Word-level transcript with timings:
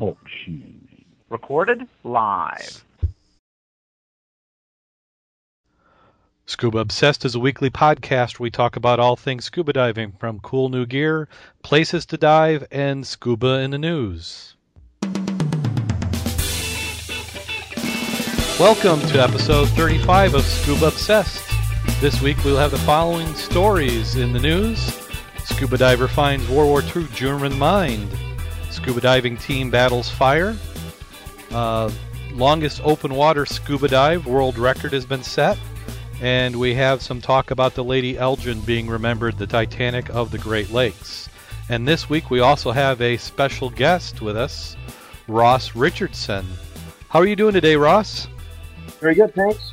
Talk 0.00 0.16
shoes. 0.46 0.64
Recorded 1.28 1.86
live. 2.04 2.82
Scuba 6.46 6.78
Obsessed 6.78 7.26
is 7.26 7.34
a 7.34 7.38
weekly 7.38 7.68
podcast 7.68 8.38
where 8.38 8.44
we 8.44 8.50
talk 8.50 8.76
about 8.76 8.98
all 8.98 9.14
things 9.14 9.44
scuba 9.44 9.74
diving, 9.74 10.12
from 10.12 10.40
cool 10.40 10.70
new 10.70 10.86
gear, 10.86 11.28
places 11.62 12.06
to 12.06 12.16
dive, 12.16 12.66
and 12.70 13.06
scuba 13.06 13.58
in 13.58 13.72
the 13.72 13.78
news. 13.78 14.56
Welcome 18.58 19.02
to 19.08 19.22
episode 19.22 19.68
35 19.68 20.32
of 20.32 20.44
Scuba 20.44 20.86
Obsessed. 20.86 21.44
This 22.00 22.22
week 22.22 22.42
we'll 22.42 22.56
have 22.56 22.70
the 22.70 22.78
following 22.78 23.34
stories 23.34 24.16
in 24.16 24.32
the 24.32 24.40
news. 24.40 24.98
Scuba 25.44 25.76
diver 25.76 26.08
finds 26.08 26.48
World 26.48 26.70
War 26.70 26.82
II 26.96 27.06
German 27.12 27.58
mind. 27.58 28.08
Scuba 28.82 29.00
diving 29.02 29.36
team 29.36 29.70
battles 29.70 30.08
fire. 30.08 30.56
Uh, 31.50 31.90
longest 32.32 32.80
open 32.82 33.14
water 33.14 33.44
scuba 33.44 33.88
dive 33.88 34.26
world 34.26 34.56
record 34.56 34.94
has 34.94 35.04
been 35.04 35.22
set. 35.22 35.58
And 36.22 36.56
we 36.56 36.74
have 36.74 37.02
some 37.02 37.20
talk 37.20 37.50
about 37.50 37.74
the 37.74 37.84
Lady 37.84 38.16
Elgin 38.16 38.60
being 38.62 38.86
remembered 38.86 39.36
the 39.36 39.46
Titanic 39.46 40.08
of 40.08 40.30
the 40.30 40.38
Great 40.38 40.70
Lakes. 40.70 41.28
And 41.68 41.86
this 41.86 42.08
week 42.08 42.30
we 42.30 42.40
also 42.40 42.72
have 42.72 43.02
a 43.02 43.18
special 43.18 43.68
guest 43.68 44.22
with 44.22 44.36
us, 44.36 44.76
Ross 45.28 45.76
Richardson. 45.76 46.46
How 47.08 47.20
are 47.20 47.26
you 47.26 47.36
doing 47.36 47.52
today, 47.52 47.76
Ross? 47.76 48.28
Very 48.98 49.14
good, 49.14 49.34
thanks. 49.34 49.72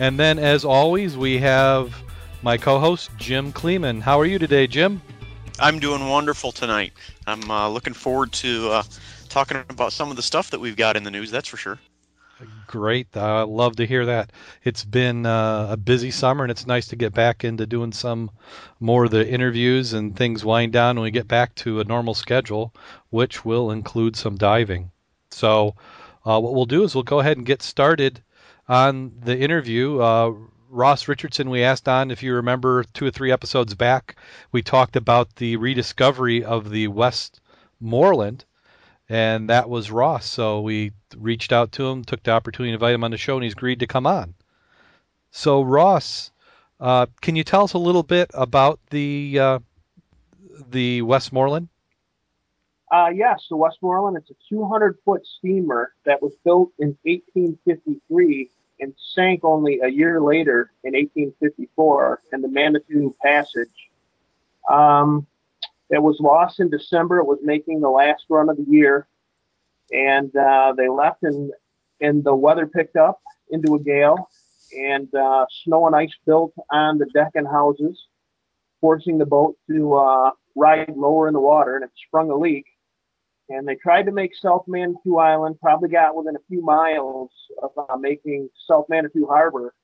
And 0.00 0.18
then, 0.18 0.40
as 0.40 0.64
always, 0.64 1.16
we 1.16 1.38
have 1.38 1.94
my 2.42 2.56
co 2.56 2.80
host, 2.80 3.10
Jim 3.16 3.52
Kleeman. 3.52 4.00
How 4.00 4.18
are 4.18 4.26
you 4.26 4.38
today, 4.40 4.66
Jim? 4.66 5.00
I'm 5.60 5.78
doing 5.78 6.08
wonderful 6.08 6.52
tonight. 6.52 6.94
I'm 7.30 7.50
uh, 7.50 7.68
looking 7.68 7.94
forward 7.94 8.32
to 8.32 8.70
uh, 8.70 8.82
talking 9.28 9.62
about 9.68 9.92
some 9.92 10.10
of 10.10 10.16
the 10.16 10.22
stuff 10.22 10.50
that 10.50 10.60
we've 10.60 10.76
got 10.76 10.96
in 10.96 11.04
the 11.04 11.10
news, 11.10 11.30
that's 11.30 11.48
for 11.48 11.56
sure. 11.56 11.78
Great. 12.66 13.14
I 13.16 13.42
love 13.42 13.76
to 13.76 13.86
hear 13.86 14.06
that. 14.06 14.32
It's 14.64 14.84
been 14.84 15.26
uh, 15.26 15.68
a 15.70 15.76
busy 15.76 16.10
summer, 16.10 16.44
and 16.44 16.50
it's 16.50 16.66
nice 16.66 16.88
to 16.88 16.96
get 16.96 17.12
back 17.12 17.44
into 17.44 17.66
doing 17.66 17.92
some 17.92 18.30
more 18.78 19.04
of 19.04 19.10
the 19.10 19.28
interviews 19.28 19.92
and 19.92 20.16
things 20.16 20.44
wind 20.44 20.72
down 20.72 20.96
when 20.96 21.04
we 21.04 21.10
get 21.10 21.28
back 21.28 21.54
to 21.56 21.80
a 21.80 21.84
normal 21.84 22.14
schedule, 22.14 22.74
which 23.10 23.44
will 23.44 23.70
include 23.70 24.16
some 24.16 24.36
diving. 24.36 24.90
So, 25.30 25.74
uh, 26.24 26.40
what 26.40 26.54
we'll 26.54 26.66
do 26.66 26.82
is 26.84 26.94
we'll 26.94 27.04
go 27.04 27.20
ahead 27.20 27.36
and 27.36 27.46
get 27.46 27.62
started 27.62 28.22
on 28.68 29.12
the 29.20 29.38
interview. 29.38 30.00
Ross 30.70 31.08
Richardson, 31.08 31.50
we 31.50 31.64
asked 31.64 31.88
on, 31.88 32.12
if 32.12 32.22
you 32.22 32.34
remember 32.34 32.84
two 32.84 33.06
or 33.06 33.10
three 33.10 33.32
episodes 33.32 33.74
back, 33.74 34.16
we 34.52 34.62
talked 34.62 34.94
about 34.94 35.34
the 35.36 35.56
rediscovery 35.56 36.44
of 36.44 36.70
the 36.70 36.86
Westmoreland, 36.86 38.44
and 39.08 39.50
that 39.50 39.68
was 39.68 39.90
Ross. 39.90 40.26
So 40.26 40.60
we 40.60 40.92
reached 41.16 41.52
out 41.52 41.72
to 41.72 41.88
him, 41.88 42.04
took 42.04 42.22
the 42.22 42.30
opportunity 42.30 42.70
to 42.70 42.74
invite 42.74 42.94
him 42.94 43.02
on 43.02 43.10
the 43.10 43.18
show, 43.18 43.34
and 43.34 43.42
he's 43.42 43.54
agreed 43.54 43.80
to 43.80 43.88
come 43.88 44.06
on. 44.06 44.34
So, 45.32 45.62
Ross, 45.62 46.30
uh, 46.78 47.06
can 47.20 47.34
you 47.34 47.42
tell 47.42 47.64
us 47.64 47.72
a 47.72 47.78
little 47.78 48.04
bit 48.04 48.30
about 48.32 48.78
the 48.90 49.38
uh, 49.38 49.58
the 50.70 51.02
Westmoreland? 51.02 51.68
Uh, 52.92 53.08
yes, 53.12 53.44
the 53.50 53.56
Westmoreland. 53.56 54.16
It's 54.16 54.30
a 54.30 54.34
200 54.48 54.98
foot 55.04 55.26
steamer 55.26 55.92
that 56.04 56.22
was 56.22 56.32
built 56.44 56.70
in 56.78 56.96
1853 57.02 58.50
and 58.80 58.94
sank 59.14 59.44
only 59.44 59.80
a 59.80 59.88
year 59.88 60.20
later 60.20 60.72
in 60.84 60.94
1854 60.94 62.22
in 62.32 62.40
the 62.40 62.48
Manitou 62.48 63.14
Passage. 63.22 63.68
Um, 64.68 65.26
it 65.90 66.02
was 66.02 66.18
lost 66.20 66.60
in 66.60 66.70
December. 66.70 67.18
It 67.18 67.26
was 67.26 67.40
making 67.42 67.80
the 67.80 67.88
last 67.88 68.24
run 68.28 68.48
of 68.48 68.56
the 68.56 68.66
year, 68.68 69.06
and 69.92 70.34
uh, 70.36 70.72
they 70.76 70.88
left, 70.88 71.22
and 71.22 71.52
and 72.00 72.24
the 72.24 72.34
weather 72.34 72.66
picked 72.66 72.96
up 72.96 73.20
into 73.50 73.74
a 73.74 73.80
gale, 73.80 74.28
and 74.76 75.12
uh, 75.14 75.44
snow 75.64 75.86
and 75.86 75.96
ice 75.96 76.14
built 76.24 76.52
on 76.70 76.98
the 76.98 77.06
deck 77.06 77.32
and 77.34 77.46
houses, 77.46 78.06
forcing 78.80 79.18
the 79.18 79.26
boat 79.26 79.56
to 79.68 79.94
uh, 79.96 80.30
ride 80.54 80.94
lower 80.96 81.26
in 81.26 81.34
the 81.34 81.40
water, 81.40 81.74
and 81.74 81.84
it 81.84 81.90
sprung 82.06 82.30
a 82.30 82.36
leak 82.36 82.66
and 83.50 83.66
they 83.66 83.74
tried 83.74 84.04
to 84.04 84.12
make 84.12 84.30
South 84.40 84.64
Manitou 84.68 85.18
Island, 85.18 85.58
probably 85.60 85.88
got 85.88 86.14
within 86.14 86.36
a 86.36 86.46
few 86.48 86.62
miles 86.62 87.30
of 87.60 87.72
uh, 87.76 87.96
making 87.96 88.48
South 88.68 88.86
Manitou 88.88 89.26
Harbor, 89.26 89.74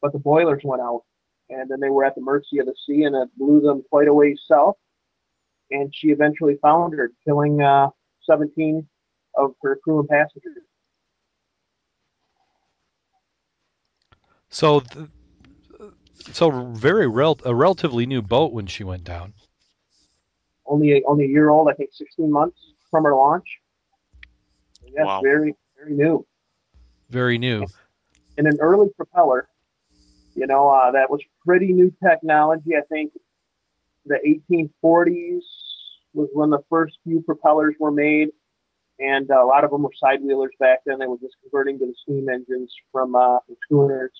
but 0.00 0.12
the 0.12 0.18
boilers 0.18 0.62
went 0.64 0.80
out, 0.80 1.02
and 1.50 1.70
then 1.70 1.80
they 1.80 1.90
were 1.90 2.04
at 2.04 2.14
the 2.14 2.22
mercy 2.22 2.58
of 2.58 2.66
the 2.66 2.74
sea, 2.86 3.02
and 3.02 3.14
it 3.14 3.28
blew 3.36 3.60
them 3.60 3.84
quite 3.90 4.08
a 4.08 4.14
ways 4.14 4.40
south. 4.48 4.76
And 5.70 5.94
she 5.94 6.08
eventually 6.08 6.56
foundered, 6.62 7.12
killing 7.24 7.60
uh, 7.60 7.90
17 8.24 8.88
of 9.34 9.54
her 9.62 9.76
crew 9.84 10.00
and 10.00 10.08
passengers. 10.08 10.64
So, 14.48 14.80
th- 14.80 15.08
so 16.32 16.50
very 16.72 17.06
rel- 17.06 17.38
a 17.44 17.54
relatively 17.54 18.06
new 18.06 18.22
boat 18.22 18.52
when 18.52 18.66
she 18.66 18.82
went 18.82 19.04
down. 19.04 19.34
Only 20.64 20.92
a, 20.94 21.02
only 21.06 21.26
a 21.26 21.28
year 21.28 21.50
old, 21.50 21.68
I 21.68 21.74
think, 21.74 21.90
16 21.92 22.30
months 22.32 22.58
from 22.90 23.06
our 23.06 23.14
launch. 23.14 23.46
Yes, 24.84 25.06
wow. 25.06 25.20
very 25.22 25.54
very 25.78 25.94
new. 25.94 26.26
Very 27.10 27.38
new. 27.38 27.66
And 28.38 28.46
an 28.46 28.58
early 28.60 28.88
propeller. 28.96 29.48
You 30.34 30.46
know, 30.46 30.68
uh, 30.68 30.92
that 30.92 31.10
was 31.10 31.20
pretty 31.44 31.72
new 31.72 31.92
technology. 32.02 32.76
I 32.76 32.82
think 32.88 33.12
the 34.06 34.18
1840s 34.52 35.40
was 36.14 36.28
when 36.32 36.50
the 36.50 36.62
first 36.70 36.98
few 37.04 37.20
propellers 37.20 37.74
were 37.78 37.90
made, 37.90 38.28
and 38.98 39.30
uh, 39.30 39.42
a 39.42 39.46
lot 39.46 39.64
of 39.64 39.70
them 39.70 39.82
were 39.82 39.90
side 39.98 40.22
wheelers 40.22 40.52
back 40.58 40.80
then. 40.86 40.98
They 40.98 41.06
were 41.06 41.18
just 41.18 41.34
converting 41.42 41.78
to 41.80 41.86
the 41.86 41.94
steam 42.02 42.28
engines 42.28 42.72
from, 42.92 43.14
uh, 43.14 43.38
from 43.46 43.56
schooners. 43.64 44.12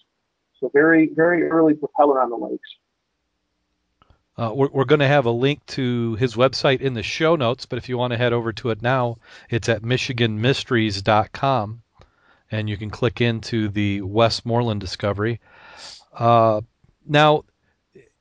So 0.60 0.70
very 0.74 1.10
very 1.14 1.48
early 1.48 1.74
propeller 1.74 2.20
on 2.20 2.28
the 2.28 2.36
lakes. 2.36 2.68
Uh, 4.36 4.52
we're 4.54 4.70
we're 4.70 4.84
going 4.84 5.00
to 5.00 5.06
have 5.06 5.26
a 5.26 5.30
link 5.30 5.64
to 5.66 6.14
his 6.14 6.34
website 6.34 6.80
in 6.80 6.94
the 6.94 7.02
show 7.02 7.36
notes, 7.36 7.66
but 7.66 7.78
if 7.78 7.88
you 7.88 7.98
want 7.98 8.12
to 8.12 8.16
head 8.16 8.32
over 8.32 8.52
to 8.52 8.70
it 8.70 8.80
now, 8.80 9.18
it's 9.50 9.68
at 9.68 9.82
michiganmysteries.com, 9.82 11.82
and 12.50 12.70
you 12.70 12.76
can 12.76 12.90
click 12.90 13.20
into 13.20 13.68
the 13.68 14.00
Westmoreland 14.00 14.80
discovery. 14.80 15.40
Uh, 16.12 16.60
now, 17.06 17.44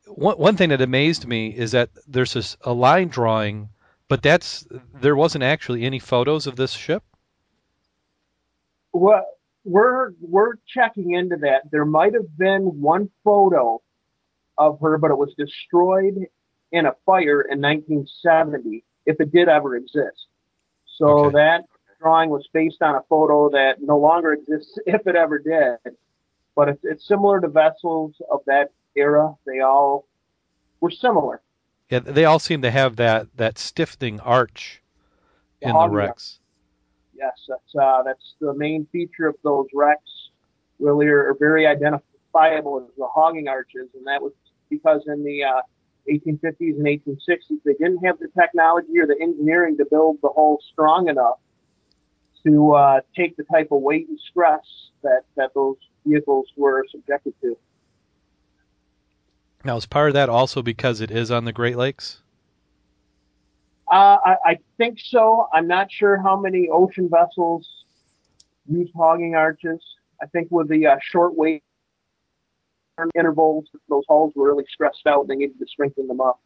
one, 0.08 0.38
one 0.38 0.58
thing 0.58 0.70
that 0.70 0.82
amazed 0.82 1.28
me 1.28 1.56
is 1.56 1.72
that 1.72 1.90
there's 2.08 2.34
this, 2.34 2.58
a 2.62 2.74
line 2.74 3.08
drawing, 3.08 3.70
but 4.08 4.22
that's 4.22 4.68
there 5.00 5.16
wasn't 5.16 5.44
actually 5.44 5.84
any 5.84 6.00
photos 6.00 6.48
of 6.48 6.56
this 6.56 6.72
ship. 6.72 7.04
Well, 8.92 9.26
we're 9.64 10.12
we're 10.20 10.56
checking 10.68 11.14
into 11.14 11.38
that. 11.38 11.72
There 11.72 11.86
might 11.86 12.14
have 12.14 12.38
been 12.38 12.82
one 12.82 13.10
photo 13.24 13.82
of 14.60 14.80
her, 14.82 15.00
but 15.00 15.10
it 15.10 15.18
was 15.18 15.34
destroyed 15.36 16.28
in 16.72 16.86
a 16.86 16.94
fire 17.06 17.42
in 17.42 17.62
1970, 17.62 18.84
if 19.06 19.20
it 19.20 19.32
did 19.32 19.50
ever 19.50 19.76
exist. 19.76 20.28
So 20.98 21.08
okay. 21.08 21.36
that 21.36 21.66
drawing 22.00 22.30
was 22.30 22.48
based 22.54 22.82
on 22.82 22.96
a 22.96 23.02
photo 23.10 23.50
that 23.50 23.82
no 23.82 23.98
longer 23.98 24.34
exists, 24.34 24.78
if 24.86 25.08
it 25.08 25.16
ever 25.16 25.40
did. 25.40 25.96
But 26.56 26.70
it's, 26.70 26.84
it's 26.84 27.08
similar 27.08 27.40
to 27.40 27.48
vessels 27.48 28.16
of 28.30 28.42
that 28.46 28.72
era. 28.96 29.34
They 29.48 29.62
all 29.62 30.06
were 30.82 30.92
similar. 30.92 31.42
Yeah, 31.90 32.00
they 32.00 32.26
all 32.26 32.38
seem 32.38 32.62
to 32.62 32.70
have 32.70 32.98
that 32.98 33.28
that 33.38 33.58
stiffening 33.58 34.20
arch 34.20 34.82
in 35.62 35.74
the 35.74 35.90
wrecks. 35.90 36.40
Yes, 37.16 37.34
that's 37.48 37.76
uh, 37.76 38.04
that's 38.04 38.36
the 38.40 38.54
main 38.54 38.86
feature 38.92 39.28
of 39.28 39.36
those 39.44 39.66
wrecks. 39.74 40.30
Really, 40.80 41.08
are, 41.08 41.30
are 41.30 41.38
very 41.40 41.66
identifiable 41.66 42.86
as 42.86 42.96
the 42.96 43.08
hogging 43.08 43.48
arches, 43.48 43.90
and 43.96 44.06
that 44.06 44.22
was 44.22 44.34
because 44.70 45.02
in 45.08 45.24
the 45.24 45.44
uh, 45.44 45.62
1850s 46.10 46.78
and 46.78 46.86
1860s 46.86 47.64
they 47.66 47.74
didn't 47.74 48.04
have 48.04 48.18
the 48.20 48.28
technology 48.40 48.98
or 49.00 49.08
the 49.08 49.18
engineering 49.22 49.78
to 49.78 49.86
build 49.90 50.18
the 50.22 50.30
hull 50.30 50.60
strong 50.72 51.10
enough 51.10 51.38
to 52.46 52.74
uh, 52.74 53.02
take 53.16 53.36
the 53.38 53.44
type 53.44 53.68
of 53.72 53.82
weight 53.82 54.08
and 54.08 54.20
stress 54.30 54.62
that, 55.04 55.24
that 55.36 55.54
those 55.54 55.76
vehicles 56.06 56.48
were 56.56 56.86
subjected 56.90 57.34
to. 57.42 57.58
Now, 59.66 59.76
is 59.76 59.86
part 59.86 60.10
of 60.10 60.14
that 60.14 60.30
also 60.30 60.62
because 60.62 61.02
it 61.02 61.12
is 61.12 61.32
on 61.32 61.44
the 61.44 61.52
Great 61.52 61.76
Lakes? 61.76 62.22
Uh, 63.92 64.18
I, 64.24 64.36
I, 64.46 64.58
think 64.78 65.00
so. 65.04 65.48
I'm 65.52 65.68
not 65.68 65.92
sure 65.92 66.22
how 66.22 66.40
many 66.40 66.70
ocean 66.72 67.10
vessels 67.10 67.68
use 68.68 68.90
hogging 68.96 69.36
arches. 69.36 69.82
I 70.22 70.28
think 70.28 70.50
with 70.52 70.70
the 70.70 70.86
uh, 70.86 70.98
short 71.02 71.36
weight 71.36 71.64
intervals, 73.16 73.66
those 73.90 74.04
hulls 74.08 74.34
were 74.36 74.48
really 74.48 74.66
stressed 74.72 75.08
out. 75.08 75.22
and 75.22 75.30
They 75.30 75.36
needed 75.36 75.60
to 75.60 75.66
strengthen 75.68 76.08
them 76.08 76.22
up. 76.22 76.40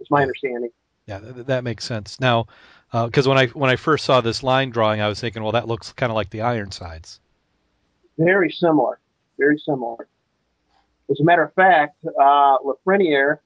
It's 0.00 0.10
my 0.10 0.22
understanding. 0.22 0.70
Yeah, 1.06 1.18
that, 1.18 1.46
that 1.46 1.64
makes 1.64 1.84
sense. 1.84 2.20
Now, 2.20 2.46
because 2.92 3.26
uh, 3.26 3.30
when 3.30 3.38
I 3.38 3.46
when 3.48 3.70
I 3.70 3.76
first 3.76 4.04
saw 4.04 4.20
this 4.20 4.42
line 4.42 4.70
drawing, 4.70 5.00
I 5.00 5.08
was 5.08 5.20
thinking, 5.20 5.42
well, 5.42 5.52
that 5.52 5.68
looks 5.68 5.92
kind 5.92 6.10
of 6.10 6.16
like 6.16 6.30
the 6.30 6.42
Ironsides. 6.42 7.20
Very 8.18 8.50
similar. 8.50 8.98
Very 9.38 9.58
similar. 9.58 10.08
As 11.10 11.18
a 11.20 11.24
matter 11.24 11.42
of 11.42 11.52
fact, 11.54 11.96
uh, 12.04 12.58
Lafreniere, 12.58 13.38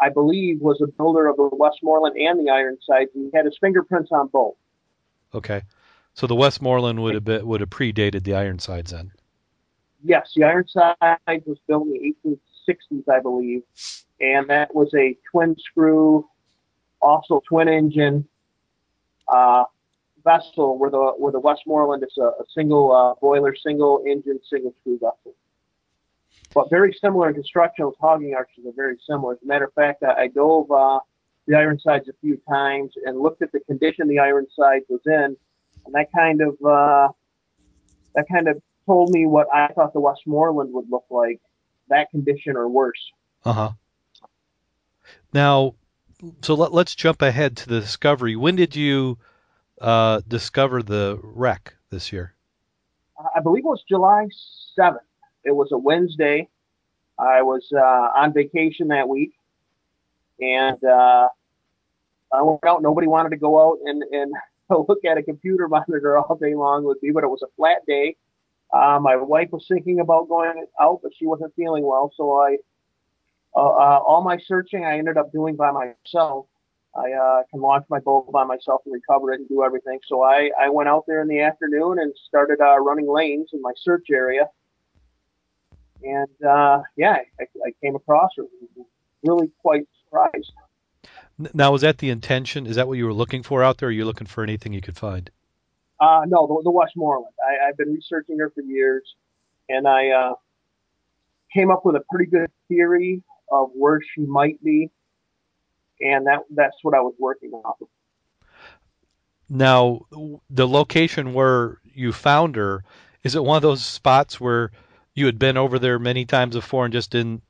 I 0.00 0.08
believe, 0.08 0.60
was 0.60 0.80
a 0.80 0.86
builder 0.86 1.28
of 1.28 1.36
the 1.36 1.50
Westmoreland 1.52 2.16
and 2.16 2.38
the 2.44 2.50
Ironsides. 2.50 3.10
and 3.14 3.30
He 3.30 3.36
had 3.36 3.44
his 3.44 3.56
fingerprints 3.60 4.10
on 4.12 4.28
both. 4.28 4.54
Okay. 5.34 5.62
So 6.14 6.26
the 6.26 6.34
Westmoreland 6.34 7.02
would 7.02 7.14
have 7.14 7.24
been, 7.24 7.46
would 7.46 7.60
have 7.60 7.70
predated 7.70 8.24
the 8.24 8.34
Ironsides 8.34 8.92
then. 8.92 9.12
Yes, 10.04 10.32
the 10.34 10.44
Ironside 10.44 10.96
was 11.46 11.58
built 11.68 11.86
in 11.86 11.92
the 11.92 12.14
1860s, 12.68 13.08
I 13.08 13.20
believe, 13.20 13.62
and 14.20 14.48
that 14.50 14.74
was 14.74 14.92
a 14.94 15.16
twin 15.30 15.56
screw, 15.58 16.28
also 17.00 17.40
twin 17.48 17.68
engine 17.68 18.26
uh, 19.28 19.64
vessel. 20.24 20.78
Where 20.78 20.90
the 20.90 21.14
where 21.18 21.32
the 21.32 21.40
Westmoreland 21.40 22.02
is 22.02 22.16
a, 22.18 22.22
a 22.42 22.44
single 22.54 22.92
uh, 22.92 23.14
boiler, 23.20 23.54
single 23.54 24.02
engine, 24.06 24.40
single 24.50 24.74
screw 24.80 24.98
vessel. 24.98 25.34
But 26.54 26.68
very 26.68 26.96
similar 27.00 27.28
in 27.28 27.34
construction. 27.34 27.84
Those 27.84 27.94
hogging 28.00 28.34
arches 28.34 28.66
are 28.66 28.72
very 28.74 28.96
similar. 29.08 29.34
As 29.34 29.38
a 29.42 29.46
matter 29.46 29.66
of 29.66 29.74
fact, 29.74 30.02
I, 30.02 30.22
I 30.22 30.28
dove 30.28 30.70
uh, 30.70 30.98
the 31.46 31.56
Ironsides 31.56 32.08
a 32.08 32.12
few 32.20 32.40
times 32.48 32.92
and 33.04 33.20
looked 33.20 33.42
at 33.42 33.52
the 33.52 33.60
condition 33.60 34.08
the 34.08 34.18
Ironsides 34.18 34.84
was 34.88 35.00
in, 35.06 35.36
and 35.86 35.94
that 35.94 36.08
kind 36.12 36.40
of 36.40 36.54
uh, 36.64 37.08
that 38.14 38.26
kind 38.30 38.48
of 38.48 38.60
told 38.86 39.10
me 39.10 39.26
what 39.26 39.48
I 39.52 39.68
thought 39.68 39.92
the 39.92 40.00
Westmoreland 40.00 40.72
would 40.72 40.90
look 40.90 41.04
like, 41.10 41.40
that 41.88 42.10
condition 42.10 42.56
or 42.56 42.68
worse. 42.68 43.00
Uh 43.44 43.52
huh. 43.52 43.70
Now, 45.32 45.74
so 46.42 46.54
let, 46.54 46.72
let's 46.72 46.94
jump 46.94 47.22
ahead 47.22 47.56
to 47.58 47.68
the 47.68 47.80
discovery. 47.80 48.36
When 48.36 48.56
did 48.56 48.76
you 48.76 49.18
uh, 49.80 50.20
discover 50.26 50.82
the 50.82 51.18
wreck 51.22 51.74
this 51.90 52.12
year? 52.12 52.34
I 53.34 53.40
believe 53.40 53.64
it 53.64 53.68
was 53.68 53.84
July 53.88 54.28
7th. 54.78 54.98
It 55.44 55.52
was 55.52 55.70
a 55.72 55.78
Wednesday. 55.78 56.48
I 57.18 57.42
was 57.42 57.66
uh, 57.72 57.80
on 57.80 58.32
vacation 58.32 58.88
that 58.88 59.08
week, 59.08 59.32
and 60.40 60.82
uh, 60.82 61.28
I 62.32 62.42
went 62.42 62.64
out. 62.64 62.82
Nobody 62.82 63.06
wanted 63.06 63.30
to 63.30 63.36
go 63.36 63.60
out 63.70 63.78
and, 63.84 64.02
and 64.02 64.32
look 64.88 65.04
at 65.04 65.18
a 65.18 65.22
computer 65.22 65.68
monitor 65.68 66.18
all 66.18 66.36
day 66.36 66.54
long 66.54 66.84
with 66.84 67.02
me, 67.02 67.10
but 67.10 67.24
it 67.24 67.28
was 67.28 67.42
a 67.42 67.50
flat 67.56 67.84
day. 67.86 68.16
Uh, 68.72 68.98
my 69.00 69.16
wife 69.16 69.50
was 69.52 69.66
thinking 69.68 70.00
about 70.00 70.28
going 70.28 70.66
out, 70.80 71.00
but 71.02 71.12
she 71.18 71.26
wasn't 71.26 71.54
feeling 71.54 71.84
well, 71.84 72.10
so 72.16 72.40
I 72.40 72.56
uh, 73.54 73.60
uh, 73.60 74.00
all 74.06 74.22
my 74.22 74.38
searching 74.38 74.84
I 74.84 74.98
ended 74.98 75.16
up 75.16 75.30
doing 75.32 75.56
by 75.56 75.70
myself. 75.70 76.46
I 76.94 77.12
uh, 77.12 77.42
can 77.50 77.60
launch 77.60 77.86
my 77.88 78.00
boat 78.00 78.30
by 78.32 78.44
myself 78.44 78.82
and 78.84 78.92
recover 78.92 79.32
it 79.32 79.40
and 79.40 79.48
do 79.48 79.62
everything. 79.62 79.98
So 80.06 80.22
I, 80.22 80.50
I 80.60 80.68
went 80.68 80.88
out 80.88 81.04
there 81.06 81.22
in 81.22 81.28
the 81.28 81.40
afternoon 81.40 81.98
and 81.98 82.12
started 82.28 82.60
uh, 82.60 82.78
running 82.78 83.10
lanes 83.10 83.50
in 83.52 83.62
my 83.62 83.72
search 83.76 84.06
area. 84.10 84.48
And 86.02 86.46
uh, 86.46 86.82
yeah, 86.96 87.18
I, 87.40 87.44
I 87.66 87.72
came 87.82 87.94
across 87.94 88.30
her. 88.36 88.44
Really 89.22 89.50
quite 89.60 89.86
surprised. 90.04 90.52
Now, 91.54 91.72
was 91.72 91.80
that 91.80 91.98
the 91.98 92.10
intention? 92.10 92.66
Is 92.66 92.76
that 92.76 92.88
what 92.88 92.98
you 92.98 93.06
were 93.06 93.14
looking 93.14 93.42
for 93.42 93.62
out 93.62 93.78
there? 93.78 93.88
Or 93.88 93.90
are 93.90 93.92
you 93.92 94.04
looking 94.04 94.26
for 94.26 94.42
anything 94.42 94.72
you 94.72 94.82
could 94.82 94.96
find? 94.96 95.30
Uh, 96.02 96.22
no, 96.26 96.48
the, 96.48 96.62
the 96.64 96.70
Westmoreland. 96.70 97.32
I, 97.40 97.68
I've 97.68 97.76
been 97.76 97.92
researching 97.92 98.36
her 98.40 98.50
for 98.50 98.62
years, 98.62 99.04
and 99.68 99.86
I 99.86 100.08
uh, 100.08 100.32
came 101.54 101.70
up 101.70 101.82
with 101.84 101.94
a 101.94 102.02
pretty 102.10 102.28
good 102.28 102.50
theory 102.66 103.22
of 103.52 103.70
where 103.72 104.00
she 104.14 104.22
might 104.22 104.62
be, 104.64 104.90
and 106.00 106.26
that 106.26 106.40
that's 106.50 106.74
what 106.82 106.96
I 106.96 107.00
was 107.00 107.14
working 107.20 107.52
off 107.52 107.76
of. 107.80 107.86
Now, 109.48 110.00
the 110.50 110.66
location 110.66 111.34
where 111.34 111.78
you 111.84 112.12
found 112.12 112.56
her, 112.56 112.82
is 113.22 113.36
it 113.36 113.44
one 113.44 113.56
of 113.56 113.62
those 113.62 113.84
spots 113.84 114.40
where 114.40 114.72
you 115.14 115.26
had 115.26 115.38
been 115.38 115.56
over 115.56 115.78
there 115.78 116.00
many 116.00 116.24
times 116.24 116.56
before 116.56 116.84
and 116.84 116.92
just 116.92 117.12
didn't 117.12 117.44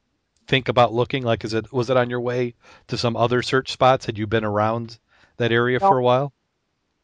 think 0.47 0.69
about 0.69 0.93
looking? 0.93 1.23
Like, 1.23 1.43
is 1.45 1.55
it 1.55 1.73
was 1.73 1.89
it 1.89 1.97
on 1.97 2.11
your 2.11 2.21
way 2.21 2.55
to 2.89 2.99
some 2.99 3.17
other 3.17 3.41
search 3.41 3.73
spots? 3.73 4.05
Had 4.05 4.19
you 4.19 4.27
been 4.27 4.45
around 4.45 4.99
that 5.39 5.53
area 5.53 5.79
No. 5.81 5.89
for 5.89 5.97
a 5.97 6.03
while? 6.03 6.35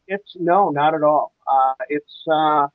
It's 0.07 0.35
no, 0.35 0.69
not 0.69 0.93
at 0.95 1.03
all. 1.03 1.33
Uh, 1.49 1.73
it's 1.89 2.23
uh, 2.31 2.67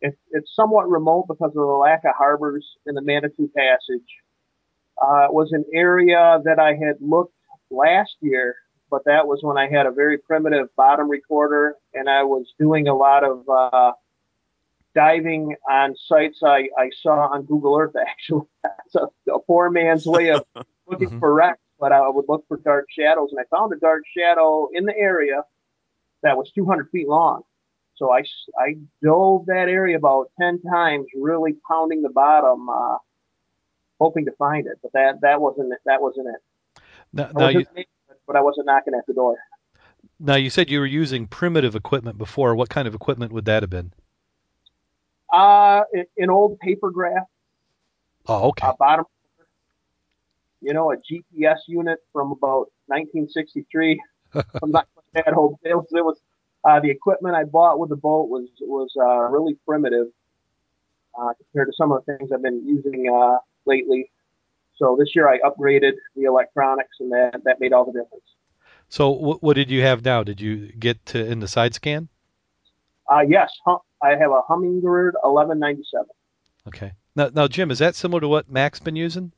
it's 0.00 0.16
it's 0.30 0.54
somewhat 0.54 0.88
remote 0.88 1.26
because 1.28 1.50
of 1.50 1.54
the 1.54 1.60
lack 1.62 2.04
of 2.04 2.14
harbors 2.16 2.66
in 2.86 2.94
the 2.94 3.02
Manitou 3.02 3.48
Passage. 3.56 4.08
Uh, 5.00 5.24
it 5.24 5.32
was 5.32 5.52
an 5.52 5.64
area 5.74 6.40
that 6.44 6.58
I 6.58 6.74
had 6.74 6.96
looked 7.00 7.34
last 7.70 8.16
year, 8.20 8.54
but 8.90 9.04
that 9.06 9.26
was 9.26 9.40
when 9.42 9.56
I 9.58 9.68
had 9.68 9.86
a 9.86 9.90
very 9.90 10.18
primitive 10.18 10.68
bottom 10.76 11.10
recorder 11.10 11.76
and 11.94 12.08
I 12.08 12.22
was 12.22 12.52
doing 12.58 12.86
a 12.88 12.94
lot 12.94 13.24
of 13.24 13.48
uh, 13.48 13.92
diving 14.94 15.56
on 15.68 15.96
sites 15.96 16.40
I, 16.44 16.68
I 16.78 16.90
saw 17.00 17.32
on 17.32 17.42
Google 17.44 17.76
Earth. 17.78 17.94
Actually, 18.08 18.46
it's 18.84 18.94
a, 18.94 19.08
a 19.32 19.40
poor 19.40 19.70
man's 19.70 20.06
way 20.06 20.28
of 20.30 20.44
looking 20.86 21.10
Mhm. 21.10 21.18
for 21.20 21.32
wrecks, 21.34 21.60
but 21.80 21.92
I 21.92 22.08
would 22.08 22.26
look 22.28 22.44
for 22.46 22.58
dark 22.58 22.86
shadows, 22.90 23.30
and 23.32 23.40
I 23.40 23.56
found 23.56 23.72
a 23.72 23.76
dark 23.76 24.02
shadow 24.16 24.68
in 24.72 24.84
the 24.84 24.96
area 24.96 25.42
that 26.22 26.36
was 26.36 26.52
200 26.52 26.90
feet 26.90 27.08
long. 27.08 27.42
So 27.96 28.12
I, 28.12 28.22
I 28.58 28.74
dove 29.02 29.46
that 29.46 29.68
area 29.68 29.96
about 29.96 30.30
10 30.40 30.62
times, 30.62 31.06
really 31.14 31.54
pounding 31.68 32.02
the 32.02 32.08
bottom, 32.10 32.68
uh, 32.68 32.96
hoping 34.00 34.24
to 34.24 34.32
find 34.32 34.66
it. 34.66 34.78
But 34.82 34.92
that, 34.94 35.20
that 35.22 35.40
wasn't 35.40 35.72
it. 35.72 35.78
That 35.86 36.00
wasn't 36.02 36.28
it. 36.28 36.82
Now, 37.12 37.30
now 37.34 37.48
you 37.48 37.58
wasn't, 37.58 37.86
but 38.26 38.36
I 38.36 38.40
wasn't 38.40 38.66
knocking 38.66 38.94
at 38.94 39.06
the 39.06 39.12
door. 39.14 39.36
now 40.18 40.36
you 40.36 40.50
said 40.50 40.70
you 40.70 40.80
were 40.80 40.86
using 40.86 41.26
primitive 41.26 41.74
equipment 41.76 42.18
before. 42.18 42.54
What 42.54 42.70
kind 42.70 42.88
of 42.88 42.94
equipment 42.94 43.32
would 43.32 43.44
that 43.44 43.62
have 43.62 43.70
been? 43.70 43.92
Uh, 45.32 45.82
an- 45.92 46.06
an 46.18 46.30
old 46.30 46.58
paper 46.60 46.90
graph, 46.90 47.26
Oh, 48.26 48.48
okay. 48.48 48.66
uh, 48.66 48.72
bottom, 48.78 49.04
you 50.60 50.72
know, 50.72 50.92
a 50.92 50.96
GPS 50.96 51.58
unit 51.66 51.98
from 52.12 52.32
about 52.32 52.70
1963. 52.86 54.00
I'm 54.62 54.70
not 54.70 54.88
that 55.14 55.34
old. 55.34 55.58
It 55.62 55.74
was, 55.74 55.86
it 55.92 56.04
was 56.04 56.18
uh, 56.64 56.80
the 56.80 56.90
equipment 56.90 57.34
I 57.34 57.44
bought 57.44 57.78
with 57.78 57.90
the 57.90 57.96
boat 57.96 58.28
was 58.28 58.48
was 58.60 58.90
uh, 58.96 59.30
really 59.30 59.56
primitive 59.66 60.08
uh, 61.18 61.32
compared 61.36 61.68
to 61.68 61.72
some 61.76 61.92
of 61.92 62.04
the 62.04 62.16
things 62.16 62.30
I've 62.32 62.42
been 62.42 62.66
using 62.66 63.12
uh, 63.12 63.38
lately. 63.66 64.10
So 64.76 64.96
this 64.98 65.14
year 65.14 65.28
I 65.28 65.38
upgraded 65.40 65.92
the 66.16 66.24
electronics, 66.24 66.96
and 67.00 67.10
that 67.12 67.42
that 67.44 67.60
made 67.60 67.72
all 67.72 67.84
the 67.84 67.92
difference. 67.92 68.24
So 68.88 69.10
what, 69.10 69.42
what 69.42 69.56
did 69.56 69.70
you 69.70 69.82
have 69.82 70.04
now? 70.04 70.22
Did 70.22 70.40
you 70.40 70.72
get 70.72 71.04
to 71.06 71.24
in 71.24 71.40
the 71.40 71.48
side 71.48 71.74
scan? 71.74 72.08
Uh, 73.10 73.20
yes, 73.26 73.50
hum, 73.64 73.78
I 74.02 74.10
have 74.10 74.30
a 74.30 74.42
Humminbird 74.48 75.12
1197. 75.22 76.06
Okay. 76.68 76.92
Now, 77.16 77.30
now, 77.34 77.48
Jim, 77.48 77.70
is 77.70 77.78
that 77.80 77.94
similar 77.94 78.20
to 78.20 78.28
what 78.28 78.50
Mac's 78.50 78.80
been 78.80 78.96
using? 78.96 79.32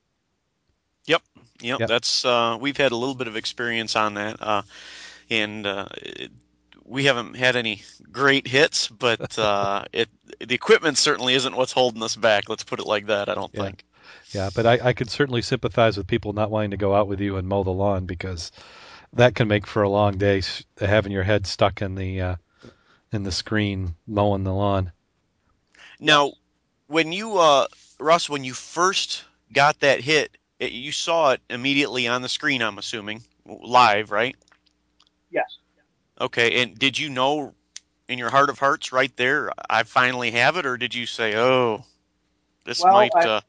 Yep, 1.06 1.23
Yep. 1.61 1.79
that's 1.88 2.25
uh, 2.25 2.56
we've 2.61 2.76
had 2.76 2.93
a 2.93 2.97
little 2.97 3.15
bit 3.15 3.29
of 3.29 3.37
experience 3.37 3.97
on 3.97 4.14
that, 4.14 4.37
uh, 4.40 4.62
and 5.31 5.66
uh, 5.66 5.87
it, 5.97 6.31
we 6.85 7.05
haven't 7.05 7.35
had 7.35 7.57
any 7.57 7.83
great 8.12 8.47
hits, 8.47 8.88
but 8.88 9.38
uh, 9.38 9.85
it 9.93 10.09
the 10.41 10.55
equipment 10.55 10.99
certainly 10.99 11.35
isn't 11.35 11.57
what's 11.57 11.73
holding 11.73 12.03
us 12.03 12.17
back. 12.17 12.49
Let's 12.49 12.64
put 12.64 12.81
it 12.81 12.87
like 12.87 13.07
that. 13.07 13.29
I 13.29 13.35
don't 13.35 13.53
Yeah. 13.53 13.62
think. 13.62 13.85
Yeah, 14.33 14.50
but 14.55 14.67
I, 14.67 14.88
I 14.88 14.93
could 14.93 15.11
certainly 15.11 15.43
sympathize 15.43 15.97
with 15.97 16.07
people 16.07 16.33
not 16.33 16.50
wanting 16.50 16.73
to 16.73 16.76
go 16.76 16.95
out 16.95 17.09
with 17.09 17.21
you 17.21 17.37
and 17.37 17.49
mow 17.49 17.62
the 17.62 17.71
lawn 17.71 18.05
because 18.05 18.50
that 19.12 19.35
can 19.35 19.49
make 19.49 19.67
for 19.67 19.83
a 19.83 19.88
long 19.88 20.19
day 20.19 20.43
having 20.79 21.12
your 21.12 21.23
head 21.23 21.47
stuck 21.47 21.81
in 21.83 21.95
the 21.95 22.21
uh, 22.21 22.37
in 23.12 23.23
the 23.23 23.33
screen 23.33 23.95
mowing 24.07 24.45
the 24.45 24.53
lawn. 24.53 24.93
Now, 26.00 26.33
when 26.88 27.12
you 27.12 27.38
uh, 27.38 27.67
Russ, 27.99 28.29
when 28.29 28.45
you 28.45 28.55
first 28.55 29.25
got 29.53 29.81
that 29.81 30.00
hit, 30.00 30.37
it, 30.59 30.73
you 30.73 30.93
saw 30.93 31.33
it 31.33 31.41
immediately 31.49 32.09
on 32.09 32.23
the 32.23 32.29
screen. 32.29 32.61
I'm 32.62 32.79
assuming 32.79 33.23
live, 33.47 34.11
right? 34.11 34.37
Yes. 35.31 35.59
Okay, 36.21 36.62
and 36.62 36.78
did 36.78 36.99
you 36.99 37.09
know 37.09 37.54
in 38.09 38.18
your 38.18 38.30
heart 38.30 38.50
of 38.50 38.59
hearts 38.59 38.92
right 38.92 39.14
there, 39.16 39.50
I 39.68 39.83
finally 39.83 40.30
have 40.33 40.56
it, 40.56 40.66
or 40.66 40.76
did 40.76 40.94
you 40.94 41.06
say, 41.06 41.35
"Oh, 41.37 41.85
this 42.64 42.83
Well, 42.83 42.92
might"? 42.92 43.14
I- 43.16 43.28
uh, 43.28 43.40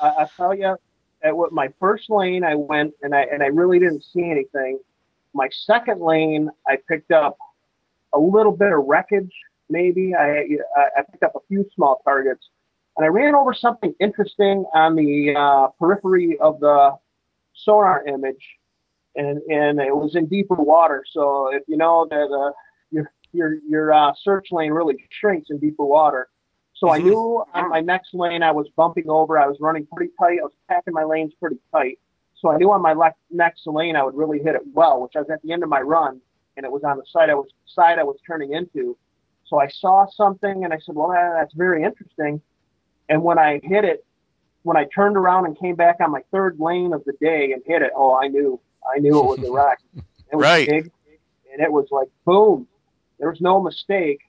I, 0.00 0.08
I 0.08 0.26
tell 0.36 0.54
you, 0.54 0.76
at 1.22 1.36
what 1.36 1.52
my 1.52 1.68
first 1.80 2.10
lane, 2.10 2.44
I 2.44 2.54
went 2.54 2.94
and 3.02 3.14
I 3.14 3.22
and 3.22 3.42
I 3.42 3.46
really 3.46 3.78
didn't 3.78 4.04
see 4.04 4.30
anything. 4.30 4.78
My 5.32 5.48
second 5.50 6.00
lane, 6.00 6.50
I 6.66 6.78
picked 6.88 7.10
up 7.10 7.36
a 8.12 8.18
little 8.18 8.52
bit 8.52 8.72
of 8.72 8.84
wreckage, 8.84 9.32
maybe. 9.68 10.14
I 10.14 10.40
I 10.76 10.88
I 10.98 11.02
picked 11.10 11.24
up 11.24 11.34
a 11.34 11.40
few 11.48 11.68
small 11.74 12.00
targets, 12.04 12.48
and 12.96 13.04
I 13.04 13.08
ran 13.08 13.34
over 13.34 13.52
something 13.52 13.94
interesting 13.98 14.64
on 14.74 14.94
the 14.94 15.34
uh, 15.34 15.68
periphery 15.78 16.38
of 16.38 16.60
the 16.60 16.96
sonar 17.54 18.04
image, 18.06 18.58
and 19.16 19.38
and 19.50 19.80
it 19.80 19.94
was 19.94 20.14
in 20.16 20.26
deeper 20.26 20.56
water. 20.56 21.04
So 21.10 21.52
if 21.54 21.62
you 21.66 21.76
know 21.76 22.06
that 22.10 22.28
uh, 22.30 22.52
your 22.90 23.10
your 23.32 23.58
your 23.68 23.92
uh, 23.92 24.12
search 24.22 24.48
lane 24.52 24.72
really 24.72 24.96
shrinks 25.10 25.50
in 25.50 25.58
deeper 25.58 25.84
water. 25.84 26.28
So 26.74 26.90
I 26.90 26.98
Mhm. 26.98 27.04
knew 27.04 27.44
on 27.54 27.70
my 27.70 27.80
next 27.80 28.14
lane 28.14 28.42
I 28.42 28.50
was 28.50 28.68
bumping 28.76 29.08
over. 29.08 29.38
I 29.38 29.46
was 29.46 29.58
running 29.60 29.86
pretty 29.94 30.12
tight. 30.18 30.38
I 30.40 30.42
was 30.42 30.52
packing 30.68 30.94
my 30.94 31.04
lanes 31.04 31.32
pretty 31.40 31.58
tight. 31.72 31.98
So 32.34 32.50
I 32.50 32.56
knew 32.58 32.70
on 32.72 32.82
my 32.82 32.92
left 32.92 33.18
next 33.30 33.66
lane 33.66 33.96
I 33.96 34.02
would 34.02 34.16
really 34.16 34.40
hit 34.42 34.54
it 34.54 34.62
well, 34.72 35.00
which 35.00 35.12
I 35.16 35.20
was 35.20 35.30
at 35.30 35.40
the 35.42 35.52
end 35.52 35.62
of 35.62 35.68
my 35.68 35.80
run, 35.80 36.20
and 36.56 36.66
it 36.66 36.72
was 36.72 36.82
on 36.84 36.96
the 36.98 37.04
side 37.06 37.30
I 37.30 37.34
was 37.34 37.48
side 37.66 37.98
I 37.98 38.04
was 38.04 38.16
turning 38.26 38.52
into. 38.52 38.96
So 39.44 39.60
I 39.60 39.68
saw 39.68 40.06
something 40.06 40.64
and 40.64 40.72
I 40.72 40.78
said, 40.78 40.94
"Well, 40.94 41.08
that, 41.08 41.32
that's 41.34 41.54
very 41.54 41.82
interesting." 41.84 42.40
And 43.08 43.22
when 43.22 43.38
I 43.38 43.60
hit 43.62 43.84
it, 43.84 44.04
when 44.62 44.76
I 44.76 44.86
turned 44.86 45.16
around 45.16 45.44
and 45.46 45.58
came 45.58 45.76
back 45.76 45.96
on 46.00 46.10
my 46.10 46.22
third 46.32 46.58
lane 46.58 46.92
of 46.92 47.04
the 47.04 47.12
day 47.20 47.52
and 47.52 47.62
hit 47.66 47.82
it, 47.82 47.92
oh, 47.94 48.14
I 48.14 48.28
knew, 48.28 48.58
I 48.92 48.98
knew 48.98 49.18
it 49.18 49.24
was 49.24 49.38
a 49.46 49.50
wreck. 49.52 49.78
It 50.32 50.36
was 50.36 50.42
Right. 50.44 50.66
big, 50.68 50.90
and 51.52 51.62
it 51.62 51.70
was 51.70 51.86
like 51.90 52.08
boom. 52.24 52.66
There 53.18 53.28
was 53.28 53.40
no 53.40 53.60
mistake. 53.60 54.20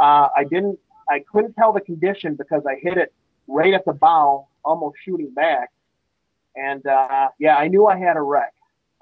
Uh, 0.00 0.28
I 0.34 0.44
didn't. 0.48 0.78
I 1.10 1.20
couldn't 1.30 1.54
tell 1.54 1.72
the 1.72 1.80
condition 1.80 2.36
because 2.36 2.62
I 2.66 2.76
hit 2.80 2.96
it 2.96 3.12
right 3.48 3.74
at 3.74 3.84
the 3.84 3.92
bow, 3.92 4.48
almost 4.64 4.96
shooting 5.04 5.32
back. 5.34 5.70
And 6.54 6.86
uh, 6.86 7.28
yeah, 7.38 7.56
I 7.56 7.68
knew 7.68 7.86
I 7.86 7.98
had 7.98 8.16
a 8.16 8.22
wreck. 8.22 8.54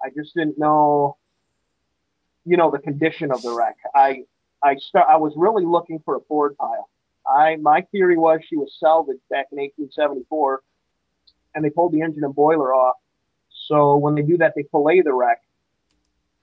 I 0.04 0.08
just 0.10 0.34
didn't 0.34 0.58
know, 0.58 1.16
you 2.44 2.56
know, 2.56 2.70
the 2.70 2.78
condition 2.78 3.30
of 3.30 3.42
the 3.42 3.54
wreck. 3.54 3.76
I 3.94 4.24
I 4.62 4.76
start. 4.76 5.06
I 5.08 5.16
was 5.16 5.34
really 5.36 5.64
looking 5.64 6.00
for 6.04 6.16
a 6.16 6.20
board 6.20 6.56
pile. 6.56 6.88
I 7.26 7.56
my 7.56 7.82
theory 7.92 8.16
was 8.18 8.40
she 8.48 8.56
was 8.56 8.74
salvaged 8.80 9.20
back 9.30 9.46
in 9.52 9.58
1874, 9.58 10.62
and 11.54 11.64
they 11.64 11.70
pulled 11.70 11.92
the 11.92 12.00
engine 12.02 12.24
and 12.24 12.34
boiler 12.34 12.74
off. 12.74 12.96
So 13.66 13.96
when 13.96 14.14
they 14.14 14.22
do 14.22 14.36
that, 14.38 14.54
they 14.54 14.64
fillet 14.70 15.02
the 15.02 15.12
wreck, 15.12 15.40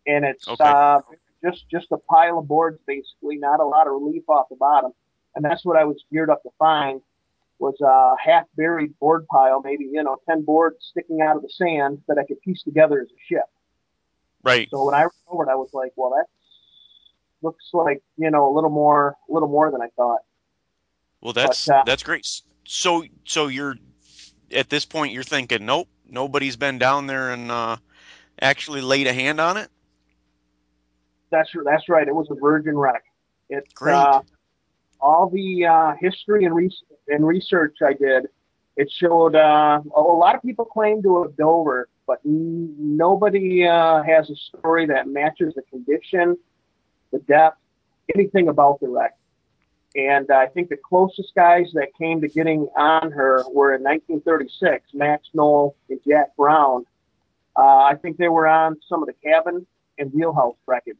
and 0.08 0.26
it's 0.26 0.48
Okay. 0.48 0.64
uh, 0.64 1.02
just 1.44 1.70
just 1.70 1.92
a 1.92 1.98
pile 1.98 2.40
of 2.40 2.48
boards 2.48 2.80
basically, 2.86 3.38
not 3.38 3.60
a 3.60 3.66
lot 3.66 3.88
of 3.88 3.94
relief 3.94 4.24
off 4.30 4.48
the 4.50 4.56
bottom. 4.56 4.92
And 5.36 5.46
that's 5.46 5.64
what 5.64 5.78
I 5.78 5.86
was 5.86 6.04
geared 6.12 6.30
up 6.30 6.44
to 6.44 6.50
find 6.60 7.02
was 7.60 7.80
a 7.82 8.16
half 8.20 8.46
buried 8.58 8.98
board 9.00 9.28
pile, 9.28 9.62
maybe 9.64 9.86
you 9.86 10.04
know 10.04 10.18
ten 10.28 10.44
boards 10.44 10.78
sticking 10.90 11.22
out 11.22 11.36
of 11.36 11.42
the 11.44 11.50
sand 11.50 12.02
that 12.08 12.18
I 12.18 12.26
could 12.26 12.42
piece 12.42 12.64
together 12.64 13.00
as 13.02 13.08
a 13.08 13.20
ship. 13.28 13.46
Right. 14.44 14.68
So 14.72 14.86
when 14.86 14.96
I 14.96 15.04
recovered, 15.04 15.50
I 15.52 15.56
was 15.56 15.70
like, 15.74 15.92
well, 15.96 16.10
that 16.12 16.26
looks 17.44 17.70
like 17.74 18.02
you 18.18 18.32
know 18.32 18.50
a 18.50 18.54
little 18.54 18.70
more, 18.72 19.16
a 19.30 19.34
little 19.34 19.50
more 19.50 19.72
than 19.72 19.82
I 19.82 19.88
thought. 19.96 20.22
Well, 21.22 21.34
that's 21.34 21.68
But, 21.68 21.76
uh, 21.76 21.84
that's 21.86 22.04
great. 22.04 22.28
So 22.66 23.04
so 23.26 23.48
you're 23.48 23.76
at 24.52 24.70
this 24.70 24.86
point 24.86 25.14
you're 25.14 25.24
thinking, 25.24 25.66
nope, 25.66 25.88
nobody's 26.12 26.58
been 26.58 26.78
down 26.78 27.08
there 27.08 27.32
and 27.32 27.50
uh, 27.52 27.78
actually 28.40 28.82
laid 28.82 29.08
a 29.08 29.14
hand 29.14 29.40
on 29.40 29.58
it. 29.58 29.70
That's 31.32 31.50
that's 31.66 31.88
right. 31.90 32.08
It 32.08 32.14
was 32.14 32.28
a 32.30 32.36
virgin 32.36 32.78
wreck. 32.78 33.04
It 33.50 33.68
Great. 33.74 33.96
uh, 33.96 34.22
all 35.00 35.30
the 35.30 35.66
uh, 35.66 35.94
history 36.00 36.46
and, 36.46 36.56
re- 36.56 36.78
and 37.08 37.26
research 37.26 37.78
I 37.84 37.94
did. 37.94 38.28
It 38.78 38.90
showed 38.92 39.36
uh, 39.36 39.82
a 39.96 40.02
lot 40.02 40.36
of 40.36 40.42
people 40.42 40.66
claim 40.66 41.02
to 41.04 41.24
have 41.24 41.36
dove 41.36 41.66
her, 41.66 41.90
but 42.08 42.20
n- 42.26 42.76
nobody 42.78 43.68
uh, 43.68 44.04
has 44.04 44.30
a 44.30 44.36
story 44.36 44.86
that 44.88 45.08
matches 45.08 45.54
the 45.56 45.62
condition, 45.64 46.38
the 47.12 47.20
depth, 47.20 47.58
anything 48.16 48.48
about 48.48 48.80
the 48.80 48.88
wreck. 48.88 49.16
And 49.96 50.32
I 50.32 50.48
think 50.48 50.70
the 50.70 50.78
closest 50.78 51.36
guys 51.36 51.72
that 51.74 51.90
came 51.98 52.22
to 52.22 52.28
getting 52.28 52.68
on 52.78 53.12
her 53.12 53.44
were 53.52 53.76
in 53.76 53.84
1936, 53.84 54.94
Max 54.94 55.28
Nohl 55.34 55.76
and 55.90 56.00
Jack 56.08 56.36
Browne. 56.38 56.86
Uh, 57.58 57.84
I 57.84 57.96
think 58.02 58.18
they 58.18 58.30
were 58.30 58.48
on 58.48 58.78
some 58.88 59.04
of 59.04 59.08
the 59.08 59.14
cabin 59.14 59.66
and 59.98 60.14
wheelhouse 60.14 60.56
wreckage. 60.66 60.96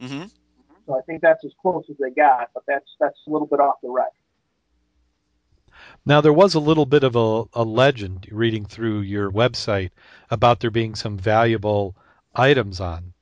hmm 0.00 0.24
So 0.86 0.98
I 0.98 1.02
think 1.02 1.22
that's 1.22 1.44
as 1.44 1.52
close 1.60 1.84
as 1.90 1.96
they 1.98 2.10
got, 2.10 2.50
but 2.52 2.64
that's 2.66 2.88
that's 3.00 3.18
a 3.26 3.30
little 3.30 3.46
bit 3.46 3.60
off 3.60 3.76
the 3.82 3.88
wreck. 3.88 4.12
Now 6.04 6.20
there 6.20 6.32
was 6.32 6.54
a 6.54 6.60
little 6.60 6.86
bit 6.86 7.04
of 7.04 7.16
a, 7.16 7.44
a 7.54 7.64
legend 7.64 8.28
reading 8.30 8.66
through 8.66 9.00
your 9.00 9.30
website 9.30 9.90
about 10.30 10.60
there 10.60 10.70
being 10.70 10.94
some 10.94 11.16
valuable 11.16 11.96
items 12.34 12.80
on. 12.80 13.14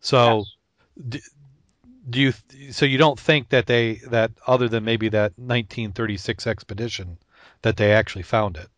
So 0.00 0.44
Yes. 1.02 1.30
Do 2.08 2.20
you 2.20 2.32
so 2.72 2.86
you 2.86 2.98
don't 2.98 3.18
think 3.18 3.50
that 3.50 3.66
they 3.66 3.94
that 4.08 4.32
other 4.46 4.68
than 4.68 4.84
maybe 4.84 5.08
that 5.08 5.32
1936 5.36 6.46
expedition 6.46 7.18
that 7.62 7.76
they 7.76 7.92
actually 7.92 8.22
found 8.22 8.56
it? 8.56 8.68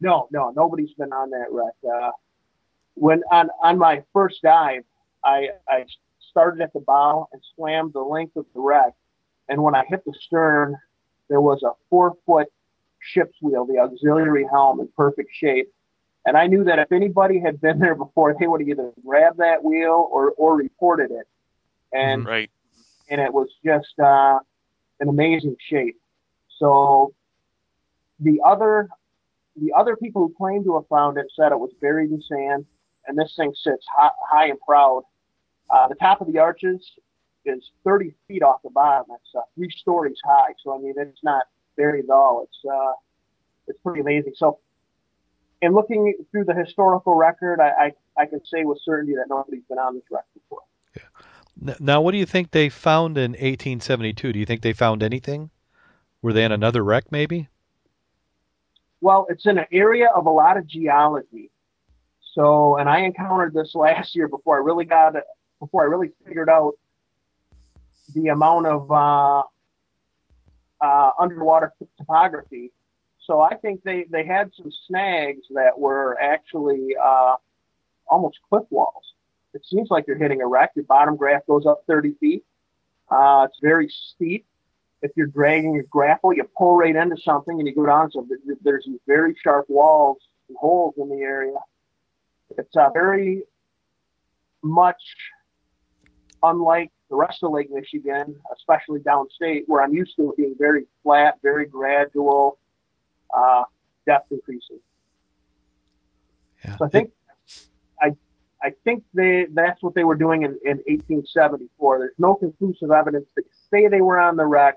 No, 0.00 0.28
no, 0.30 0.52
nobody's 0.54 0.92
been 0.94 1.12
on 1.12 1.30
that 1.30 1.46
wreck. 1.50 1.74
Uh, 1.84 2.10
when 2.94 3.22
on 3.30 3.50
on 3.62 3.78
my 3.78 4.02
first 4.12 4.42
dive, 4.42 4.84
I 5.24 5.48
I 5.68 5.86
started 6.30 6.60
at 6.60 6.72
the 6.72 6.80
bow 6.80 7.28
and 7.32 7.42
slammed 7.56 7.92
the 7.92 8.00
length 8.00 8.36
of 8.36 8.46
the 8.54 8.60
wreck, 8.60 8.94
and 9.48 9.62
when 9.62 9.74
I 9.74 9.84
hit 9.88 10.04
the 10.04 10.14
stern, 10.20 10.76
there 11.28 11.40
was 11.40 11.62
a 11.62 11.72
four 11.90 12.14
foot 12.26 12.48
ship's 13.00 13.36
wheel, 13.40 13.64
the 13.64 13.78
auxiliary 13.78 14.46
helm, 14.50 14.80
in 14.80 14.88
perfect 14.96 15.30
shape. 15.32 15.72
And 16.24 16.36
I 16.36 16.46
knew 16.46 16.62
that 16.64 16.78
if 16.78 16.92
anybody 16.92 17.40
had 17.40 17.60
been 17.60 17.80
there 17.80 17.96
before, 17.96 18.36
they 18.38 18.46
would 18.46 18.60
have 18.60 18.68
either 18.68 18.92
grabbed 19.04 19.38
that 19.38 19.64
wheel 19.64 20.08
or 20.10 20.32
or 20.36 20.56
reported 20.56 21.10
it. 21.10 21.26
And 21.92 22.26
Right. 22.26 22.50
and 23.08 23.20
it 23.20 23.32
was 23.32 23.48
just 23.64 23.98
uh, 23.98 24.38
an 25.00 25.08
amazing 25.08 25.56
shape. 25.68 25.96
So 26.58 27.14
the 28.20 28.40
other 28.44 28.88
the 29.56 29.72
other 29.76 29.96
people 29.96 30.22
who 30.22 30.34
claimed 30.34 30.64
to 30.64 30.74
have 30.76 30.86
found 30.88 31.18
it 31.18 31.26
said 31.36 31.52
it 31.52 31.58
was 31.58 31.72
buried 31.80 32.10
in 32.10 32.22
sand, 32.22 32.64
and 33.06 33.18
this 33.18 33.34
thing 33.36 33.52
sits 33.54 33.84
high, 33.94 34.10
high 34.30 34.46
and 34.48 34.58
proud. 34.66 35.02
Uh, 35.68 35.88
the 35.88 35.94
top 35.96 36.20
of 36.20 36.32
the 36.32 36.38
arches 36.38 36.90
is 37.44 37.70
30 37.84 38.14
feet 38.28 38.42
off 38.42 38.62
the 38.62 38.70
bottom. 38.70 39.06
It's 39.10 39.34
uh, 39.36 39.40
three 39.54 39.70
stories 39.70 40.16
high, 40.24 40.52
so 40.62 40.74
I 40.74 40.78
mean 40.78 40.94
it's 40.96 41.22
not 41.22 41.44
buried 41.76 42.04
at 42.04 42.10
all. 42.10 42.44
It's 42.44 42.72
uh, 42.72 42.92
it's 43.66 43.78
pretty 43.84 44.00
amazing. 44.00 44.32
So, 44.36 44.58
in 45.60 45.72
looking 45.72 46.14
through 46.30 46.44
the 46.44 46.54
historical 46.54 47.14
record, 47.14 47.60
I, 47.60 47.68
I 48.16 48.22
I 48.22 48.26
can 48.26 48.44
say 48.44 48.64
with 48.64 48.78
certainty 48.84 49.14
that 49.16 49.26
nobody's 49.28 49.64
been 49.68 49.78
on 49.78 49.94
this 49.94 50.04
wreck 50.10 50.24
before. 50.34 50.62
N- 50.96 51.02
Now 51.78 52.00
what 52.00 52.12
do 52.12 52.18
you 52.18 52.26
think 52.26 52.50
they 52.50 52.68
found 52.68 53.16
in 53.16 53.32
1872? 53.32 54.32
Do 54.32 54.38
you 54.38 54.46
think 54.46 54.62
they 54.62 54.72
found 54.72 55.02
anything? 55.02 55.50
Were 56.20 56.32
they 56.32 56.44
in 56.44 56.52
another 56.52 56.82
wreck 56.82 57.10
maybe? 57.10 57.48
Well, 59.00 59.26
it's 59.28 59.46
in 59.46 59.58
an 59.58 59.66
area 59.72 60.08
of 60.14 60.26
a 60.26 60.30
lot 60.30 60.56
of 60.56 60.66
geology. 60.66 61.50
So, 62.34 62.78
and 62.78 62.88
I 62.88 63.00
encountered 63.00 63.52
this 63.52 63.74
last 63.74 64.14
year 64.14 64.28
before 64.28 64.56
I 64.56 64.60
really 64.60 64.84
got 64.84 65.16
it, 65.16 65.24
before 65.60 65.82
I 65.82 65.86
really 65.86 66.10
figured 66.24 66.48
out 66.48 66.74
the 68.14 68.28
amount 68.28 68.66
of 68.66 68.90
uh, 68.90 69.42
uh, 70.80 71.10
underwater 71.18 71.72
topography. 71.98 72.72
So 73.20 73.40
I 73.40 73.54
think 73.56 73.82
they, 73.84 74.06
they 74.10 74.24
had 74.24 74.50
some 74.56 74.70
snags 74.88 75.42
that 75.54 75.78
were 75.78 76.18
actually 76.20 76.96
uh, 77.02 77.34
almost 78.08 78.38
cliff 78.48 78.64
walls. 78.70 79.11
It 79.54 79.64
seems 79.66 79.88
like 79.90 80.06
you're 80.06 80.18
hitting 80.18 80.40
a 80.40 80.46
wreck. 80.46 80.70
Your 80.74 80.84
bottom 80.84 81.16
graph 81.16 81.46
goes 81.46 81.66
up 81.66 81.82
30 81.86 82.14
feet. 82.20 82.44
Uh, 83.10 83.46
it's 83.48 83.58
very 83.60 83.88
steep 84.14 84.46
if 85.02 85.10
you're 85.16 85.26
dragging 85.26 85.74
your 85.74 85.84
grapple, 85.90 86.32
you 86.32 86.48
pull 86.56 86.76
right 86.76 86.94
into 86.94 87.16
something 87.16 87.58
and 87.58 87.68
you 87.68 87.74
go 87.74 87.86
down. 87.86 88.10
So 88.12 88.26
there's 88.62 88.84
these 88.86 89.00
very 89.06 89.34
sharp 89.42 89.66
walls 89.68 90.18
and 90.48 90.56
holes 90.56 90.94
in 90.96 91.08
the 91.08 91.16
area. 91.16 91.56
It's 92.56 92.76
uh, 92.76 92.90
very 92.90 93.42
much 94.62 95.02
unlike 96.42 96.90
the 97.10 97.16
rest 97.16 97.42
of 97.42 97.50
Lake 97.50 97.70
Michigan, 97.70 98.36
especially 98.56 99.00
downstate, 99.00 99.64
where 99.66 99.82
I'm 99.82 99.92
used 99.92 100.14
to 100.16 100.30
it 100.30 100.36
being 100.36 100.54
very 100.58 100.84
flat, 101.02 101.38
very 101.42 101.66
gradual, 101.66 102.58
uh, 103.36 103.64
depth 104.06 104.30
increasing. 104.30 104.78
Yeah. 106.64 106.76
So 106.76 106.84
I 106.84 106.88
think 106.88 107.10
I 108.62 108.72
think 108.84 109.04
they 109.12 109.46
that's 109.52 109.82
what 109.82 109.94
they 109.94 110.04
were 110.04 110.14
doing 110.14 110.42
in, 110.42 110.50
in 110.64 110.78
1874. 110.86 111.98
There's 111.98 112.12
no 112.18 112.34
conclusive 112.34 112.90
evidence 112.90 113.26
to 113.36 113.42
say 113.70 113.88
they 113.88 114.00
were 114.00 114.20
on 114.20 114.36
the 114.36 114.46
wreck, 114.46 114.76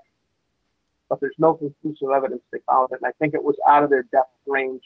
but 1.08 1.20
there's 1.20 1.36
no 1.38 1.54
conclusive 1.54 2.08
evidence 2.14 2.42
they 2.52 2.58
found 2.66 2.88
it. 2.92 2.98
And 3.02 3.08
I 3.08 3.12
think 3.20 3.34
it 3.34 3.42
was 3.42 3.56
out 3.68 3.84
of 3.84 3.90
their 3.90 4.02
depth 4.04 4.32
range 4.46 4.82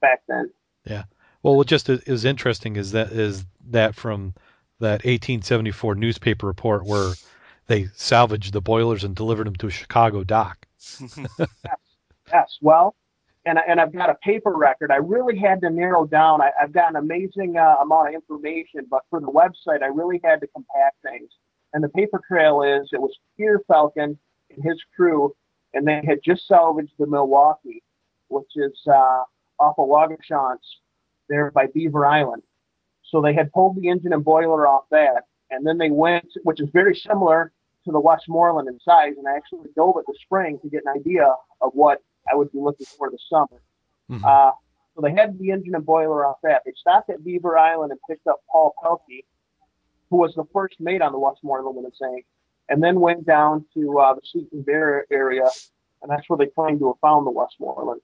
back 0.00 0.22
then. 0.28 0.50
Yeah. 0.84 1.04
Well, 1.42 1.56
what 1.56 1.66
just 1.66 1.88
is, 1.88 2.00
is 2.00 2.24
interesting 2.24 2.76
is 2.76 2.92
that 2.92 3.12
is 3.12 3.44
that 3.70 3.94
from 3.94 4.34
that 4.80 5.04
1874 5.04 5.94
newspaper 5.94 6.46
report 6.46 6.84
where 6.84 7.14
they 7.68 7.86
salvaged 7.94 8.52
the 8.52 8.60
boilers 8.60 9.04
and 9.04 9.16
delivered 9.16 9.46
them 9.46 9.56
to 9.56 9.68
a 9.68 9.70
Chicago 9.70 10.24
dock. 10.24 10.66
yes. 11.00 11.48
Yes, 12.32 12.58
well, 12.60 12.94
and 13.46 13.58
I, 13.58 13.62
and 13.68 13.80
I've 13.80 13.92
got 13.92 14.10
a 14.10 14.14
paper 14.16 14.52
record. 14.52 14.90
I 14.90 14.96
really 14.96 15.38
had 15.38 15.60
to 15.62 15.70
narrow 15.70 16.04
down. 16.04 16.42
I, 16.42 16.50
I've 16.60 16.72
got 16.72 16.90
an 16.90 16.96
amazing 16.96 17.56
uh, 17.56 17.76
amount 17.80 18.08
of 18.08 18.14
information, 18.14 18.86
but 18.90 19.02
for 19.08 19.20
the 19.20 19.28
website, 19.28 19.82
I 19.82 19.86
really 19.86 20.20
had 20.22 20.40
to 20.40 20.48
compact 20.48 20.96
things. 21.02 21.30
And 21.72 21.82
the 21.82 21.88
paper 21.88 22.20
trail 22.28 22.62
is 22.62 22.88
it 22.92 23.00
was 23.00 23.16
Peter 23.36 23.60
Falcon 23.68 24.18
and 24.50 24.64
his 24.64 24.82
crew, 24.94 25.34
and 25.74 25.86
they 25.86 26.02
had 26.06 26.18
just 26.24 26.46
salvaged 26.48 26.92
the 26.98 27.06
Milwaukee, 27.06 27.82
which 28.28 28.50
is 28.56 28.74
uh, 28.88 29.22
off 29.60 29.78
of 29.78 29.88
Waugoshance 29.88 30.58
there 31.28 31.50
by 31.52 31.66
Beaver 31.72 32.04
Island. 32.04 32.42
So 33.10 33.20
they 33.20 33.34
had 33.34 33.52
pulled 33.52 33.76
the 33.76 33.88
engine 33.88 34.12
and 34.12 34.24
boiler 34.24 34.66
off 34.66 34.84
that, 34.90 35.22
and 35.50 35.64
then 35.64 35.78
they 35.78 35.90
went, 35.90 36.26
which 36.42 36.60
is 36.60 36.68
very 36.72 36.96
similar 36.96 37.52
to 37.84 37.92
the 37.92 38.00
Westmoreland 38.00 38.68
in 38.68 38.80
size, 38.80 39.12
and 39.16 39.28
I 39.28 39.36
actually 39.36 39.68
dove 39.76 39.96
at 39.98 40.06
the 40.06 40.14
spring 40.24 40.58
to 40.62 40.68
get 40.68 40.82
an 40.84 41.00
idea 41.00 41.32
of 41.60 41.70
what 41.74 42.02
I 42.30 42.34
would 42.34 42.52
be 42.52 42.58
looking 42.58 42.86
for 42.98 43.10
the 43.10 43.18
summer. 43.30 43.60
Mhm. 44.10 44.24
Uh, 44.24 44.52
so 44.94 45.00
they 45.02 45.12
had 45.12 45.38
the 45.38 45.50
engine 45.50 45.74
and 45.74 45.84
boiler 45.84 46.24
off 46.24 46.38
that. 46.42 46.62
They 46.64 46.72
stopped 46.72 47.10
at 47.10 47.22
Beaver 47.24 47.58
Island 47.58 47.92
and 47.92 48.00
picked 48.08 48.26
up 48.26 48.40
Paul 48.50 48.74
Pelkey, 48.82 49.24
who 50.10 50.16
was 50.16 50.34
the 50.34 50.44
first 50.52 50.80
mate 50.80 51.02
on 51.02 51.12
the 51.12 51.18
Westmoreland 51.18 51.76
when 51.76 51.84
it 51.84 51.96
sank, 51.96 52.24
and 52.68 52.82
then 52.82 53.00
went 53.00 53.26
down 53.26 53.66
to 53.74 53.98
uh, 53.98 54.14
the 54.14 54.20
Sleeping 54.24 54.62
Bear 54.62 55.06
area, 55.10 55.48
and 56.02 56.10
that's 56.10 56.28
where 56.28 56.36
they 56.38 56.46
claimed 56.46 56.80
to 56.80 56.86
have 56.88 56.98
found 57.00 57.26
the 57.26 57.30
Westmoreland. 57.30 58.00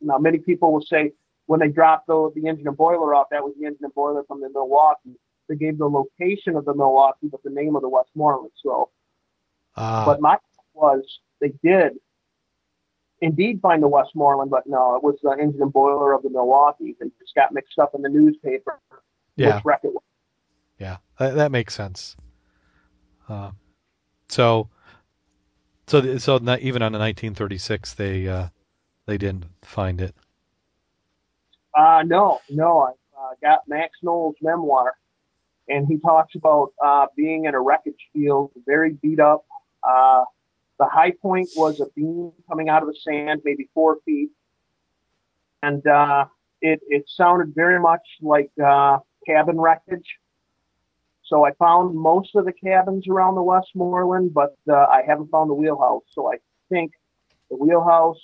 Now, 0.00 0.18
many 0.18 0.38
people 0.38 0.72
will 0.72 0.82
say 0.82 1.12
when 1.46 1.60
they 1.60 1.68
dropped 1.68 2.06
the, 2.06 2.30
the 2.34 2.46
engine 2.46 2.66
and 2.68 2.76
boiler 2.76 3.14
off, 3.14 3.28
that 3.30 3.42
was 3.42 3.54
the 3.58 3.66
engine 3.66 3.84
and 3.84 3.94
boiler 3.94 4.22
from 4.24 4.40
the 4.40 4.48
Milwaukee. 4.50 5.18
they 5.48 5.56
gave 5.56 5.78
the 5.78 5.88
location 5.88 6.56
of 6.56 6.64
the 6.64 6.74
Milwaukee, 6.74 7.28
but 7.28 7.42
the 7.42 7.50
name 7.50 7.74
of 7.76 7.82
the 7.82 7.88
Westmoreland. 7.88 8.52
So, 8.62 8.90
Uh, 9.76 10.04
but 10.04 10.20
my 10.20 10.38
was 10.74 11.20
they 11.40 11.52
did 11.62 11.98
indeed 13.22 13.60
find 13.62 13.82
the 13.82 13.88
Westmoreland, 13.88 14.50
but 14.50 14.66
no, 14.66 14.96
it 14.96 15.02
was 15.02 15.16
the 15.22 15.30
engine 15.30 15.62
and 15.62 15.72
boiler 15.72 16.12
of 16.12 16.22
the 16.22 16.30
Milwaukee, 16.30 16.96
and 17.00 17.10
just 17.18 17.34
got 17.34 17.54
mixed 17.54 17.78
up 17.78 17.94
in 17.94 18.02
the 18.02 18.08
newspaper 18.08 18.80
yeah, 19.36 19.56
which 19.56 19.64
wreck 19.64 19.80
it 19.84 19.92
was. 19.92 20.02
yeah, 20.78 20.98
that, 21.18 21.34
that 21.36 21.50
makes 21.52 21.74
sense. 21.74 22.16
Uh, 23.28 23.52
so, 24.28 24.68
so 25.86 26.18
so 26.18 26.38
not, 26.38 26.60
even 26.60 26.82
on 26.82 26.92
the 26.92 26.98
1936, 26.98 27.94
they 27.94 28.28
uh, 28.28 28.48
they 29.06 29.16
didn't 29.16 29.46
find 29.62 30.00
it. 30.00 30.14
Uh, 31.74 32.02
no, 32.04 32.40
no. 32.50 32.94
I 33.16 33.20
uh, 33.20 33.34
got 33.40 33.60
Max 33.68 33.92
Nohl's 34.02 34.34
memoir, 34.42 34.94
and 35.68 35.86
he 35.86 35.98
talks 35.98 36.34
about 36.34 36.72
uh, 36.84 37.06
being 37.16 37.44
in 37.44 37.54
a 37.54 37.60
wreckage 37.60 38.08
field, 38.12 38.50
very 38.66 38.94
beat 38.94 39.20
up. 39.20 39.46
The 40.78 40.86
high 40.86 41.12
point 41.12 41.48
was 41.56 41.80
a 41.80 41.86
beam 41.94 42.32
coming 42.48 42.68
out 42.68 42.82
of 42.82 42.88
the 42.88 42.94
sand, 42.94 43.42
maybe 43.44 43.68
four 43.74 43.98
feet, 44.04 44.30
and 45.62 45.86
uh, 45.86 46.26
it 46.60 46.80
it 46.88 47.04
sounded 47.08 47.54
very 47.54 47.78
much 47.80 48.02
like 48.20 48.50
uh, 48.64 48.98
cabin 49.26 49.60
wreckage. 49.60 50.18
So 51.24 51.44
I 51.44 51.52
found 51.52 51.94
most 51.94 52.34
of 52.34 52.44
the 52.44 52.52
cabins 52.52 53.06
around 53.08 53.36
the 53.36 53.42
Westmoreland, 53.42 54.34
but 54.34 54.56
uh, 54.68 54.74
I 54.74 55.02
haven't 55.06 55.30
found 55.30 55.48
the 55.50 55.54
wheelhouse. 55.54 56.02
So 56.10 56.32
I 56.32 56.38
think 56.68 56.92
the 57.48 57.56
wheelhouse 57.56 58.20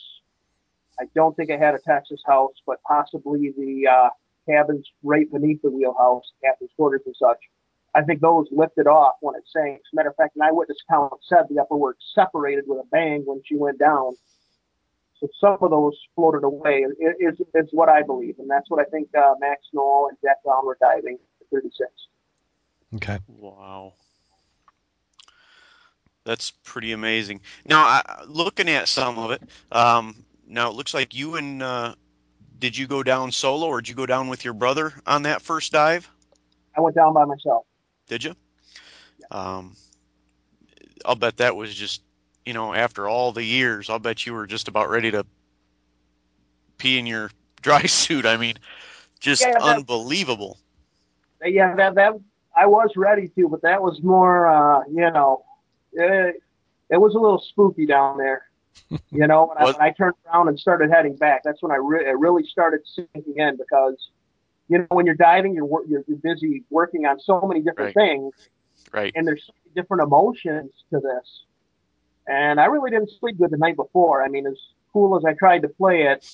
I 1.00 1.04
don't 1.14 1.36
think 1.36 1.50
it 1.50 1.60
had 1.60 1.74
a 1.74 1.78
Texas 1.78 2.20
house, 2.26 2.54
but 2.66 2.82
possibly 2.82 3.52
the 3.56 3.86
uh, 3.86 4.08
cabins 4.48 4.86
right 5.02 5.30
beneath 5.30 5.62
the 5.62 5.70
wheelhouse, 5.70 6.24
captain's 6.42 6.70
quarters 6.76 7.02
and 7.06 7.14
such. 7.16 7.38
I 7.94 8.02
think 8.02 8.20
those 8.20 8.46
lifted 8.50 8.86
off 8.86 9.14
when 9.20 9.34
it 9.34 9.44
sank. 9.52 9.76
As 9.76 9.92
a 9.92 9.96
matter 9.96 10.10
of 10.10 10.16
fact, 10.16 10.36
an 10.36 10.42
eyewitness 10.42 10.78
account 10.88 11.14
said 11.26 11.46
the 11.48 11.60
upper 11.60 11.76
work 11.76 11.96
separated 12.14 12.64
with 12.66 12.78
a 12.78 12.86
bang 12.90 13.22
when 13.24 13.40
she 13.44 13.56
went 13.56 13.78
down. 13.78 14.14
So 15.20 15.28
some 15.40 15.58
of 15.60 15.70
those 15.70 15.98
floated 16.14 16.44
away, 16.44 16.84
is, 16.84 16.94
is, 17.18 17.46
is 17.54 17.68
what 17.72 17.88
I 17.88 18.02
believe. 18.02 18.36
And 18.38 18.48
that's 18.48 18.70
what 18.70 18.80
I 18.80 18.84
think 18.84 19.08
uh, 19.16 19.34
Max 19.40 19.62
Nohl 19.74 20.08
and 20.08 20.18
Jack 20.22 20.36
Browne 20.44 20.64
were 20.64 20.78
diving 20.80 21.18
at 21.40 21.46
36. 21.50 21.90
Okay. 22.96 23.18
Wow. 23.26 23.94
That's 26.24 26.52
pretty 26.62 26.92
amazing. 26.92 27.40
Now, 27.66 27.80
I, 27.82 28.24
looking 28.28 28.68
at 28.68 28.86
some 28.86 29.18
of 29.18 29.30
it, 29.30 29.42
um, 29.72 30.24
now 30.46 30.68
it 30.68 30.74
looks 30.74 30.94
like 30.94 31.14
you 31.14 31.36
and 31.36 31.62
uh, 31.62 31.94
did 32.58 32.76
you 32.76 32.86
go 32.86 33.02
down 33.02 33.32
solo 33.32 33.66
or 33.66 33.80
did 33.80 33.88
you 33.88 33.94
go 33.94 34.06
down 34.06 34.28
with 34.28 34.44
your 34.44 34.54
brother 34.54 34.92
on 35.06 35.22
that 35.22 35.42
first 35.42 35.72
dive? 35.72 36.08
I 36.76 36.80
went 36.80 36.94
down 36.94 37.12
by 37.12 37.24
myself. 37.24 37.64
Did 38.08 38.24
you? 38.24 38.34
Um, 39.30 39.76
I'll 41.04 41.14
bet 41.14 41.36
that 41.38 41.54
was 41.54 41.74
just, 41.74 42.02
you 42.44 42.54
know, 42.54 42.74
after 42.74 43.08
all 43.08 43.32
the 43.32 43.44
years, 43.44 43.88
I'll 43.90 43.98
bet 43.98 44.26
you 44.26 44.32
were 44.34 44.46
just 44.46 44.68
about 44.68 44.88
ready 44.90 45.10
to 45.10 45.24
pee 46.78 46.98
in 46.98 47.06
your 47.06 47.30
dry 47.62 47.82
suit. 47.82 48.26
I 48.26 48.36
mean, 48.36 48.56
just 49.20 49.42
Yeah, 49.42 49.52
that- 49.52 49.76
unbelievable. 49.78 50.58
yeah, 51.44 51.74
that 51.76 51.94
that 51.94 52.14
I 52.56 52.66
was 52.66 52.90
ready 52.96 53.28
to, 53.36 53.48
but 53.48 53.62
that 53.62 53.80
was 53.82 54.02
more, 54.02 54.48
uh, 54.48 54.82
you 54.88 55.10
know, 55.10 55.44
it, 55.92 56.42
it 56.90 56.96
was 56.96 57.14
a 57.14 57.18
little 57.18 57.40
spooky 57.50 57.86
down 57.86 58.18
there. 58.18 58.42
You 59.10 59.26
know, 59.26 59.46
when 59.46 59.56
I, 59.58 59.64
when 59.64 59.82
I 59.82 59.90
turned 59.90 60.14
around 60.26 60.48
and 60.48 60.58
started 60.60 60.90
heading 60.90 61.16
back, 61.16 61.42
that's 61.42 61.62
when 61.62 61.72
I 61.72 61.76
re- 61.76 62.06
it 62.06 62.18
really 62.18 62.44
started 62.44 62.80
sinking 62.94 63.34
in 63.36 63.56
because, 63.56 63.96
you 64.68 64.78
know, 64.78 64.86
when 64.90 65.06
you're 65.06 65.14
diving, 65.14 65.54
you're 65.54 65.68
you're, 65.88 66.04
you're 66.06 66.18
busy 66.18 66.64
working 66.70 67.06
on 67.06 67.18
so 67.20 67.40
many 67.42 67.60
different 67.62 67.94
things, 67.94 68.32
Right. 68.92 69.12
and 69.14 69.26
there's 69.26 69.44
so 69.46 69.52
different 69.74 70.02
emotions 70.02 70.70
to 70.90 71.00
this. 71.00 71.44
And 72.26 72.60
I 72.60 72.66
really 72.66 72.90
didn't 72.90 73.10
sleep 73.18 73.38
good 73.38 73.50
the 73.50 73.56
night 73.56 73.76
before. 73.76 74.22
I 74.22 74.28
mean, 74.28 74.46
as 74.46 74.58
cool 74.92 75.16
as 75.16 75.24
I 75.24 75.32
tried 75.34 75.62
to 75.62 75.68
play 75.68 76.02
it, 76.02 76.26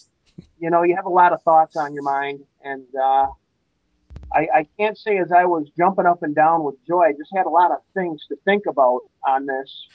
you 0.59 0.71
know, 0.71 0.83
you 0.83 0.97
have 0.97 1.07
a 1.07 1.11
lot 1.11 1.33
of 1.33 1.41
thoughts 1.43 1.77
on 1.77 1.95
your 1.95 2.03
mind, 2.03 2.41
and 2.65 2.85
uh, 3.01 3.27
I, 4.33 4.49
I 4.55 4.67
can't 4.79 4.99
say 4.99 5.19
as 5.19 5.31
I 5.31 5.45
was 5.45 5.69
jumping 5.77 6.07
up 6.07 6.23
and 6.23 6.35
down 6.35 6.65
with 6.65 6.75
joy. 6.87 7.03
I 7.03 7.13
just 7.13 7.31
had 7.35 7.47
a 7.47 7.51
lot 7.51 7.71
of 7.71 7.79
things 7.95 8.25
to 8.29 8.37
think 8.45 8.67
about 8.67 9.03
on 9.27 9.47
this, 9.47 9.87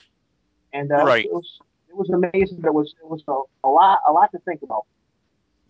and 0.73 0.91
uh, 0.91 1.03
Right. 1.03 1.25
it 1.25 1.31
was 1.33 1.59
it 1.89 1.95
was 1.97 2.09
amazing. 2.09 2.61
It 2.63 2.73
was 2.73 2.93
it 3.03 3.09
was 3.09 3.21
a, 3.27 3.67
a 3.67 3.69
lot 3.69 3.99
a 4.07 4.11
lot 4.13 4.31
to 4.31 4.39
think 4.39 4.61
about. 4.61 4.85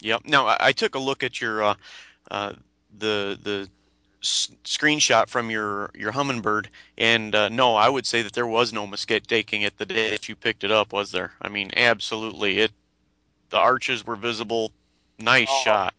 Yep. 0.01 0.21
Now 0.25 0.47
I, 0.47 0.57
I 0.59 0.71
took 0.71 0.95
a 0.95 0.99
look 0.99 1.23
at 1.23 1.41
your 1.41 1.63
uh, 1.63 1.75
uh, 2.31 2.53
the 2.97 3.37
the 3.41 3.69
s- 4.21 4.51
screenshot 4.63 5.27
from 5.29 5.49
your 5.49 5.89
your 5.93 6.11
humminbird, 6.11 6.67
and 6.97 7.35
uh, 7.35 7.49
no, 7.49 7.75
I 7.75 7.89
would 7.89 8.05
say 8.05 8.21
that 8.21 8.33
there 8.33 8.47
was 8.47 8.73
no 8.73 8.87
taking 9.27 9.61
it 9.61 9.77
the 9.77 9.85
day 9.85 10.09
that 10.09 10.29
you 10.29 10.35
picked 10.35 10.63
it 10.63 10.71
up, 10.71 10.93
was 10.93 11.11
there? 11.11 11.33
I 11.41 11.49
mean, 11.49 11.71
absolutely. 11.75 12.59
It 12.59 12.71
the 13.49 13.57
arches 13.57 14.05
were 14.05 14.15
visible. 14.15 14.71
Nice 15.17 15.49
Oh. 15.49 15.63
shot. 15.63 15.93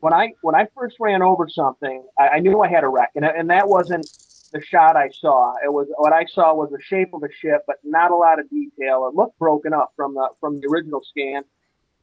when 0.00 0.12
I 0.12 0.32
when 0.42 0.54
I 0.54 0.66
first 0.74 0.96
ran 1.00 1.22
over 1.22 1.48
something, 1.48 2.04
I, 2.18 2.28
I 2.28 2.38
knew 2.40 2.60
I 2.60 2.68
had 2.68 2.84
a 2.84 2.88
wreck, 2.88 3.10
and 3.14 3.24
and 3.24 3.50
that 3.50 3.68
wasn't 3.68 4.08
the 4.52 4.60
shot 4.62 4.96
I 4.96 5.10
saw. 5.10 5.54
It 5.64 5.72
was 5.72 5.86
what 5.96 6.12
I 6.12 6.24
saw 6.26 6.54
was 6.54 6.70
the 6.70 6.80
shape 6.82 7.14
of 7.14 7.22
a 7.22 7.32
ship, 7.32 7.62
but 7.66 7.76
not 7.84 8.10
a 8.10 8.16
lot 8.16 8.38
of 8.40 8.48
detail. 8.50 9.08
It 9.08 9.14
looked 9.14 9.38
broken 9.38 9.72
up 9.72 9.92
from 9.96 10.14
the 10.14 10.28
from 10.40 10.60
the 10.60 10.66
original 10.68 11.02
scan, 11.08 11.42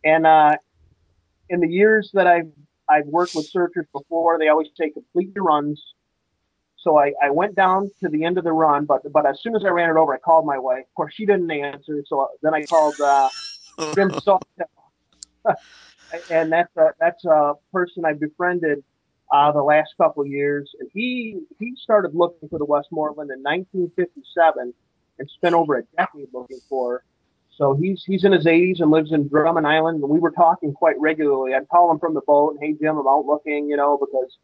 and 0.04 0.26
uh, 0.26 0.58
in 1.50 1.60
the 1.60 1.68
years 1.68 2.12
that 2.14 2.28
I've 2.28 2.52
I've 2.90 3.06
worked 3.06 3.36
with 3.36 3.50
searchers 3.52 3.86
before, 3.94 4.40
they 4.40 4.48
always 4.48 4.68
take 4.80 4.94
complete 4.94 5.32
runs. 5.38 5.82
So 6.78 6.98
I, 6.98 7.12
I 7.22 7.32
went 7.32 7.56
down 7.56 7.92
to 8.02 8.10
the 8.10 8.24
end 8.24 8.38
of 8.38 8.44
the 8.44 8.54
run, 8.54 8.86
but 8.86 9.02
but 9.12 9.26
as 9.26 9.42
soon 9.42 9.56
as 9.56 9.64
I 9.66 9.70
ran 9.70 9.90
it 9.90 9.98
over, 9.98 10.14
I 10.14 10.20
called 10.20 10.46
my 10.46 10.58
wife. 10.58 10.84
Of 10.88 10.94
course, 10.96 11.14
she 11.16 11.26
didn't 11.26 11.50
answer, 11.52 12.04
so 12.08 12.28
then 12.42 12.54
I 12.54 12.66
called 12.66 12.96
uh, 13.02 13.30
Jim 13.96 14.12
Sawtell. 14.22 14.68
and 16.30 16.52
that's 16.52 16.76
a 16.78 16.90
that's 17.00 17.26
a 17.26 17.54
person 17.74 18.06
I 18.06 18.14
befriended 18.14 18.84
uh, 19.34 19.52
the 19.52 19.64
last 19.64 19.90
couple 19.98 20.24
of 20.24 20.30
years. 20.30 20.70
And 20.80 20.90
he 20.94 21.40
he 21.60 21.74
started 21.76 22.14
looking 22.14 22.48
for 22.50 22.60
the 22.60 22.66
Westmoreland 22.66 23.32
in 23.32 23.42
1957 23.42 24.74
and 25.20 25.30
spent 25.36 25.56
over 25.56 25.78
a 25.78 25.84
decade 25.98 26.28
looking 26.34 26.60
for. 26.70 26.94
her. 26.94 27.04
So 27.58 27.76
he's 27.76 28.04
he's 28.06 28.24
in 28.24 28.32
his 28.32 28.46
80s 28.46 28.82
and 28.82 28.92
lives 28.92 29.12
in 29.12 29.28
Drummond 29.28 29.66
Island. 29.66 30.02
And 30.02 30.10
we 30.10 30.20
were 30.20 30.32
talking 30.32 30.74
quite 30.74 30.96
regularly. 31.00 31.56
I'd 31.56 31.68
call 31.70 31.92
him 31.92 32.00
from 32.00 32.14
the 32.14 32.22
boat 32.22 32.52
and 32.52 32.60
hey 32.62 32.78
Jim, 32.80 32.98
I'm 32.98 33.08
out 33.08 33.26
looking, 33.26 33.68
you 33.68 33.76
know, 33.76 33.98
because 33.98 34.38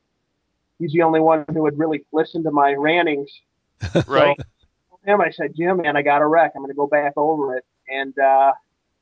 he's 0.80 0.92
the 0.94 1.04
only 1.04 1.20
one 1.20 1.46
who 1.54 1.62
would 1.62 1.78
really 1.78 2.04
listen 2.12 2.44
to 2.44 2.52
my 2.52 2.74
rantings. 2.74 3.30
right. 4.08 4.36
So, 4.38 5.00
him, 5.06 5.22
I 5.22 5.30
said, 5.32 5.54
Jim, 5.56 5.82
man, 5.82 5.96
I 5.96 6.02
got 6.02 6.22
a 6.22 6.28
wreck. 6.28 6.54
I'm 6.56 6.62
going 6.62 6.72
to 6.72 6.76
go 6.76 6.88
back 6.88 7.14
over 7.18 7.58
it, 7.58 7.66
and 7.90 8.18
uh, 8.18 8.54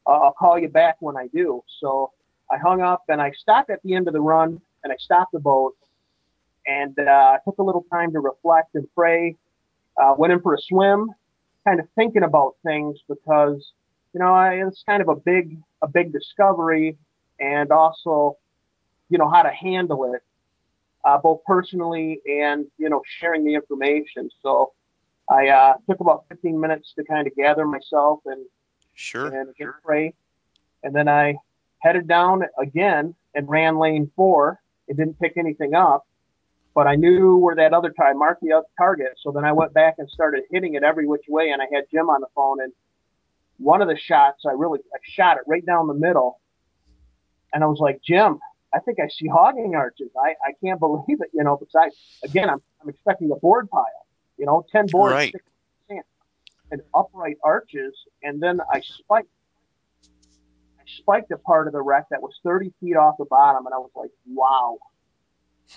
I'll 0.06 0.36
call 0.38 0.60
you 0.60 0.68
back 0.68 0.98
when 1.00 1.16
I 1.16 1.28
do. 1.28 1.64
So 1.80 2.12
I 2.52 2.58
hung 2.58 2.82
up 2.82 3.04
and 3.08 3.22
I 3.22 3.32
stopped 3.32 3.70
at 3.70 3.82
the 3.84 3.94
end 3.94 4.08
of 4.08 4.14
the 4.14 4.22
run 4.22 4.60
and 4.84 4.92
I 4.92 4.96
stopped 4.98 5.32
the 5.32 5.40
boat 5.40 5.76
and 6.68 6.98
uh, 7.00 7.38
took 7.46 7.58
a 7.60 7.64
little 7.64 7.86
time 7.92 8.12
to 8.14 8.20
reflect 8.20 8.76
and 8.76 8.88
pray. 8.96 9.38
Uh, 10.02 10.16
went 10.18 10.34
in 10.34 10.42
for 10.42 10.54
a 10.54 10.58
swim, 10.60 11.12
kind 11.66 11.80
of 11.80 11.88
thinking 11.96 12.24
about 12.24 12.56
things 12.66 12.98
because 13.08 13.72
you 14.14 14.20
know 14.20 14.34
I, 14.34 14.66
it's 14.68 14.84
kind 14.88 15.02
of 15.02 15.10
a 15.10 15.16
big 15.16 15.58
a 15.82 15.88
big 15.88 16.12
discovery 16.12 16.98
and 17.40 17.72
also 17.72 18.38
you 19.10 19.18
know 19.18 19.30
how 19.30 19.44
to 19.44 19.52
handle 19.52 20.14
it 20.14 20.22
uh, 21.04 21.18
both 21.18 21.42
personally 21.46 22.22
and 22.26 22.66
you 22.78 22.90
know 22.90 23.02
sharing 23.20 23.44
the 23.44 23.56
information. 23.56 24.30
So 24.42 24.74
I 25.30 25.48
uh, 25.48 25.74
took 25.90 26.00
about 26.00 26.26
15 26.30 26.60
minutes 26.60 26.94
to 26.96 27.04
kind 27.04 27.28
of 27.28 27.36
gather 27.36 27.66
myself 27.66 28.20
and 28.26 28.46
Sure. 28.94 29.28
and 29.28 29.50
pray. 29.84 30.14
And 30.84 30.94
then 30.94 31.08
I 31.08 31.36
headed 31.80 32.08
down 32.08 32.44
again 32.60 33.16
and 33.34 33.50
ran 33.50 33.80
lane 33.80 34.12
four. 34.16 34.60
It 34.88 34.98
didn't 34.98 35.20
pick 35.20 35.38
anything 35.38 35.74
up, 35.74 36.06
but 36.76 36.88
I 36.88 36.96
knew 36.96 37.38
where 37.38 37.56
that 37.56 37.74
other 37.74 37.92
tie 37.92 38.14
marked 38.14 38.42
the 38.42 38.52
other 38.52 38.68
target. 38.78 39.14
So 39.24 39.32
then 39.32 39.46
I 39.46 39.54
went 39.54 39.74
back 39.74 39.96
and 39.98 40.10
started 40.10 40.44
hitting 40.52 40.76
it 40.76 40.84
every 40.84 41.08
which 41.08 41.24
way, 41.30 41.52
and 41.52 41.62
I 41.62 41.66
had 41.74 41.86
Jim 41.90 42.10
on 42.10 42.22
the 42.22 42.28
phone. 42.36 42.62
And 42.62 42.74
one 43.62 43.82
of 43.82 43.88
the 43.88 43.98
shots, 43.98 44.44
I 44.48 44.52
really 44.54 44.80
I 44.94 44.98
shot 45.04 45.38
it 45.38 45.44
right 45.48 45.66
down 45.66 45.88
the 45.88 45.94
middle, 45.94 46.40
and 47.54 47.64
I 47.64 47.68
was 47.68 47.80
like, 47.80 48.02
Jim, 48.06 48.40
I 48.74 48.80
think 48.80 49.00
I 49.00 49.08
see 49.10 49.28
hogging 49.28 49.76
arches. 49.76 50.10
I, 50.22 50.30
I 50.46 50.54
can't 50.64 50.80
believe 50.80 51.22
it, 51.22 51.30
you 51.34 51.44
know. 51.44 51.58
Besides, 51.58 51.96
again, 52.24 52.50
I'm 52.50 52.62
I'm 52.82 52.90
expecting 52.90 53.32
a 53.32 53.36
board 53.36 53.70
pile, 53.70 53.86
you 54.38 54.46
know, 54.46 54.66
ten 54.72 54.88
boards, 54.88 55.14
Right. 55.14 55.36
sand, 55.88 56.04
and 56.72 56.82
upright 56.96 57.38
arches, 57.44 57.94
and 58.24 58.42
then 58.42 58.60
I 58.72 58.82
spiked. 58.82 59.30
I 60.80 60.84
spiked 61.00 61.32
a 61.32 61.38
part 61.38 61.68
of 61.68 61.74
the 61.74 61.82
wreck 61.82 62.08
that 62.10 62.22
was 62.22 62.34
30 62.44 62.74
feet 62.80 62.96
off 62.96 63.16
the 63.20 63.26
bottom, 63.26 63.66
and 63.66 63.76
I 63.76 63.78
was 63.78 63.92
like, 63.96 64.10
"Wow!" 64.28 64.78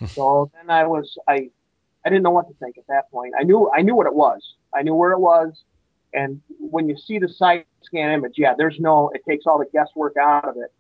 so 0.14 0.50
then 0.54 0.70
I 0.70 0.86
was 0.86 1.16
I, 1.28 1.50
I 2.04 2.08
didn't 2.08 2.22
know 2.22 2.30
what 2.30 2.48
to 2.48 2.54
think 2.54 2.78
at 2.78 2.86
that 2.88 3.10
point. 3.10 3.34
I 3.38 3.42
knew 3.42 3.70
I 3.76 3.82
knew 3.82 3.94
what 3.94 4.06
it 4.06 4.14
was. 4.14 4.40
I 4.72 4.82
knew 4.82 4.94
where 4.94 5.12
it 5.12 5.20
was, 5.20 5.64
and 6.14 6.40
when 6.58 6.88
you 6.88 6.96
see 6.96 7.18
the 7.18 7.28
side 7.28 7.64
scan 7.82 8.12
image, 8.12 8.34
yeah, 8.36 8.54
there's 8.56 8.78
no. 8.80 9.10
It 9.14 9.22
takes 9.28 9.46
all 9.46 9.58
the 9.58 9.66
guesswork 9.72 10.16
out 10.16 10.48
of 10.48 10.56
it 10.56 10.72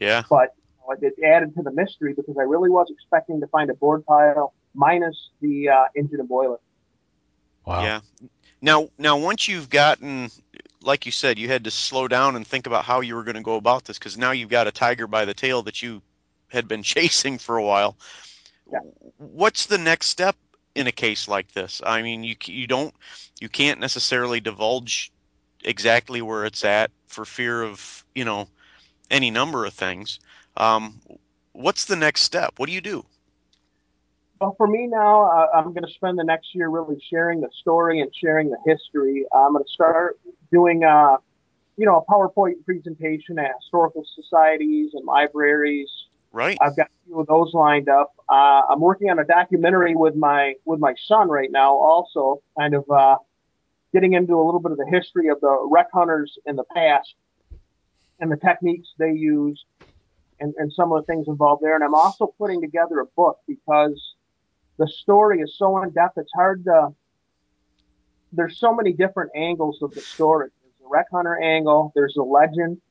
Yeah. 0.00 0.22
but 0.30 0.54
it, 1.02 1.14
it 1.18 1.24
added 1.24 1.54
to 1.56 1.62
the 1.62 1.72
mystery 1.72 2.14
because 2.14 2.36
I 2.38 2.42
really 2.42 2.70
was 2.70 2.88
expecting 2.90 3.40
to 3.40 3.46
find 3.48 3.70
a 3.70 3.74
board 3.74 4.04
pile 4.06 4.54
minus 4.74 5.30
the 5.40 5.70
uh, 5.70 5.84
engine 5.96 6.20
and 6.20 6.28
boiler. 6.28 6.58
Wow. 7.64 7.82
Yeah. 7.82 8.00
Now, 8.60 8.88
now 8.98 9.16
once 9.16 9.48
you've 9.48 9.68
gotten, 9.70 10.30
like 10.82 11.06
you 11.06 11.12
said, 11.12 11.38
you 11.38 11.48
had 11.48 11.64
to 11.64 11.70
slow 11.70 12.08
down 12.08 12.36
and 12.36 12.46
think 12.46 12.66
about 12.66 12.84
how 12.84 13.00
you 13.00 13.14
were 13.16 13.24
going 13.24 13.36
to 13.36 13.42
go 13.42 13.56
about 13.56 13.84
this 13.84 13.98
because 13.98 14.16
now 14.16 14.30
you've 14.30 14.48
got 14.48 14.66
a 14.66 14.72
tiger 14.72 15.06
by 15.06 15.24
the 15.24 15.34
tail 15.34 15.62
that 15.62 15.82
you 15.82 16.02
had 16.48 16.68
been 16.68 16.82
chasing 16.94 17.38
for 17.38 17.56
a 17.56 17.62
while. 17.64 17.96
Yeah. 18.70 18.80
What's 19.18 19.66
the 19.66 19.78
next 19.78 20.06
step 20.08 20.36
in 20.76 20.86
a 20.86 20.92
case 20.92 21.26
like 21.26 21.52
this? 21.52 21.80
I 21.84 22.02
mean, 22.02 22.22
you 22.22 22.36
you 22.44 22.66
don't 22.66 22.94
you 23.40 23.48
can't 23.48 23.80
necessarily 23.80 24.40
divulge 24.40 25.10
exactly 25.64 26.22
where 26.22 26.44
it's 26.44 26.64
at 26.64 26.90
for 27.08 27.24
fear 27.24 27.62
of 27.62 28.04
you 28.14 28.24
know 28.24 28.48
any 29.10 29.30
number 29.30 29.64
of 29.64 29.72
things. 29.72 30.20
Um, 30.56 31.00
what's 31.52 31.86
the 31.86 31.96
next 31.96 32.22
step? 32.22 32.54
What 32.58 32.66
do 32.66 32.72
you 32.72 32.80
do? 32.80 33.04
Well, 34.40 34.54
for 34.58 34.66
me 34.66 34.86
now, 34.86 35.22
uh, 35.24 35.46
I'm 35.54 35.72
going 35.72 35.86
to 35.86 35.92
spend 35.94 36.18
the 36.18 36.24
next 36.24 36.54
year 36.54 36.68
really 36.68 37.02
sharing 37.10 37.40
the 37.40 37.48
story 37.60 38.00
and 38.00 38.14
sharing 38.14 38.50
the 38.50 38.58
history. 38.66 39.24
I'm 39.34 39.52
going 39.52 39.64
to 39.64 39.70
start 39.70 40.18
doing, 40.52 40.84
uh, 40.84 41.16
you 41.78 41.86
know, 41.86 42.04
a 42.06 42.12
PowerPoint 42.12 42.62
presentation 42.66 43.38
at 43.38 43.52
historical 43.62 44.04
societies 44.14 44.90
and 44.92 45.06
libraries. 45.06 45.88
Right. 46.36 46.58
I've 46.60 46.76
got 46.76 46.88
a 46.88 47.06
few 47.06 47.18
of 47.18 47.26
those 47.28 47.54
lined 47.54 47.88
up. 47.88 48.12
Uh, 48.28 48.60
I'm 48.68 48.80
working 48.80 49.08
on 49.08 49.18
a 49.18 49.24
documentary 49.24 49.94
with 49.94 50.14
my 50.16 50.52
with 50.66 50.78
my 50.78 50.94
son 51.06 51.30
right 51.30 51.50
now, 51.50 51.74
also 51.74 52.42
kind 52.58 52.74
of 52.74 52.84
uh, 52.90 53.16
getting 53.94 54.12
into 54.12 54.34
a 54.34 54.44
little 54.44 54.60
bit 54.60 54.70
of 54.70 54.76
the 54.76 54.84
history 54.84 55.28
of 55.28 55.40
the 55.40 55.66
wreck 55.70 55.86
hunters 55.94 56.38
in 56.44 56.56
the 56.56 56.64
past 56.74 57.14
and 58.20 58.30
the 58.30 58.36
techniques 58.36 58.86
they 58.98 59.12
used 59.12 59.64
and, 60.38 60.52
and 60.58 60.70
some 60.70 60.92
of 60.92 61.00
the 61.00 61.10
things 61.10 61.26
involved 61.26 61.62
there. 61.62 61.74
And 61.74 61.82
I'm 61.82 61.94
also 61.94 62.26
putting 62.36 62.60
together 62.60 63.00
a 63.00 63.06
book 63.16 63.38
because 63.48 63.98
the 64.78 64.88
story 64.88 65.40
is 65.40 65.56
so 65.56 65.82
in 65.82 65.88
depth. 65.88 66.18
It's 66.18 66.32
hard 66.34 66.64
to. 66.64 66.92
There's 68.32 68.60
so 68.60 68.74
many 68.74 68.92
different 68.92 69.30
angles 69.34 69.78
of 69.80 69.94
the 69.94 70.02
story. 70.02 70.50
There's 70.62 70.74
the 70.82 70.86
wreck 70.86 71.06
hunter 71.10 71.40
angle. 71.42 71.92
There's 71.94 72.12
the 72.12 72.24
legend. 72.24 72.82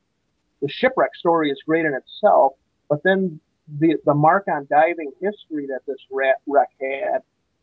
The 0.64 0.68
shipwreck 0.68 1.14
story 1.14 1.52
is 1.52 1.62
great 1.64 1.86
in 1.86 1.94
itself, 1.94 2.54
but 2.90 3.04
then 3.04 3.40
the 3.80 3.96
the 4.06 4.14
mark 4.14 4.46
on 4.48 4.68
diving 4.70 5.12
history 5.22 5.68
that 5.68 5.82
this 5.88 5.98
wreck 6.12 6.70
had, 6.80 7.20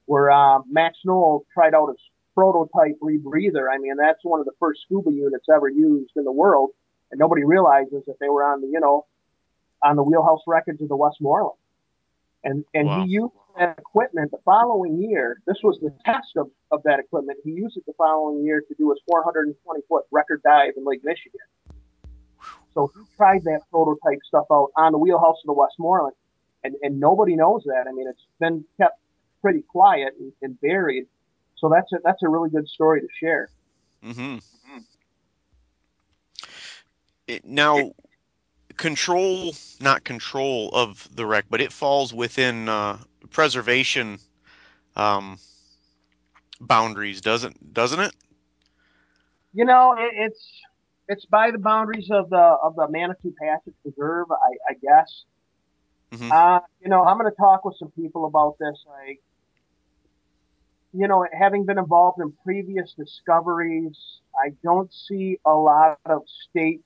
where 0.07 0.31
um, 0.31 0.65
Max 0.71 0.99
Nohl 1.07 1.45
tried 1.55 1.75
out 1.75 1.89
his 1.89 1.99
prototype 2.35 2.99
rebreather. 3.01 3.71
I 3.73 3.79
mean, 3.79 3.97
that's 3.97 4.21
one 4.25 4.41
of 4.41 4.47
the 4.47 4.53
first 4.59 4.81
scuba 4.83 5.13
units 5.13 5.47
ever 5.55 5.69
used 5.69 6.13
in 6.17 6.25
the 6.25 6.33
world, 6.33 6.71
and 7.11 7.19
nobody 7.19 7.45
realizes 7.45 8.03
that 8.07 8.19
they 8.21 8.29
were 8.29 8.45
on 8.45 8.61
the 8.61 8.67
you 8.69 8.81
know 8.81 9.07
on 9.83 9.97
the 9.97 10.03
wheelhouse 10.03 10.41
wreckage 10.47 10.81
of 10.81 10.89
the 10.89 10.97
Westmoreland. 10.97 11.59
And 12.45 12.65
and 12.75 12.89
Wow. 12.89 13.05
he 13.05 13.11
used 13.13 13.33
that 13.59 13.79
equipment 13.79 14.31
the 14.31 14.39
following 14.45 15.01
year. 15.01 15.41
This 15.47 15.59
was 15.63 15.79
the 15.81 15.95
test 16.05 16.37
of, 16.37 16.51
of 16.71 16.83
that 16.85 16.99
equipment. 16.99 17.39
He 17.45 17.51
used 17.53 17.77
it 17.77 17.85
the 17.87 17.93
following 17.99 18.45
year 18.45 18.61
to 18.61 18.75
do 18.75 18.91
his 18.91 18.99
420 19.07 19.81
foot 19.89 20.05
record 20.11 20.43
dive 20.43 20.73
in 20.77 20.85
Lake 20.85 21.05
Michigan. 21.05 21.41
So 22.75 22.91
he 22.95 23.03
tried 23.17 23.45
that 23.45 23.61
prototype 23.71 24.21
stuff 24.27 24.47
out 24.51 24.71
on 24.77 24.93
the 24.93 24.99
wheelhouse 24.99 25.39
of 25.43 25.47
the 25.47 25.53
Westmoreland, 25.53 26.17
and 26.65 26.75
and 26.83 26.99
nobody 27.01 27.37
knows 27.37 27.65
that. 27.65 27.87
I 27.89 27.93
mean, 27.93 28.09
it's 28.09 28.25
been 28.41 28.65
kept 28.79 28.99
pretty 29.41 29.63
quiet 29.63 30.15
and, 30.19 30.33
and 30.43 30.61
buried. 30.61 31.07
So 31.57 31.69
that's 31.69 31.93
a 31.93 31.99
that's 32.05 32.23
a 32.23 32.29
really 32.29 32.51
good 32.51 32.69
story 32.69 33.01
to 33.01 33.09
share. 33.19 33.49
Mm-hmm. 34.05 34.39
It, 37.29 37.45
now, 37.45 37.93
control, 38.77 39.55
not 39.81 40.03
control 40.03 40.71
of 40.73 41.09
the 41.15 41.25
wreck, 41.25 41.45
but 41.49 41.61
it 41.61 41.73
falls 41.73 42.13
within 42.13 42.69
uh, 42.69 42.99
preservation 43.31 44.19
um, 44.97 45.39
boundaries, 46.61 47.21
doesn't 47.21 47.73
doesn't 47.73 48.01
it? 48.01 48.13
You 49.55 49.65
know, 49.65 49.95
it, 49.97 50.11
it's 50.15 50.45
it's 51.09 51.25
by 51.27 51.51
the 51.51 51.59
boundaries 51.59 52.09
of 52.11 52.31
the 52.31 52.37
of 52.37 52.77
the 52.77 52.89
Manitou 52.89 53.35
Passage 53.41 53.75
Preserve, 53.83 54.31
I, 54.31 54.71
I 54.71 54.75
guess. 54.81 55.25
Mhm. 56.13 56.31
Uh, 56.31 56.61
you 56.81 56.89
know, 56.89 57.05
I'm 57.05 57.19
going 57.19 57.31
to 57.31 57.37
talk 57.37 57.65
with 57.65 57.77
some 57.79 57.91
people 57.91 58.27
about 58.27 58.57
this. 58.59 58.85
I, 58.91 59.17
you 60.93 61.09
know, 61.09 61.27
having 61.33 61.65
been 61.65 61.79
involved 61.79 62.21
in 62.21 62.33
previous 62.45 62.93
discoveries, 62.93 63.97
I 64.37 64.51
don't 64.63 64.93
see 64.93 65.39
a 65.47 65.55
lot 65.55 65.99
of 66.05 66.23
state 66.51 66.85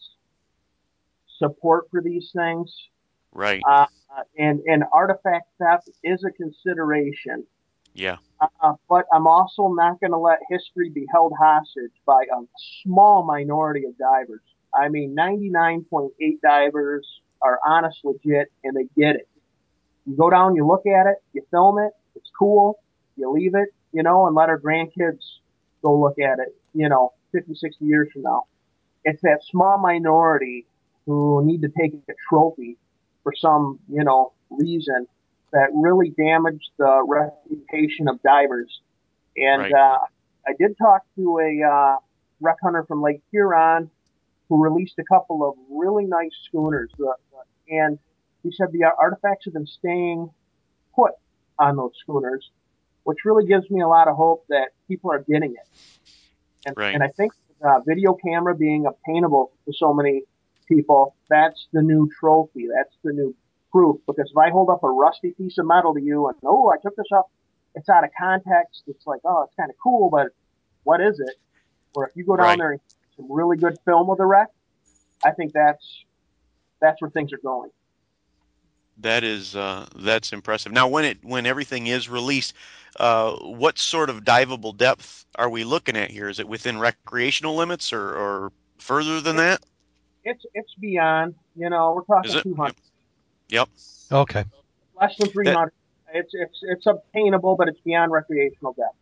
support 1.38 1.88
for 1.90 2.00
these 2.00 2.30
things. 2.34 2.72
Right. 3.32 3.62
Uh, 3.68 3.86
and 4.38 4.60
and 4.60 4.84
artifact 4.92 5.48
theft 5.58 5.90
is 6.02 6.24
a 6.24 6.30
consideration. 6.30 7.44
Yeah. 7.96 8.16
Uh, 8.40 8.74
but 8.88 9.06
I'm 9.12 9.26
also 9.26 9.68
not 9.68 9.98
going 10.00 10.10
to 10.10 10.18
let 10.18 10.38
history 10.50 10.90
be 10.90 11.06
held 11.10 11.32
hostage 11.38 11.92
by 12.04 12.24
a 12.24 12.42
small 12.82 13.24
minority 13.24 13.84
of 13.86 13.96
divers. 13.96 14.42
I 14.74 14.88
mean, 14.88 15.16
99.8 15.16 16.10
divers 16.42 17.06
are 17.40 17.58
honest, 17.66 17.98
legit, 18.04 18.52
and 18.62 18.76
they 18.76 18.84
get 19.00 19.16
it. 19.16 19.28
You 20.04 20.16
go 20.16 20.28
down, 20.28 20.54
you 20.54 20.66
look 20.66 20.86
at 20.86 21.06
it, 21.06 21.16
you 21.32 21.42
film 21.50 21.78
it, 21.78 21.92
it's 22.14 22.30
cool, 22.38 22.78
you 23.16 23.30
leave 23.30 23.54
it, 23.54 23.70
you 23.92 24.02
know, 24.02 24.26
and 24.26 24.36
let 24.36 24.50
our 24.50 24.60
grandkids 24.60 25.22
go 25.82 25.98
look 25.98 26.18
at 26.18 26.38
it, 26.38 26.54
you 26.74 26.88
know, 26.88 27.14
50, 27.32 27.54
60 27.54 27.84
years 27.84 28.08
from 28.12 28.22
now. 28.22 28.44
It's 29.04 29.22
that 29.22 29.38
small 29.50 29.78
minority 29.78 30.66
who 31.06 31.42
need 31.44 31.62
to 31.62 31.68
take 31.68 31.94
a 31.94 32.12
trophy 32.28 32.76
for 33.22 33.32
some, 33.34 33.78
you 33.88 34.04
know, 34.04 34.32
reason 34.50 35.06
that 35.52 35.68
really 35.74 36.10
damaged 36.10 36.70
the 36.78 37.02
reputation 37.06 38.08
of 38.08 38.20
divers. 38.22 38.80
And 39.36 39.62
Right. 39.62 39.72
uh, 39.72 39.98
I 40.46 40.52
did 40.58 40.76
talk 40.78 41.02
to 41.16 41.38
a 41.38 41.62
uh, 41.62 41.96
wreck 42.40 42.56
hunter 42.62 42.84
from 42.84 43.02
Lake 43.02 43.22
Huron 43.30 43.90
who 44.48 44.62
released 44.62 44.98
a 44.98 45.04
couple 45.04 45.48
of 45.48 45.56
really 45.70 46.04
nice 46.04 46.30
schooners, 46.44 46.90
uh, 47.00 47.12
and 47.68 47.98
he 48.42 48.52
said 48.52 48.68
the 48.70 48.84
artifacts 48.84 49.44
have 49.44 49.54
been 49.54 49.66
staying 49.66 50.30
put 50.94 51.12
on 51.58 51.76
those 51.76 51.92
schooners, 52.00 52.48
which 53.04 53.18
really 53.24 53.46
gives 53.46 53.68
me 53.70 53.80
a 53.80 53.88
lot 53.88 54.06
of 54.08 54.16
hope 54.16 54.44
that 54.48 54.68
people 54.86 55.10
are 55.10 55.24
getting 55.28 55.52
it. 55.52 55.68
And, 56.64 56.76
Right. 56.76 56.94
and 56.94 57.02
I 57.02 57.08
think 57.08 57.32
uh, 57.64 57.80
video 57.86 58.14
camera 58.14 58.54
being 58.54 58.86
obtainable 58.86 59.52
to 59.64 59.72
so 59.72 59.92
many 59.92 60.22
people, 60.68 61.16
that's 61.28 61.66
the 61.72 61.82
new 61.82 62.08
trophy. 62.20 62.68
That's 62.72 62.94
the 63.02 63.12
new 63.12 63.34
proof. 63.76 64.00
Because 64.06 64.30
if 64.30 64.36
I 64.38 64.50
hold 64.50 64.70
up 64.70 64.82
a 64.82 64.88
rusty 64.88 65.32
piece 65.32 65.58
of 65.58 65.66
metal 65.66 65.92
to 65.94 66.00
you 66.00 66.28
and, 66.28 66.36
oh, 66.44 66.70
I 66.70 66.76
took 66.82 66.96
this 66.96 67.06
off, 67.12 67.26
it's 67.74 67.88
out 67.90 68.04
of 68.04 68.10
context. 68.18 68.82
It's 68.86 69.06
like, 69.06 69.20
oh, 69.24 69.42
it's 69.42 69.54
kind 69.54 69.68
of 69.68 69.76
cool, 69.82 70.08
but 70.08 70.28
what 70.84 71.02
is 71.02 71.20
it? 71.20 71.34
Or 71.94 72.08
if 72.08 72.16
you 72.16 72.24
go 72.24 72.36
down 72.36 72.46
Right. 72.46 72.58
there 72.58 72.70
and 72.72 72.80
get 72.80 73.16
some 73.16 73.30
really 73.30 73.58
good 73.58 73.76
film 73.84 74.08
of 74.08 74.16
the 74.16 74.24
wreck, 74.24 74.48
I 75.22 75.32
think 75.32 75.52
that's 75.52 76.04
that's 76.80 77.00
where 77.02 77.10
things 77.10 77.32
are 77.32 77.38
going. 77.42 77.70
That 78.98 79.24
is 79.24 79.54
uh, 79.54 79.86
that's 79.96 80.32
impressive. 80.32 80.72
Now, 80.72 80.88
when 80.88 81.04
it 81.04 81.18
when 81.22 81.44
everything 81.44 81.86
is 81.86 82.08
released, 82.08 82.54
uh, 82.98 83.32
what 83.36 83.78
sort 83.78 84.08
of 84.08 84.24
diveable 84.24 84.74
depth 84.74 85.26
are 85.36 85.50
we 85.50 85.64
looking 85.64 85.96
at 85.96 86.10
here? 86.10 86.30
Is 86.30 86.38
it 86.38 86.48
within 86.48 86.78
recreational 86.78 87.56
limits 87.56 87.92
or, 87.92 88.14
or 88.14 88.52
further 88.78 89.20
than 89.20 89.36
that? 89.36 89.60
It's 90.24 90.44
it's 90.54 90.74
beyond. 90.80 91.34
You 91.56 91.68
know, 91.68 91.92
we're 91.92 92.04
talking 92.04 92.30
Is 92.30 92.36
it? 92.36 92.46
200, 93.48 93.68
Yep. 94.10 94.20
Okay. 94.20 94.44
less 95.00 95.16
than 95.18 95.28
300. 95.28 95.72
It's 96.14 96.30
it's 96.32 96.58
it's 96.62 96.86
obtainable, 96.86 97.56
but 97.56 97.68
it's 97.68 97.80
beyond 97.80 98.12
recreational 98.12 98.72
depth. 98.74 98.96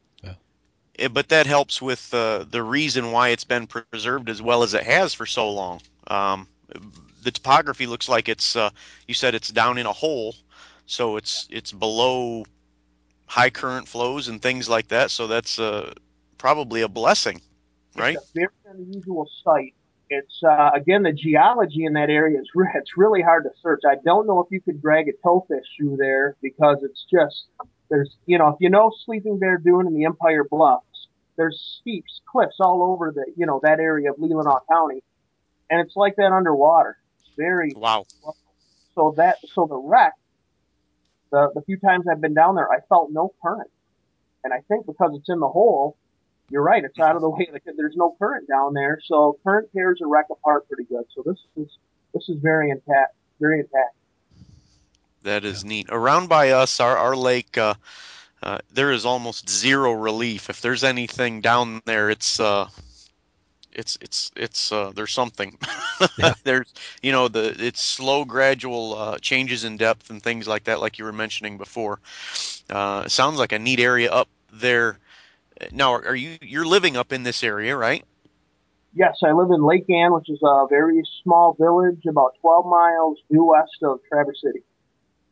Eh, 0.99 1.09
but 1.09 1.29
that 1.29 1.47
helps 1.47 1.83
with 1.83 2.13
uh, 2.15 2.45
the 2.49 2.63
reason 2.63 3.11
why 3.11 3.29
it's 3.31 3.45
been 3.45 3.67
preserved 3.67 4.29
as 4.29 4.41
well 4.41 4.63
as 4.63 4.75
it 4.75 4.85
has 4.85 5.13
for 5.13 5.27
so 5.27 5.51
long. 5.51 5.81
Um, 6.07 6.49
the 7.23 7.31
topography 7.31 7.87
looks 7.87 8.09
like 8.09 8.29
it's. 8.29 8.57
Uh, 8.57 8.71
you 9.09 9.15
said 9.15 9.35
it's 9.35 9.49
down 9.49 9.79
in 9.79 9.87
a 9.87 9.93
hole, 9.93 10.37
so 10.87 11.17
it's 11.17 11.49
it's 11.51 11.73
below 11.73 12.45
high 13.27 13.51
current 13.51 13.89
flows 13.89 14.29
and 14.29 14.41
things 14.41 14.69
like 14.69 14.89
that. 14.89 15.11
So 15.11 15.27
that's 15.27 15.59
uh, 15.59 15.95
probably 16.39 16.83
a 16.83 16.89
blessing, 16.89 17.41
right? 17.97 18.17
It's 18.17 18.31
a 18.37 18.39
very 18.39 18.79
unusual 18.79 19.29
site. 19.45 19.75
It's 20.11 20.43
uh, 20.43 20.71
again 20.75 21.03
the 21.03 21.13
geology 21.13 21.85
in 21.85 21.95
that 21.95 22.11
area 22.11 22.39
is 22.39 22.49
re- 22.55 22.69
it's 22.75 22.97
really 22.97 23.23
hard 23.23 23.45
to 23.45 23.51
search. 23.63 23.81
I 23.89 23.97
don't 24.05 24.27
know 24.27 24.41
if 24.41 24.49
you 24.51 24.61
could 24.61 24.81
drag 24.83 25.09
a 25.09 25.13
towfish 25.27 25.65
through 25.77 25.97
there 25.99 26.37
because 26.43 26.79
it's 26.83 27.07
just 27.11 27.47
there's 27.91 28.17
you 28.27 28.39
know 28.39 28.49
if 28.49 28.57
you 28.61 28.71
know 28.71 28.93
Sleeping 29.05 29.39
Bear 29.39 29.59
Dune 29.59 29.87
and 29.87 29.97
the 29.97 30.05
Empire 30.05 30.45
Bluffs, 30.49 31.09
there's 31.37 31.79
steeps, 31.81 32.21
cliffs 32.31 32.57
all 32.61 32.83
over 32.83 33.13
the 33.13 33.25
you 33.37 33.47
know 33.47 33.61
that 33.63 33.81
area 33.81 34.11
of 34.11 34.17
Leelanau 34.19 34.61
County, 34.71 35.03
and 35.71 35.81
it's 35.81 35.97
like 35.97 36.17
that 36.17 36.33
underwater. 36.33 36.99
It's 37.21 37.31
very 37.37 37.73
Wow. 37.75 38.05
so 38.95 39.15
that 39.17 39.39
so 39.55 39.67
the 39.67 39.77
wreck 39.77 40.13
the 41.33 41.51
the 41.55 41.63
few 41.63 41.79
times 41.79 42.05
I've 42.11 42.21
been 42.21 42.35
down 42.35 42.55
there 42.57 42.71
I 42.71 42.81
felt 42.89 43.11
no 43.11 43.33
current. 43.43 43.71
And 44.45 44.53
I 44.53 44.61
think 44.69 44.85
because 44.85 45.13
it's 45.15 45.31
in 45.31 45.41
the 45.41 45.49
hole, 45.49 45.97
you're 46.51 46.63
right, 46.63 46.85
it's 46.85 46.99
out 46.99 47.17
of 47.17 47.23
the 47.23 47.31
way 47.31 47.49
there's 47.77 47.97
no 47.97 48.15
current 48.19 48.47
down 48.49 48.75
there. 48.75 49.01
So 49.07 49.39
current 49.45 49.69
tears 49.73 50.01
a 50.03 50.07
wreck 50.07 50.27
apart 50.31 50.69
pretty 50.69 50.85
good. 50.85 51.05
So 51.15 51.23
this 51.25 51.39
is 51.57 51.79
this 52.13 52.29
is 52.29 52.39
very 52.41 52.71
intact 52.71 53.15
very 53.41 53.61
intact. 53.61 53.95
That 55.23 55.45
is 55.45 55.65
neat. 55.65 55.87
Around 55.91 56.29
by 56.29 56.51
us, 56.51 56.81
our 56.81 56.97
our 56.97 57.17
lake, 57.17 57.57
uh, 57.57 57.75
uh, 58.43 58.59
there 58.73 58.93
is 58.93 59.07
almost 59.07 59.49
zero 59.49 59.93
relief. 59.93 60.51
If 60.51 60.61
there's 60.61 60.85
anything 60.85 61.41
down 61.41 61.81
there, 61.87 62.11
it's 62.11 62.39
uh, 62.41 62.69
it's 63.73 63.97
it's 64.03 64.31
it's 64.37 64.71
uh, 64.71 64.93
there's 64.95 65.13
something. 65.13 65.59
Yeah. 66.19 66.35
there's 66.43 66.75
you 67.03 67.13
know 67.13 67.29
the 67.29 67.55
it's 67.57 67.81
slow, 67.81 68.25
gradual 68.25 68.99
uh, 68.99 69.19
changes 69.19 69.63
in 69.63 69.77
depth 69.77 70.11
and 70.11 70.21
things 70.21 70.49
like 70.49 70.65
that, 70.65 70.81
like 70.81 70.99
you 70.99 71.05
were 71.05 71.13
mentioning 71.13 71.57
before. 71.57 72.01
Uh, 72.69 73.05
it 73.07 73.11
sounds 73.11 73.39
like 73.39 73.53
a 73.53 73.59
neat 73.61 73.79
area 73.79 74.11
up 74.11 74.29
there. 74.53 74.99
Now, 75.73 75.95
are 75.95 76.15
you 76.15 76.39
you're 76.41 76.67
living 76.67 76.97
up 76.97 77.13
in 77.13 77.23
this 77.23 77.45
area, 77.45 77.77
right? 77.77 78.05
Yes, 78.95 79.19
I 79.25 79.33
live 79.33 79.51
in 79.51 79.65
Lake 79.65 79.91
Ann, 79.91 80.13
which 80.13 80.31
is 80.31 80.39
a 80.43 80.67
very 80.69 81.03
small 81.23 81.55
village 81.55 82.03
about 82.09 82.35
12 82.41 82.67
miles 82.67 83.19
due 83.31 83.45
west 83.45 83.83
of 83.83 83.99
Traverse 84.09 84.41
City. 84.43 84.63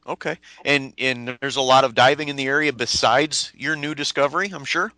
Okay, 0.06 0.38
and 0.64 0.92
and 0.98 1.38
there's 1.40 1.56
a 1.56 1.62
lot 1.62 1.84
of 1.84 1.94
diving 1.94 2.28
in 2.28 2.36
the 2.36 2.46
area 2.46 2.72
besides 2.72 3.52
your 3.54 3.76
new 3.76 3.94
discovery, 3.94 4.50
I'm 4.52 4.64
sure. 4.64 4.92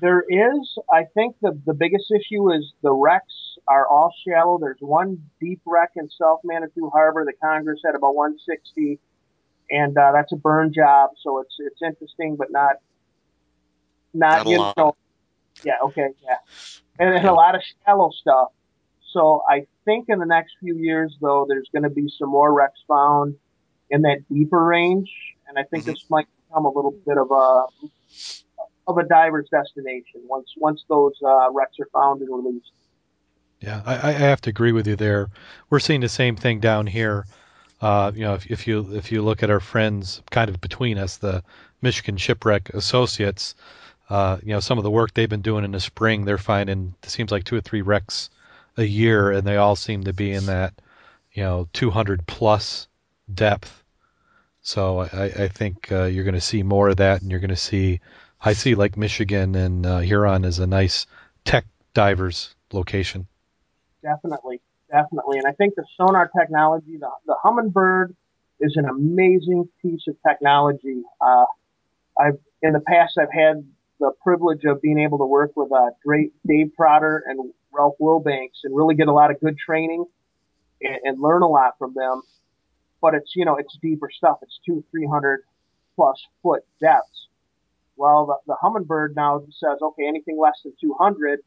There 0.00 0.22
is, 0.22 0.78
I 0.90 1.04
think 1.14 1.36
the, 1.42 1.60
the 1.66 1.74
biggest 1.74 2.12
issue 2.12 2.52
is 2.52 2.72
the 2.80 2.92
wrecks 2.92 3.34
are 3.66 3.86
all 3.88 4.14
shallow. 4.26 4.56
There's 4.58 4.78
one 4.80 5.22
deep 5.40 5.60
wreck 5.66 5.90
in 5.96 6.08
South 6.10 6.40
Manitou 6.44 6.90
Harbor 6.90 7.24
that 7.24 7.40
Congress 7.40 7.80
had 7.84 7.96
about 7.96 8.14
160, 8.14 8.98
and 9.70 9.98
uh, 9.98 10.12
that's 10.12 10.32
a 10.32 10.36
burn 10.36 10.72
job, 10.72 11.10
so 11.22 11.40
it's 11.40 11.54
it's 11.58 11.82
interesting, 11.82 12.36
but 12.36 12.50
not 12.50 12.76
not, 14.14 14.44
Not 14.44 14.46
you 14.48 14.58
lot. 14.58 14.76
know. 14.76 14.96
Yeah, 15.62 15.74
okay, 15.84 16.08
yeah, 16.22 16.36
and, 16.98 17.14
and 17.16 17.26
a 17.26 17.34
lot 17.34 17.54
of 17.54 17.62
shallow 17.84 18.10
stuff. 18.10 18.48
So 19.12 19.42
I 19.48 19.66
think 19.84 20.08
in 20.08 20.18
the 20.18 20.26
next 20.26 20.54
few 20.60 20.76
years, 20.76 21.16
though, 21.20 21.44
there's 21.48 21.68
going 21.72 21.82
to 21.82 21.90
be 21.90 22.08
some 22.18 22.28
more 22.30 22.52
wrecks 22.52 22.80
found 22.88 23.34
in 23.90 24.02
that 24.02 24.24
deeper 24.32 24.64
range, 24.64 25.10
and 25.48 25.58
I 25.58 25.64
think 25.64 25.84
Mhm. 25.84 25.88
this 25.88 26.04
might 26.08 26.28
become 26.46 26.64
a 26.64 26.70
little 26.70 26.92
bit 27.06 27.18
of 27.18 27.30
a 27.30 27.64
of 28.86 28.98
a 28.98 29.04
diver's 29.04 29.48
destination 29.50 30.22
once 30.28 30.52
once 30.56 30.84
those 30.88 31.12
uh, 31.24 31.48
wrecks 31.52 31.78
are 31.80 31.88
found 31.92 32.22
and 32.22 32.30
released. 32.34 32.72
Yeah, 33.60 33.82
I, 33.84 34.08
I 34.08 34.12
have 34.12 34.40
to 34.42 34.50
agree 34.50 34.72
with 34.72 34.86
you 34.86 34.96
there. 34.96 35.28
We're 35.68 35.80
seeing 35.80 36.00
the 36.00 36.08
same 36.08 36.34
thing 36.36 36.60
down 36.60 36.86
here. 36.86 37.26
Uh, 37.82 38.10
you 38.14 38.22
know, 38.22 38.34
if, 38.34 38.46
if 38.50 38.66
you 38.66 38.94
if 38.94 39.12
you 39.12 39.22
look 39.22 39.42
at 39.42 39.50
our 39.50 39.60
friends 39.60 40.22
kind 40.30 40.48
of 40.48 40.60
between 40.60 40.96
us, 40.98 41.18
the 41.18 41.42
Michigan 41.82 42.16
Shipwreck 42.16 42.70
Associates, 42.70 43.54
uh, 44.10 44.38
you 44.42 44.52
know, 44.52 44.60
some 44.60 44.76
of 44.76 44.84
the 44.84 44.90
work 44.90 45.14
they've 45.14 45.28
been 45.28 45.40
doing 45.40 45.64
in 45.64 45.70
the 45.70 45.80
spring, 45.80 46.24
they're 46.24 46.36
finding 46.36 46.94
it 47.02 47.08
seems 47.08 47.30
like 47.30 47.44
two 47.44 47.56
or 47.56 47.60
three 47.60 47.80
wrecks 47.80 48.28
a 48.76 48.82
year, 48.82 49.30
and 49.30 49.46
they 49.46 49.56
all 49.56 49.76
seem 49.76 50.04
to 50.04 50.12
be 50.12 50.32
in 50.32 50.46
that, 50.46 50.74
you 51.32 51.44
know, 51.44 51.68
200 51.72 52.26
plus 52.26 52.88
depth. 53.32 53.84
So 54.62 55.00
I, 55.00 55.24
I 55.24 55.48
think 55.48 55.90
uh, 55.92 56.04
you're 56.04 56.24
going 56.24 56.34
to 56.34 56.40
see 56.40 56.64
more 56.64 56.88
of 56.88 56.96
that, 56.96 57.22
and 57.22 57.30
you're 57.30 57.40
going 57.40 57.50
to 57.50 57.56
see. 57.56 58.00
I 58.42 58.54
see 58.54 58.74
like 58.74 58.96
Michigan 58.96 59.54
and 59.54 59.86
uh, 59.86 59.98
Huron 59.98 60.44
is 60.44 60.58
a 60.58 60.66
nice 60.66 61.06
tech 61.44 61.66
divers 61.94 62.54
location. 62.72 63.26
Definitely, 64.02 64.60
definitely. 64.90 65.38
And 65.38 65.46
I 65.46 65.52
think 65.52 65.74
the 65.74 65.84
sonar 65.96 66.30
technology, 66.36 66.96
the, 66.98 67.10
the 67.26 67.36
Humminbird, 67.44 68.14
is 68.58 68.76
an 68.76 68.86
amazing 68.86 69.68
piece 69.82 70.02
of 70.08 70.16
technology. 70.26 71.02
Uh, 71.20 71.44
I've 72.18 72.38
in 72.62 72.72
the 72.72 72.80
past 72.80 73.18
I've 73.18 73.32
had 73.32 73.64
the 74.00 74.12
privilege 74.22 74.64
of 74.64 74.82
being 74.82 74.98
able 74.98 75.18
to 75.18 75.26
work 75.26 75.52
with 75.56 75.70
uh, 75.72 75.90
Dra- 76.04 76.30
Dave 76.46 76.72
Trotter 76.76 77.22
and 77.26 77.52
Ralph 77.72 77.94
Wilbanks 78.00 78.64
and 78.64 78.74
really 78.76 78.94
get 78.96 79.08
a 79.08 79.12
lot 79.12 79.30
of 79.30 79.38
good 79.40 79.56
training 79.58 80.04
and, 80.82 80.96
and 81.04 81.20
learn 81.22 81.42
a 81.42 81.48
lot 81.48 81.74
from 81.78 81.94
them. 81.94 82.22
But 83.00 83.14
it's 83.14 83.32
you 83.36 83.44
know 83.44 83.56
it's 83.56 83.76
deeper 83.80 84.10
stuff. 84.12 84.38
It's 84.42 84.58
two, 84.66 84.84
three 84.90 85.06
hundred 85.06 85.40
plus 85.96 86.20
foot 86.42 86.62
depths. 86.80 87.28
Well, 87.96 88.26
the, 88.26 88.54
the 88.54 88.56
Humminbird 88.62 89.14
now 89.14 89.42
says, 89.50 89.78
okay, 89.82 90.06
anything 90.08 90.38
less 90.40 90.58
than 90.64 90.72
200, 90.80 91.40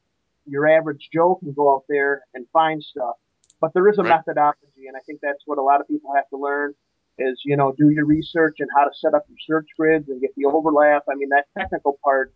your 0.45 0.67
average 0.67 1.09
Joe 1.11 1.35
can 1.41 1.51
go 1.51 1.73
out 1.73 1.83
there 1.89 2.21
and 2.35 2.45
find 2.53 2.83
stuff. 2.83 3.15
But 3.59 3.73
there 3.73 3.87
is 3.87 3.97
a 3.97 4.03
Right. 4.03 4.09
methodology, 4.17 4.85
and 4.87 4.95
I 4.95 4.99
think 5.07 5.19
that's 5.21 5.41
what 5.47 5.57
a 5.57 5.63
lot 5.63 5.81
of 5.81 5.87
people 5.87 6.13
have 6.15 6.29
to 6.29 6.37
learn 6.37 6.75
is, 7.17 7.41
you 7.45 7.57
know, 7.57 7.73
do 7.75 7.89
your 7.89 8.05
research 8.05 8.57
and 8.59 8.69
how 8.75 8.83
to 8.83 8.91
set 8.99 9.15
up 9.15 9.23
your 9.29 9.37
search 9.47 9.67
grids 9.77 10.09
and 10.09 10.21
get 10.21 10.29
the 10.35 10.45
overlap. 10.45 11.03
I 11.09 11.15
mean, 11.15 11.29
that 11.29 11.45
technical 11.57 11.97
part, 12.03 12.31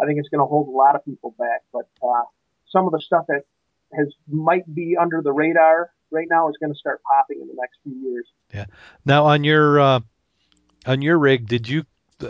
I 0.00 0.06
think 0.06 0.18
it's 0.18 0.28
going 0.28 0.40
to 0.40 0.46
hold 0.46 0.68
a 0.68 0.70
lot 0.70 0.94
of 0.94 1.04
people 1.04 1.34
back. 1.38 1.62
But 1.72 1.88
uh, 2.02 2.22
some 2.70 2.86
of 2.86 2.92
the 2.92 3.00
stuff 3.00 3.26
that 3.28 3.42
has 3.92 4.08
might 4.28 4.72
be 4.72 4.96
under 4.96 5.20
the 5.22 5.32
radar 5.32 5.90
right 6.10 6.26
now 6.28 6.48
is 6.48 6.56
going 6.58 6.72
to 6.72 6.78
start 6.78 7.00
popping 7.02 7.40
in 7.40 7.48
the 7.48 7.54
next 7.58 7.78
few 7.82 8.10
years. 8.10 8.26
Yeah. 8.52 8.66
Now 9.04 9.26
on 9.26 9.44
your 9.44 9.80
uh, 9.80 10.00
on 10.86 11.02
your 11.02 11.18
rig, 11.18 11.46
did 11.46 11.68
you 11.68 11.84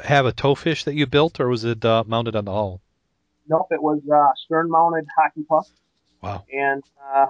have 0.04 0.26
a 0.26 0.32
towfish 0.32 0.84
that 0.84 0.94
you 0.94 1.06
built, 1.06 1.40
or 1.40 1.48
was 1.48 1.64
it 1.64 1.84
uh, 1.84 2.04
mounted 2.06 2.36
on 2.36 2.44
the 2.44 2.52
hull? 2.52 2.80
Nope, 3.48 3.68
it 3.72 3.82
was 3.82 4.00
uh, 4.12 4.28
stern 4.44 4.70
mounted 4.70 5.06
hockey 5.16 5.42
puck. 5.42 5.66
Wow. 6.22 6.44
And 6.52 6.84
uh, 7.12 7.26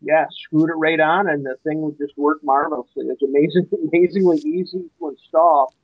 yeah, 0.00 0.26
screwed 0.30 0.70
it 0.70 0.74
right 0.74 0.98
on, 0.98 1.28
and 1.28 1.44
the 1.44 1.56
thing 1.64 1.82
would 1.82 1.98
just 1.98 2.16
work 2.16 2.38
marvelously. 2.42 3.06
It's 3.06 3.22
amazing, 3.22 3.68
amazingly 3.92 4.38
easy 4.38 4.90
to 4.98 5.08
install. 5.08 5.74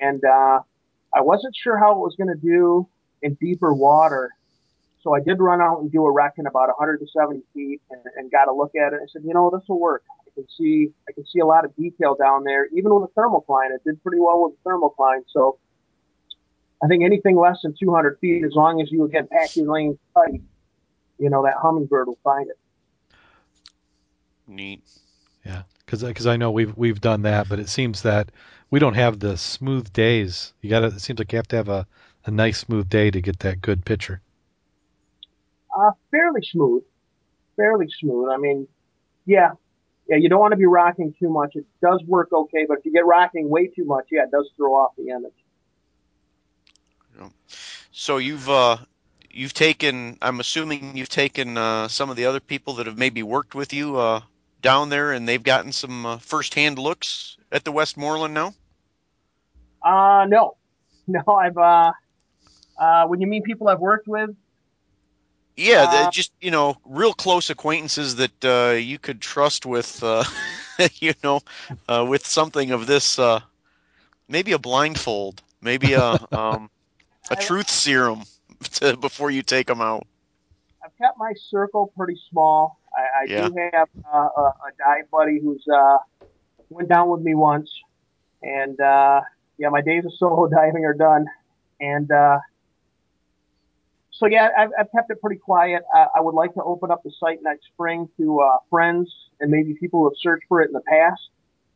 And 0.00 0.24
uh, 0.24 0.60
I 1.14 1.20
wasn't 1.20 1.54
sure 1.56 1.78
how 1.78 1.92
it 1.92 1.98
was 1.98 2.16
going 2.16 2.28
to 2.28 2.40
do 2.40 2.88
in 3.22 3.34
deeper 3.34 3.72
water, 3.72 4.30
so 5.02 5.14
I 5.14 5.20
did 5.20 5.38
run 5.40 5.60
out 5.60 5.80
and 5.80 5.92
do 5.92 6.04
a 6.06 6.12
wreck 6.12 6.34
in 6.38 6.46
about 6.46 6.68
170 6.68 7.42
feet, 7.52 7.80
and, 7.90 8.00
and 8.16 8.30
got 8.30 8.48
a 8.48 8.52
look 8.52 8.74
at 8.74 8.92
it. 8.92 9.00
I 9.02 9.06
said, 9.12 9.22
you 9.24 9.34
know, 9.34 9.50
this 9.50 9.68
will 9.68 9.80
work. 9.80 10.02
I 10.20 10.30
can 10.34 10.46
see, 10.48 10.88
I 11.08 11.12
can 11.12 11.24
see 11.26 11.38
a 11.38 11.46
lot 11.46 11.64
of 11.64 11.74
detail 11.76 12.16
down 12.18 12.44
there, 12.44 12.66
even 12.74 12.94
with 12.94 13.10
a 13.10 13.20
thermocline. 13.20 13.74
It 13.74 13.84
did 13.84 14.02
pretty 14.02 14.20
well 14.20 14.42
with 14.44 14.54
a 14.64 14.68
thermocline, 14.68 15.22
so. 15.30 15.58
I 16.82 16.86
think 16.86 17.02
anything 17.02 17.36
less 17.36 17.62
than 17.62 17.74
200 17.80 18.18
feet, 18.18 18.44
as 18.44 18.52
long 18.52 18.82
as 18.82 18.92
you 18.92 19.04
again 19.04 19.26
pack 19.30 19.56
your 19.56 19.72
lane 19.72 19.98
tight, 20.12 20.42
you 21.18 21.30
know 21.30 21.42
that 21.44 21.54
humminbird 21.56 22.06
will 22.06 22.18
find 22.22 22.50
it. 22.50 22.58
Neat. 24.46 24.82
Yeah, 25.46 25.62
because 25.86 26.26
I 26.26 26.36
know 26.36 26.50
we've 26.50 26.76
we've 26.76 27.00
done 27.00 27.22
that, 27.22 27.48
but 27.48 27.58
it 27.58 27.68
seems 27.68 28.02
that 28.02 28.30
we 28.74 28.80
don't 28.80 28.94
have 28.94 29.20
the 29.20 29.36
smooth 29.36 29.92
days. 29.92 30.52
You 30.60 30.68
got 30.68 30.80
to. 30.80 30.86
It 30.86 31.00
seems 31.00 31.20
like 31.20 31.30
you 31.30 31.36
have 31.36 31.46
to 31.46 31.56
have 31.56 31.68
a, 31.68 31.86
a 32.24 32.32
nice 32.32 32.58
smooth 32.58 32.88
day 32.88 33.08
to 33.08 33.20
get 33.20 33.38
that 33.38 33.60
good 33.60 33.84
picture. 33.84 34.20
Uh, 35.78 35.92
fairly 36.10 36.40
smooth, 36.42 36.82
fairly 37.54 37.86
smooth. 38.00 38.30
I 38.30 38.36
mean, 38.36 38.66
yeah, 39.26 39.52
yeah. 40.08 40.16
You 40.16 40.28
don't 40.28 40.40
want 40.40 40.54
to 40.54 40.56
be 40.56 40.66
rocking 40.66 41.14
too 41.20 41.28
much. 41.28 41.54
It 41.54 41.66
does 41.80 42.02
work 42.08 42.32
okay, 42.32 42.66
but 42.66 42.78
if 42.78 42.84
you 42.84 42.92
get 42.92 43.06
rocking 43.06 43.48
way 43.48 43.68
too 43.68 43.84
much, 43.84 44.06
yeah, 44.10 44.24
it 44.24 44.32
does 44.32 44.50
throw 44.56 44.74
off 44.74 44.90
the 44.96 45.10
image. 45.10 45.32
So 47.92 48.16
you've 48.16 48.50
uh, 48.50 48.78
you've 49.30 49.54
taken. 49.54 50.18
I'm 50.20 50.40
assuming 50.40 50.96
you've 50.96 51.08
taken 51.08 51.56
uh, 51.56 51.86
some 51.86 52.10
of 52.10 52.16
the 52.16 52.26
other 52.26 52.40
people 52.40 52.74
that 52.74 52.86
have 52.86 52.98
maybe 52.98 53.22
worked 53.22 53.54
with 53.54 53.72
you 53.72 53.98
uh, 53.98 54.22
down 54.62 54.88
there, 54.88 55.12
and 55.12 55.28
they've 55.28 55.40
gotten 55.40 55.70
some 55.70 56.04
uh, 56.04 56.18
firsthand 56.18 56.80
looks 56.80 57.36
at 57.52 57.62
the 57.62 57.70
Westmoreland 57.70 58.34
now. 58.34 58.52
Uh, 59.84 60.26
no, 60.28 60.56
no. 61.08 61.22
I've 61.28 61.56
uh, 61.58 61.92
uh, 62.80 63.06
when 63.06 63.20
you 63.20 63.26
mean 63.26 63.42
people 63.42 63.68
I've 63.68 63.80
worked 63.80 64.08
with, 64.08 64.30
Yeah, 65.56 65.86
Uh, 65.86 66.06
just 66.06 66.32
you 66.40 66.50
know, 66.50 66.76
real 66.84 67.12
close 67.14 67.50
acquaintances 67.50 68.16
that 68.16 68.44
uh, 68.44 68.74
you 68.76 68.98
could 68.98 69.20
trust 69.20 69.66
with, 69.66 70.02
uh, 70.02 70.24
you 71.00 71.12
know, 71.22 71.40
uh, 71.88 72.04
with 72.08 72.26
something 72.26 72.70
of 72.70 72.86
this, 72.86 73.18
uh, 73.18 73.40
maybe 74.28 74.52
a 74.52 74.58
blindfold, 74.58 75.42
maybe 75.60 75.94
a 75.94 76.18
um, 76.32 76.70
a 77.30 77.36
truth 77.36 77.68
serum 77.70 78.24
to, 78.72 78.96
before 78.96 79.30
you 79.30 79.42
take 79.42 79.66
them 79.68 79.80
out. 79.80 80.06
I've 80.84 80.96
kept 81.00 81.18
my 81.18 81.32
circle 81.50 81.92
pretty 81.96 82.20
small. 82.30 82.78
I, 82.94 83.24
I 83.24 83.26
Yeah. 83.26 83.48
do 83.48 83.54
have 83.72 83.88
uh, 84.12 84.28
a, 84.36 84.42
a 84.42 84.70
dive 84.78 85.10
buddy 85.10 85.40
who's 85.42 85.64
uh, 85.72 85.98
went 86.70 86.88
down 86.88 87.08
with 87.10 87.22
me 87.22 87.34
once, 87.34 87.70
and 88.42 88.78
uh, 88.80 89.20
yeah, 89.58 89.68
my 89.68 89.80
days 89.80 90.04
of 90.04 90.12
solo 90.18 90.48
diving 90.48 90.84
are 90.84 90.94
done. 90.94 91.26
And 91.80 92.10
uh, 92.10 92.38
so 94.10 94.26
yeah, 94.26 94.50
I've, 94.56 94.70
I've 94.78 94.92
kept 94.92 95.10
it 95.10 95.20
pretty 95.20 95.40
quiet. 95.40 95.82
I, 95.94 96.06
I 96.16 96.20
would 96.20 96.34
like 96.34 96.54
to 96.54 96.62
open 96.62 96.90
up 96.90 97.02
the 97.02 97.12
site 97.18 97.42
next 97.42 97.66
spring 97.66 98.08
to 98.18 98.40
uh, 98.40 98.58
friends 98.70 99.12
and 99.40 99.50
maybe 99.50 99.74
people 99.74 100.00
who 100.00 100.06
have 100.06 100.16
searched 100.20 100.44
for 100.48 100.62
it 100.62 100.66
in 100.66 100.72
the 100.72 100.82
past, 100.88 101.28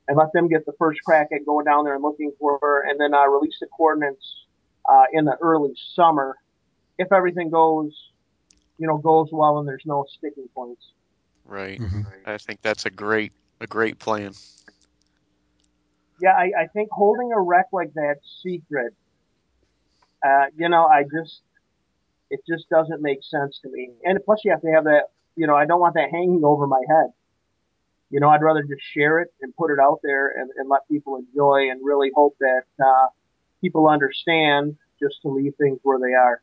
and 0.07 0.17
let 0.17 0.33
them 0.33 0.49
get 0.49 0.65
the 0.65 0.73
first 0.79 1.01
crack 1.05 1.29
at 1.33 1.45
going 1.45 1.65
down 1.65 1.85
there 1.85 1.95
and 1.95 2.03
looking 2.03 2.33
for 2.39 2.57
it, 2.85 2.91
and 2.91 3.01
then 3.01 3.13
uh, 3.13 3.27
release 3.27 3.57
the 3.61 3.67
coordinates 3.77 4.45
uh, 4.89 5.05
in 5.13 5.25
the 5.25 5.37
early 5.41 5.75
summer 5.95 6.37
if 6.99 7.13
everything 7.13 7.51
goes 7.51 7.93
you 8.79 8.87
know, 8.87 8.97
goes 8.97 9.29
well 9.33 9.59
and 9.59 9.69
there's 9.69 9.83
no 9.85 10.07
sticking 10.17 10.49
points. 10.55 10.93
Right. 11.45 11.81
Mhm. 11.81 12.07
I 12.27 12.39
think 12.39 12.63
that's 12.63 12.87
a 12.87 12.91
great 12.91 13.33
a 13.61 13.67
great 13.67 13.99
plan. 13.99 14.33
Yeah, 16.21 16.33
I, 16.33 16.53
I 16.63 16.67
think 16.73 16.91
holding 16.93 17.33
a 17.33 17.41
wreck 17.41 17.67
like 17.73 17.95
that 17.95 18.17
secret, 18.43 18.95
uh, 20.25 20.47
you 20.57 20.69
know, 20.69 20.87
I 20.87 21.05
just, 21.05 21.43
it 22.31 22.41
just 22.49 22.69
doesn't 22.71 23.03
make 23.03 23.21
sense 23.23 23.61
to 23.63 23.71
me. 23.71 23.91
And 24.05 24.19
plus, 24.25 24.41
you 24.45 24.51
have 24.53 24.63
to 24.63 24.73
have 24.73 24.85
that, 24.85 25.05
you 25.37 25.47
know, 25.47 25.57
I 25.57 25.67
don't 25.67 25.81
want 25.81 25.95
that 25.95 26.11
hanging 26.11 26.43
over 26.45 26.67
my 26.67 26.83
head. 26.89 27.11
you 28.11 28.21
know, 28.21 28.29
I'd 28.31 28.43
rather 28.43 28.63
just 28.63 28.83
share 28.83 29.21
it 29.21 29.33
and 29.43 29.55
put 29.57 29.71
it 29.71 29.79
out 29.79 30.01
there 30.03 30.29
and, 30.29 30.51
and 30.57 30.69
let 30.69 30.89
people 30.89 31.17
enjoy 31.17 31.71
and 31.71 31.81
really 31.85 32.11
hope 32.15 32.37
that 32.41 32.65
uh, 32.83 33.07
people 33.61 33.89
understand 33.89 34.77
just 35.01 35.23
to 35.23 35.29
leave 35.29 35.55
things 35.59 35.79
where 35.83 35.99
they 35.99 36.15
are. 36.15 36.41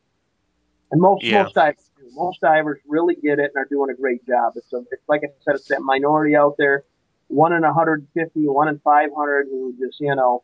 And 0.91 1.01
most 1.01 1.23
Yeah. 1.23 1.43
most 1.43 1.55
divers 1.55 1.89
do. 1.97 2.03
Most 2.13 2.41
divers 2.41 2.79
really 2.87 3.15
get 3.15 3.39
it 3.39 3.51
and 3.55 3.57
are 3.63 3.67
doing 3.69 3.89
a 3.89 3.95
great 3.95 4.25
job. 4.25 4.53
It's, 4.55 4.71
a, 4.73 4.77
it's 4.91 5.03
like 5.07 5.23
I 5.23 5.29
said, 5.43 5.55
it's 5.55 5.67
that 5.69 5.81
minority 5.81 6.35
out 6.35 6.55
there, 6.57 6.83
one 7.27 7.53
in 7.53 7.61
150, 7.61 8.47
one 8.47 8.67
in 8.67 8.79
500 8.79 9.47
who 9.49 9.75
just 9.79 9.99
you 9.99 10.15
know. 10.15 10.43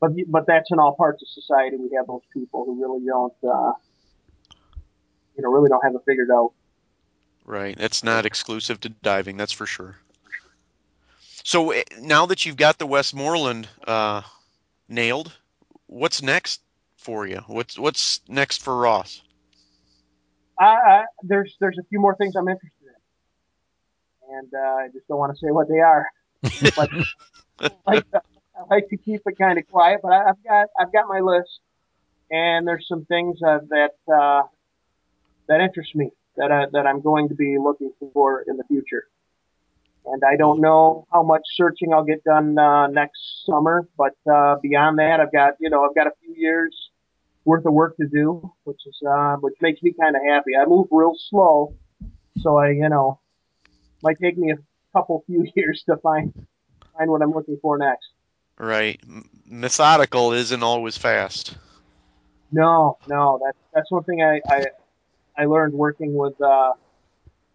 But 0.00 0.12
but 0.28 0.46
that's 0.46 0.70
in 0.70 0.78
all 0.78 0.94
parts 0.94 1.22
of 1.22 1.28
society. 1.28 1.76
We 1.76 1.90
have 1.96 2.06
those 2.06 2.22
people 2.32 2.64
who 2.64 2.80
really 2.80 3.06
don't, 3.06 3.32
uh, 3.42 3.72
you 5.36 5.42
know, 5.42 5.50
really 5.50 5.68
don't 5.68 5.82
have 5.84 5.94
it 5.94 6.02
figured 6.06 6.30
out. 6.30 6.52
Right. 7.46 7.78
That's 7.78 8.02
not 8.02 8.26
exclusive 8.26 8.80
to 8.80 8.88
diving, 8.88 9.36
that's 9.36 9.52
for 9.52 9.66
sure. 9.66 9.96
So 11.44 11.70
eh, 11.70 11.84
now 12.00 12.26
that 12.26 12.44
you've 12.44 12.56
got 12.56 12.78
the 12.78 12.86
Westmoreland 12.86 13.68
uh, 13.86 14.22
nailed, 14.88 15.32
what's 15.86 16.20
next 16.20 16.60
for 16.96 17.24
you? 17.24 17.40
What's 17.46 17.78
what's 17.78 18.20
next 18.28 18.62
for 18.62 18.76
Ross? 18.76 19.22
I, 20.58 20.64
I, 20.64 21.04
there's 21.22 21.56
there's 21.60 21.78
a 21.78 21.84
few 21.84 22.00
more 22.00 22.16
things 22.16 22.34
I'm 22.34 22.48
interested 22.48 22.72
in, 22.75 22.75
and 24.32 24.48
uh, 24.54 24.84
I 24.84 24.88
just 24.92 25.06
don't 25.08 25.18
want 25.18 25.36
to 25.36 25.38
say 25.38 25.50
what 25.50 25.68
they 25.68 25.80
are. 25.80 26.06
but 26.76 26.90
I 27.60 27.70
like, 27.86 28.10
to, 28.10 28.22
I 28.56 28.74
like 28.74 28.88
to 28.88 28.96
keep 28.96 29.22
it 29.26 29.38
kind 29.38 29.58
of 29.58 29.66
quiet, 29.68 30.00
but 30.02 30.12
I, 30.12 30.30
I've 30.30 30.44
got 30.44 30.68
I've 30.78 30.92
got 30.92 31.08
my 31.08 31.20
list, 31.20 31.60
and 32.30 32.66
there's 32.66 32.86
some 32.88 33.04
things 33.06 33.38
uh, 33.42 33.58
that 33.70 33.94
uh, 34.12 34.42
that 35.48 35.60
interest 35.60 35.94
me 35.94 36.10
that 36.36 36.52
I, 36.52 36.66
that 36.72 36.86
I'm 36.86 37.00
going 37.00 37.28
to 37.28 37.34
be 37.34 37.56
looking 37.58 37.92
for 38.12 38.42
in 38.46 38.56
the 38.56 38.64
future. 38.64 39.04
And 40.04 40.22
I 40.22 40.36
don't 40.36 40.60
know 40.60 41.06
how 41.12 41.24
much 41.24 41.42
searching 41.56 41.92
I'll 41.92 42.04
get 42.04 42.22
done 42.22 42.56
uh, 42.56 42.86
next 42.86 43.44
summer, 43.44 43.88
but 43.98 44.14
uh, 44.30 44.56
beyond 44.62 44.98
that, 45.00 45.18
I've 45.20 45.32
got 45.32 45.54
you 45.58 45.70
know 45.70 45.84
I've 45.84 45.94
got 45.94 46.06
a 46.06 46.12
few 46.22 46.34
years 46.34 46.74
worth 47.44 47.64
of 47.64 47.72
work 47.72 47.96
to 47.96 48.06
do, 48.06 48.52
which 48.64 48.80
is 48.86 48.96
uh, 49.08 49.36
which 49.36 49.54
makes 49.60 49.82
me 49.82 49.94
kind 50.00 50.14
of 50.14 50.22
happy. 50.22 50.52
I 50.60 50.66
move 50.66 50.86
real 50.90 51.14
slow, 51.30 51.74
so 52.38 52.58
I 52.58 52.70
you 52.70 52.88
know 52.88 53.18
might 54.02 54.18
take 54.20 54.36
me 54.38 54.52
a 54.52 54.56
couple 54.92 55.22
few 55.26 55.46
years 55.56 55.82
to 55.86 55.96
find 55.98 56.32
find 56.96 57.10
what 57.10 57.22
I'm 57.22 57.32
looking 57.32 57.58
for 57.60 57.78
next. 57.78 58.06
Right. 58.58 59.00
Methodical 59.46 60.32
isn't 60.32 60.62
always 60.62 60.96
fast. 60.96 61.56
No, 62.52 62.96
no, 63.08 63.40
that's 63.44 63.58
that's 63.74 63.90
one 63.90 64.04
thing 64.04 64.22
I 64.22 64.40
I, 64.48 64.66
I 65.36 65.44
learned 65.46 65.74
working 65.74 66.14
with 66.14 66.40
uh, 66.40 66.72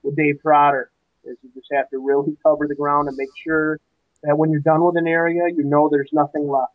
with 0.03 0.15
Dave 0.15 0.41
Trotter 0.41 0.91
is 1.23 1.37
you 1.43 1.49
just 1.55 1.67
have 1.71 1.89
to 1.91 1.99
really 1.99 2.35
cover 2.43 2.67
the 2.67 2.75
ground 2.75 3.07
and 3.07 3.15
make 3.17 3.29
sure 3.43 3.79
that 4.23 4.37
when 4.37 4.51
you're 4.51 4.59
done 4.61 4.83
with 4.83 4.97
an 4.97 5.07
area, 5.07 5.43
you 5.55 5.63
know 5.63 5.87
there's 5.89 6.09
nothing 6.11 6.47
left. 6.47 6.73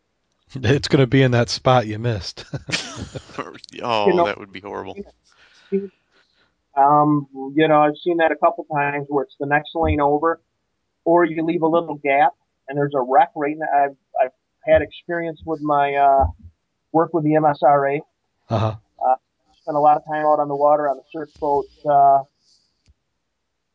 It's 0.63 0.87
going 0.87 1.01
to 1.01 1.07
be 1.07 1.21
in 1.21 1.31
that 1.31 1.49
spot 1.49 1.87
you 1.87 1.99
missed. 1.99 2.45
oh, 3.37 4.07
You 4.07 4.13
know- 4.13 4.25
that 4.25 4.37
would 4.39 4.51
be 4.51 4.61
horrible. 4.61 4.95
Um, 6.77 7.27
you 7.55 7.67
know, 7.67 7.81
I've 7.81 7.97
seen 8.03 8.17
that 8.17 8.31
a 8.31 8.35
couple 8.35 8.65
times 8.71 9.07
where 9.09 9.23
it's 9.23 9.35
the 9.39 9.47
next 9.47 9.71
lane 9.73 9.99
over, 9.99 10.39
or 11.05 11.25
you 11.25 11.43
leave 11.43 11.63
a 11.63 11.67
little 11.67 11.95
gap 11.95 12.33
and 12.67 12.77
there's 12.77 12.93
a 12.95 13.01
wreck 13.01 13.31
right 13.35 13.55
now. 13.57 13.65
I've, 13.73 13.95
I've 14.21 14.31
had 14.63 14.81
experience 14.83 15.41
with 15.45 15.61
my, 15.61 15.95
uh, 15.95 16.25
work 16.91 17.13
with 17.13 17.23
the 17.23 17.31
MSRA. 17.31 18.01
uh-huh. 18.49 18.75
Spent 19.61 19.75
a 19.75 19.79
lot 19.79 19.97
of 19.97 20.05
time 20.05 20.25
out 20.25 20.39
on 20.39 20.47
the 20.47 20.55
water 20.55 20.87
on 20.87 20.95
the 20.95 21.03
surf 21.11 21.29
boat, 21.41 21.65
uh, 21.85 22.23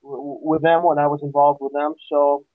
w- 0.02 0.38
with 0.42 0.62
them 0.62 0.84
when 0.84 0.98
I 0.98 1.06
was 1.06 1.20
involved 1.22 1.58
with 1.60 1.74
them. 1.74 1.94
So 2.08 2.46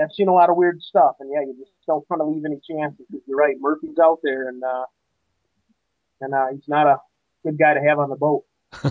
I've 0.00 0.12
seen 0.16 0.28
a 0.28 0.32
lot 0.32 0.48
of 0.48 0.56
weird 0.56 0.80
stuff 0.80 1.16
and 1.20 1.30
yeah, 1.30 1.40
you 1.40 1.54
just 1.58 1.72
don't 1.86 2.08
want 2.08 2.20
to 2.20 2.24
leave 2.24 2.44
any 2.46 2.60
chances 2.66 3.04
because 3.10 3.26
you're 3.26 3.36
right. 3.36 3.56
Murphy's 3.60 3.98
out 4.02 4.20
there 4.22 4.48
and, 4.48 4.62
uh, 4.62 4.84
and, 6.20 6.32
uh, 6.32 6.46
he's 6.52 6.68
not 6.68 6.86
a 6.86 6.96
good 7.44 7.58
guy 7.58 7.74
to 7.74 7.80
have 7.80 7.98
on 7.98 8.08
the 8.08 8.16
boat. 8.16 8.44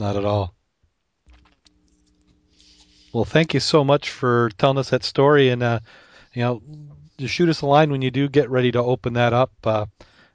Not 0.00 0.16
at 0.16 0.24
all. 0.24 0.54
Well, 3.12 3.26
thank 3.26 3.52
you 3.52 3.60
so 3.60 3.84
much 3.84 4.08
for 4.08 4.48
telling 4.56 4.78
us 4.78 4.88
that 4.90 5.04
story, 5.04 5.50
and 5.50 5.62
uh, 5.62 5.80
you 6.32 6.42
know, 6.42 6.62
just 7.18 7.34
shoot 7.34 7.50
us 7.50 7.60
a 7.60 7.66
line 7.66 7.90
when 7.90 8.00
you 8.00 8.10
do 8.10 8.26
get 8.26 8.48
ready 8.48 8.72
to 8.72 8.78
open 8.78 9.12
that 9.12 9.34
up. 9.34 9.52
Uh, 9.62 9.84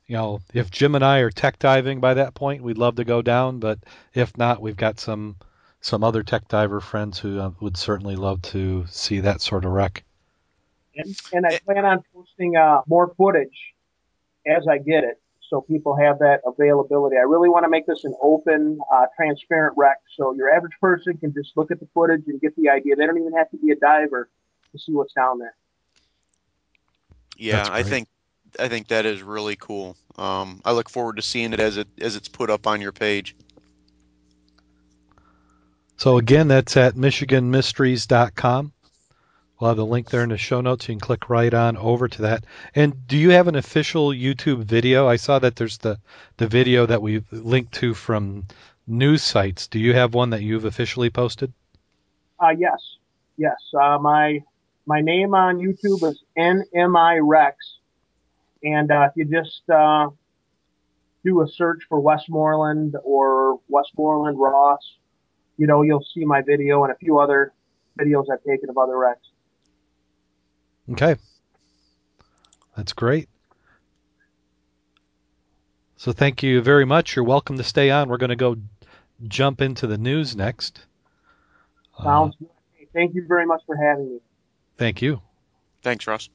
you 0.06 0.16
know, 0.16 0.40
if 0.54 0.70
Jim 0.70 0.94
and 0.94 1.04
I 1.04 1.20
are 1.20 1.32
tech 1.32 1.58
diving 1.58 2.00
by 2.00 2.14
that 2.14 2.36
point, 2.36 2.62
we'd 2.62 2.78
love 2.78 2.98
to 2.98 3.04
go 3.04 3.24
down, 3.24 3.58
but 3.60 3.80
if 4.14 4.38
not, 4.38 4.62
we've 4.62 4.78
got 4.78 5.00
some 5.00 5.36
some 5.82 6.04
other 6.04 6.22
tech 6.22 6.48
diver 6.48 6.80
friends 6.80 7.18
who 7.18 7.40
uh, 7.40 7.50
would 7.60 7.76
certainly 7.76 8.16
love 8.16 8.44
to 8.44 8.86
see 8.88 9.22
that 9.22 9.42
sort 9.42 9.66
of 9.66 9.72
wreck. 9.72 10.04
and, 10.96 11.20
and 11.34 11.46
I 11.48 11.58
plan 11.58 11.86
on 11.86 12.04
posting 12.14 12.56
uh, 12.56 12.82
more 12.86 13.16
footage 13.18 13.74
as 14.46 14.68
I 14.68 14.78
get 14.78 15.04
it, 15.04 15.20
so 15.56 15.62
people 15.62 15.96
have 15.96 16.20
that 16.20 16.42
availability. 16.46 17.16
I 17.16 17.22
really 17.22 17.48
want 17.48 17.64
to 17.64 17.70
make 17.70 17.88
this 17.88 18.04
an 18.04 18.14
open, 18.22 18.78
uh, 18.94 19.06
transparent 19.16 19.78
wreck, 19.78 19.96
so 20.18 20.34
your 20.34 20.54
average 20.54 20.74
person 20.82 21.16
can 21.16 21.34
just 21.34 21.56
look 21.56 21.72
at 21.72 21.80
the 21.80 21.88
footage 21.94 22.24
and 22.28 22.42
get 22.42 22.54
the 22.58 22.68
idea. 22.68 22.98
They 22.98 23.06
don't 23.06 23.18
even 23.18 23.32
have 23.32 23.50
to 23.52 23.58
be 23.58 23.72
a 23.72 23.78
diver 23.78 24.30
to 24.74 24.78
see 24.78 24.92
what's 24.92 25.14
down 25.14 25.40
there. 25.40 25.56
Yeah, 27.38 27.66
I 27.72 27.84
think 27.84 28.10
I 28.60 28.68
think 28.68 28.90
that 28.90 29.06
is 29.06 29.24
really 29.24 29.56
cool. 29.56 29.96
Um, 30.18 30.62
I 30.66 30.74
look 30.74 30.90
forward 30.90 31.16
to 31.16 31.22
seeing 31.22 31.54
it 31.54 31.62
as 31.62 31.78
it 31.78 31.88
as 32.02 32.18
it's 32.18 32.28
put 32.28 32.50
up 32.50 32.68
on 32.68 32.82
your 32.82 32.92
page. 32.92 33.34
So 35.96 36.18
again, 36.18 36.50
that's 36.50 36.76
at 36.76 36.96
MichiganMysteries.com. 36.96 38.74
We'll 39.60 39.70
have 39.70 39.78
the 39.78 39.86
link 39.86 40.10
there 40.10 40.24
in 40.24 40.30
the 40.30 40.38
show 40.38 40.60
notes. 40.60 40.88
You 40.88 40.96
can 40.96 41.00
click 41.00 41.30
right 41.30 41.54
on 41.54 41.78
over 41.78 42.10
to 42.10 42.22
that. 42.24 42.44
And 42.74 43.08
do 43.08 43.18
you 43.18 43.30
have 43.30 43.48
an 43.48 43.56
official 43.56 44.10
YouTube 44.10 44.66
video? 44.66 45.08
I 45.08 45.16
saw 45.16 45.40
that 45.40 45.56
there's 45.56 45.78
the 45.78 45.98
the 46.38 46.48
video 46.48 46.86
that 46.86 47.02
we've 47.02 47.26
linked 47.32 47.74
to 47.76 47.94
from 47.94 48.46
news 48.86 49.24
sites. 49.24 49.68
Do 49.68 49.80
you 49.80 49.94
have 49.94 50.14
one 50.14 50.32
that 50.32 50.42
you've 50.42 50.66
officially 50.66 51.10
posted? 51.10 51.54
Uh, 52.38 52.50
yes, 52.58 52.98
yes. 53.38 53.56
Uh, 53.74 53.98
my 53.98 54.44
my 54.86 55.00
name 55.00 55.34
on 55.34 55.58
YouTube 55.58 56.04
is 56.04 56.22
NMI 56.38 57.20
Rex, 57.24 57.56
and 58.62 58.92
uh, 58.92 59.08
if 59.10 59.14
you 59.16 59.24
just 59.24 59.70
uh, 59.70 60.10
do 61.24 61.42
a 61.42 61.48
search 61.48 61.84
for 61.88 62.02
Westmoreland 62.02 62.98
or 63.06 63.62
Westmoreland 63.70 64.38
Ross, 64.38 64.98
you 65.58 65.66
know 65.66 65.82
you'll 65.82 66.06
see 66.14 66.26
my 66.26 66.42
video 66.42 66.84
and 66.84 66.92
a 66.92 66.98
few 66.98 67.20
other 67.20 67.54
videos 67.98 68.26
I've 68.30 68.44
taken 68.44 68.70
of 68.70 68.78
other 68.78 68.98
wrecks. 68.98 69.26
Okay. 70.92 71.16
That's 72.78 72.94
great. 72.94 73.30
So 75.98 76.12
thank 76.12 76.44
you 76.44 76.62
very 76.62 76.86
much. 76.86 77.16
You're 77.16 77.26
welcome 77.26 77.58
to 77.58 77.64
stay 77.64 77.90
on. 77.90 78.10
We're 78.10 78.18
going 78.18 78.30
to 78.30 78.36
go 78.36 78.58
jump 79.28 79.62
into 79.62 79.88
the 79.88 79.98
news 79.98 80.36
next. 80.36 80.86
Uh, 81.98 82.04
Sounds 82.04 82.36
good. 82.38 82.50
Thank 82.94 83.16
you 83.16 83.26
very 83.28 83.46
much 83.46 83.62
for 83.66 83.76
having 83.76 84.10
me. 84.10 84.20
thank 84.78 85.02
you. 85.02 85.22
Thanks, 85.82 86.08
Russ. 86.08 86.30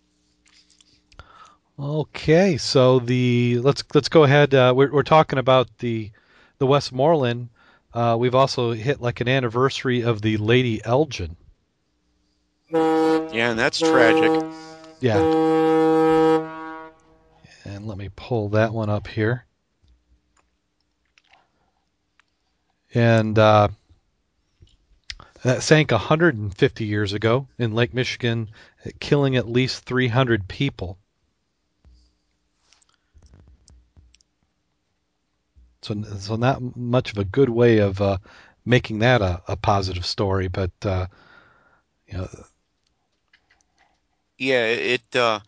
Okay, 1.79 2.59
so 2.59 2.99
the 2.99 3.59
let's 3.63 3.83
let's 3.95 4.11
go 4.11 4.25
ahead. 4.25 4.53
Uh, 4.53 4.75
we're 4.77 4.93
we're 4.93 5.03
talking 5.03 5.39
about 5.39 5.79
the 5.79 6.11
the 6.59 6.67
Westmoreland. 6.67 7.49
Uh, 7.95 8.17
we've 8.21 8.35
also 8.35 8.73
hit 8.73 9.01
like 9.01 9.23
an 9.23 9.29
anniversary 9.29 10.03
of 10.03 10.21
the 10.21 10.37
Lady 10.37 10.85
Elgin. 10.85 11.37
Yeah, 12.73 13.51
and 13.51 13.59
that's 13.59 13.79
tragic. 13.79 14.31
Yeah. 15.01 15.19
And 17.65 17.87
let 17.87 17.99
me 17.99 18.11
pull 18.15 18.51
that 18.51 18.73
one 18.73 18.91
up 18.91 19.07
here. 19.07 19.45
And 22.95 23.39
uh, 23.39 23.69
that 25.43 25.63
sank 25.63 25.91
150 25.91 26.85
years 26.85 27.13
ago 27.13 27.47
in 27.59 27.75
Lake 27.75 27.95
Michigan, 27.95 28.49
killing 28.99 29.37
at 29.37 29.49
least 29.49 29.85
300 29.85 30.49
people. 30.49 30.99
So, 35.83 36.03
so 36.03 36.37
not 36.37 36.77
much 36.77 37.13
of 37.13 37.19
a 37.19 37.25
good 37.25 37.49
way 37.49 37.79
of 37.79 38.01
uh, 38.01 38.19
making 38.67 38.99
that 38.99 39.23
a, 39.23 39.43
a 39.49 39.57
positive 39.57 40.05
story, 40.05 40.49
but 40.49 40.73
uh, 40.85 41.07
you 42.07 42.19
know, 42.19 42.29
Yeah, 44.41 44.65
it 44.65 45.15
uh, 45.15 45.41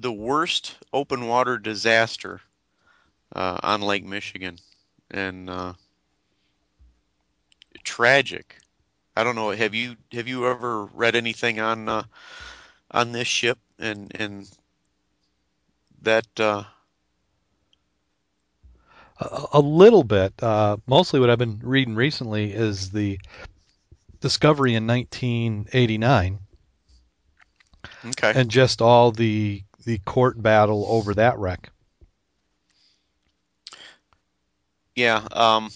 the 0.00 0.10
worst 0.10 0.76
open 0.94 1.26
water 1.26 1.58
disaster 1.58 2.40
uh, 3.34 3.58
on 3.62 3.82
Lake 3.82 4.02
Michigan, 4.02 4.58
and 5.10 5.50
uh, 5.50 5.74
tragic. 7.84 8.56
I 9.14 9.24
don't 9.24 9.36
know. 9.36 9.50
Have 9.50 9.74
you 9.74 9.96
have 10.12 10.26
you 10.26 10.46
ever 10.46 10.86
read 10.86 11.16
anything 11.16 11.60
on 11.60 11.86
uh, 11.90 12.04
on 12.92 13.12
this 13.12 13.28
ship 13.28 13.58
and 13.78 14.10
and 14.18 14.48
that? 16.00 16.26
Uh, 16.40 16.64
a, 19.52 19.60
little 19.60 20.02
bit. 20.02 20.32
Uh, 20.42 20.78
mostly, 20.86 21.20
what 21.20 21.28
I've 21.28 21.38
been 21.38 21.60
reading 21.62 21.94
recently 21.94 22.52
is 22.52 22.90
the 22.90 23.18
discovery 24.20 24.74
in 24.74 24.86
1989, 24.86 26.38
Okay. 28.08 28.32
and 28.34 28.50
just 28.50 28.80
all 28.80 29.10
the 29.10 29.62
the 29.84 29.98
court 29.98 30.42
battle 30.42 30.84
over 30.88 31.14
that 31.14 31.38
wreck. 31.38 31.70
Yeah. 34.94 35.26
Um, 35.32 35.70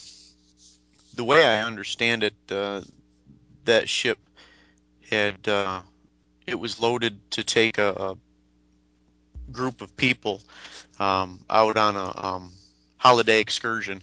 the 1.14 1.24
way 1.24 1.45
I 1.45 1.62
understand 1.62 2.22
it, 2.22 2.35
uh, 2.51 2.81
that 3.64 3.89
ship 3.89 4.18
had 5.11 5.47
uh, 5.49 5.83
it 6.47 6.55
was 6.59 6.81
loaded 6.81 7.18
to 7.33 7.45
take 7.45 7.78
a, 7.78 7.91
a 7.91 8.16
group 9.53 9.81
of 9.83 9.95
people 9.97 10.41
um, 10.99 11.41
out 11.51 11.76
on 11.76 11.97
a 11.97 12.26
um, 12.26 12.53
holiday 12.97 13.41
excursion, 13.41 14.01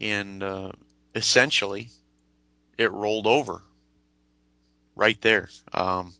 and 0.00 0.42
uh, 0.42 0.70
essentially 1.14 1.88
it 2.76 2.92
rolled 2.92 3.26
over 3.26 3.62
right 4.94 5.20
there 5.22 5.48
um, 5.72 6.14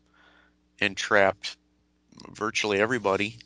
and 0.80 0.96
trapped 0.96 1.56
virtually 2.30 2.80
everybody 2.80 3.36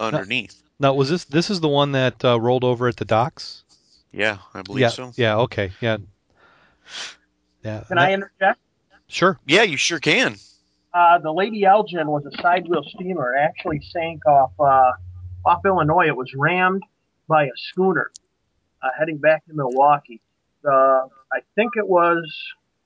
underneath. 0.00 0.62
Now, 0.78 0.94
was 0.94 1.08
this 1.08 1.24
this 1.24 1.50
is 1.50 1.60
the 1.60 1.68
one 1.68 1.92
that 1.92 2.24
uh, 2.24 2.40
rolled 2.40 2.64
over 2.64 2.88
at 2.88 2.96
the 2.96 3.04
docks? 3.04 3.64
Yeah, 4.12 4.38
I 4.52 4.62
believe 4.62 4.82
yeah. 4.82 4.88
so. 4.88 5.12
Yeah. 5.16 5.38
Okay. 5.38 5.72
Yeah. 5.80 5.98
Yeah. 7.62 7.84
Can 7.86 7.98
I 7.98 8.12
interject? 8.12 8.58
Sure. 9.06 9.38
Yeah, 9.46 9.62
you 9.62 9.76
sure 9.76 10.00
can. 10.00 10.36
Uh, 10.92 11.18
the 11.18 11.32
Lady 11.32 11.64
Elgin 11.64 12.06
was 12.08 12.24
a 12.26 12.42
side 12.42 12.68
wheel 12.68 12.82
steamer. 12.82 13.34
It 13.34 13.40
actually 13.40 13.80
sank 13.92 14.26
off 14.26 14.52
uh, 14.58 14.92
off 15.44 15.64
Illinois. 15.64 16.08
It 16.08 16.16
was 16.16 16.32
rammed 16.34 16.82
by 17.28 17.44
a 17.44 17.52
schooner 17.56 18.10
uh, 18.82 18.88
heading 18.98 19.18
back 19.18 19.46
to 19.46 19.54
Milwaukee. 19.54 20.20
Uh, 20.64 21.06
I 21.32 21.40
think 21.54 21.72
it 21.76 21.86
was. 21.86 22.30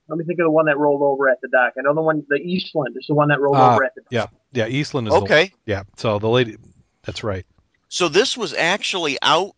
Let 0.08 0.18
me 0.18 0.24
think 0.24 0.38
of 0.38 0.44
the 0.44 0.50
one 0.50 0.66
that 0.66 0.78
rolled 0.78 1.02
over 1.02 1.28
at 1.28 1.40
the 1.40 1.48
dock. 1.48 1.72
I 1.78 1.82
know 1.82 1.94
the 1.94 2.00
one, 2.02 2.24
the 2.28 2.36
Eastland, 2.36 2.96
is 2.96 3.06
the 3.08 3.14
one 3.14 3.28
that 3.28 3.40
rolled 3.40 3.56
Ah, 3.56 3.74
over 3.74 3.84
at 3.84 3.94
the 3.94 4.02
dock. 4.02 4.12
Yeah. 4.12 4.26
Yeah. 4.52 4.66
Eastland 4.68 5.08
is 5.08 5.14
the- 5.14 5.20
Okay. 5.20 5.52
yeah. 5.66 5.82
So 5.96 6.18
the 6.18 6.28
lady. 6.28 6.56
That's 7.02 7.24
right. 7.24 7.44
So 7.88 8.08
this 8.08 8.36
was 8.36 8.54
actually 8.54 9.18
out 9.22 9.54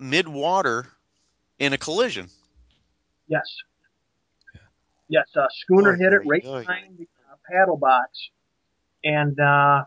mid 0.00 0.26
water 0.28 0.86
in 1.58 1.72
a 1.72 1.78
collision. 1.78 2.28
Yes. 3.28 3.44
Yes, 5.08 5.26
uh, 5.36 5.46
schooner 5.50 5.92
Oh, 5.94 5.96
hit 5.98 6.12
it 6.12 6.22
right 6.26 6.42
boy. 6.42 6.60
behind 6.60 6.98
the 6.98 7.08
uh, 7.30 7.36
paddle 7.48 7.76
box, 7.76 8.10
and 9.04 9.38
uh, 9.38 9.84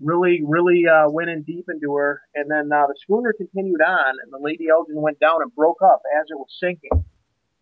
really, 0.00 0.42
really 0.42 0.86
uh, 0.88 1.08
went 1.10 1.28
in 1.28 1.42
deep 1.42 1.66
into 1.68 1.94
her. 1.96 2.22
And 2.34 2.50
then 2.50 2.72
uh, 2.72 2.86
the 2.86 2.94
schooner 2.98 3.34
continued 3.34 3.82
on, 3.82 4.14
and 4.22 4.32
the 4.32 4.38
Lady 4.38 4.68
Elgin 4.70 5.00
went 5.02 5.20
down 5.20 5.42
and 5.42 5.54
broke 5.54 5.82
up 5.82 6.00
as 6.18 6.26
it 6.30 6.38
was 6.38 6.48
sinking, 6.58 7.04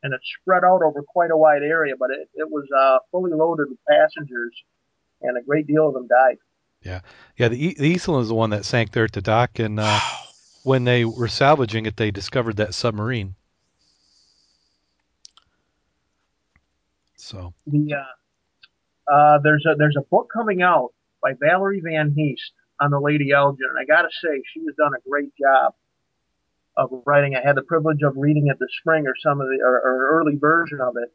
and 0.02 0.14
it 0.14 0.20
spread 0.40 0.64
out 0.64 0.82
over 0.82 1.02
quite 1.02 1.30
a 1.30 1.36
wide 1.36 1.62
area. 1.62 1.94
But 1.98 2.10
it, 2.10 2.28
it 2.34 2.50
was 2.50 2.66
uh, 2.76 2.98
fully 3.10 3.32
loaded 3.32 3.68
with 3.68 3.78
passengers, 3.88 4.54
and 5.22 5.36
a 5.36 5.42
great 5.42 5.66
deal 5.66 5.88
of 5.88 5.94
them 5.94 6.06
died. 6.08 6.36
Yeah. 6.82 7.00
The, 7.48 7.52
e- 7.56 7.74
the 7.78 7.88
Eastland 7.88 8.22
is 8.22 8.28
the 8.28 8.34
one 8.34 8.50
that 8.50 8.64
sank 8.64 8.92
there 8.92 9.04
at 9.04 9.12
the 9.12 9.20
dock, 9.22 9.58
and 9.58 9.78
uh, 9.78 9.82
Wow. 9.82 10.00
when 10.62 10.84
they 10.84 11.04
were 11.04 11.28
salvaging 11.28 11.86
it, 11.86 11.96
they 11.96 12.10
discovered 12.10 12.56
that 12.56 12.74
submarine. 12.74 13.34
So. 17.16 17.52
the 17.66 17.94
uh, 17.94 19.12
uh, 19.12 19.38
there's 19.42 19.64
a 19.70 19.74
there's 19.76 19.96
a 19.96 20.02
book 20.10 20.28
coming 20.32 20.62
out 20.62 20.90
by 21.22 21.32
Valerie 21.38 21.82
Van 21.84 22.12
Heest 22.16 22.52
on 22.80 22.90
the 22.90 22.98
Lady 22.98 23.30
Elgin, 23.30 23.66
and 23.68 23.78
I 23.78 23.84
got 23.84 24.02
to 24.02 24.08
say 24.22 24.42
she 24.52 24.60
has 24.64 24.74
done 24.76 24.92
a 24.94 25.08
great 25.08 25.30
job 25.36 25.74
of 26.80 27.02
writing. 27.06 27.36
I 27.36 27.46
had 27.46 27.56
the 27.56 27.62
privilege 27.62 28.02
of 28.02 28.14
reading 28.16 28.48
it 28.48 28.58
this 28.58 28.70
spring, 28.80 29.06
or 29.06 29.14
some 29.22 29.40
of 29.40 29.48
the 29.48 29.58
or, 29.62 29.76
or 29.80 30.20
early 30.20 30.36
version 30.36 30.80
of 30.80 30.96
it, 30.96 31.12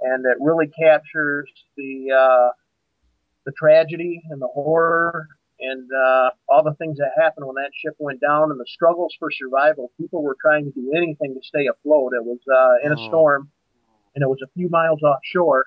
and 0.00 0.24
it 0.24 0.36
really 0.40 0.68
captures 0.68 1.50
the 1.76 2.12
uh, 2.12 2.50
the 3.44 3.52
tragedy 3.52 4.22
and 4.30 4.40
the 4.40 4.48
horror 4.48 5.26
and 5.60 5.88
uh, 5.92 6.30
all 6.48 6.62
the 6.62 6.74
things 6.74 6.98
that 6.98 7.10
happened 7.20 7.44
when 7.46 7.56
that 7.56 7.70
ship 7.82 7.94
went 7.98 8.20
down 8.20 8.50
and 8.52 8.60
the 8.60 8.66
struggles 8.68 9.12
for 9.18 9.28
survival. 9.30 9.90
People 9.98 10.22
were 10.22 10.36
trying 10.40 10.64
to 10.64 10.70
do 10.70 10.92
anything 10.96 11.34
to 11.34 11.40
stay 11.42 11.66
afloat. 11.66 12.12
It 12.14 12.24
was 12.24 12.38
uh, 12.50 12.86
in 12.86 12.92
a 12.92 13.00
Oh. 13.00 13.08
storm, 13.08 13.50
and 14.14 14.22
it 14.22 14.28
was 14.28 14.38
a 14.42 14.48
few 14.54 14.68
miles 14.68 15.02
offshore 15.02 15.66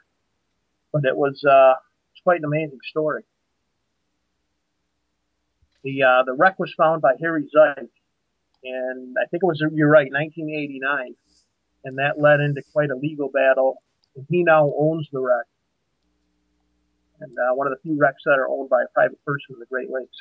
but 0.94 1.06
it 1.06 1.16
was 1.16 1.42
uh, 1.50 1.74
it's 2.14 2.22
quite 2.24 2.40
an 2.40 2.46
amazing 2.46 2.80
story. 2.90 3.24
The 5.84 6.04
uh, 6.04 6.24
the 6.26 6.34
wreck 6.34 6.60
was 6.60 6.74
found 6.78 7.02
by 7.02 7.14
Harry 7.20 7.44
Zych, 7.56 7.88
and 8.64 9.16
I 9.18 9.26
think 9.30 9.44
it 9.44 9.46
was 9.46 9.64
you're 9.74 9.90
right, 9.90 10.12
1989, 10.12 11.16
and 11.86 11.98
that 11.98 12.20
led 12.20 12.40
into 12.40 12.62
quite 12.74 12.90
a 12.90 12.96
legal 12.96 13.30
battle. 13.30 13.78
And 14.16 14.26
he 14.30 14.44
now 14.44 14.72
owns 14.78 15.08
the 15.12 15.20
wreck, 15.20 15.46
and 17.20 17.32
uh, 17.38 17.56
one 17.56 17.68
of 17.68 17.74
the 17.74 17.80
few 17.82 17.98
wrecks 18.00 18.24
that 18.26 18.40
are 18.40 18.50
owned 18.50 18.70
by 18.70 18.84
a 18.84 18.94
private 18.94 19.24
person 19.26 19.56
in 19.56 19.60
the 19.60 19.66
Great 19.66 19.90
Lakes. 19.90 20.18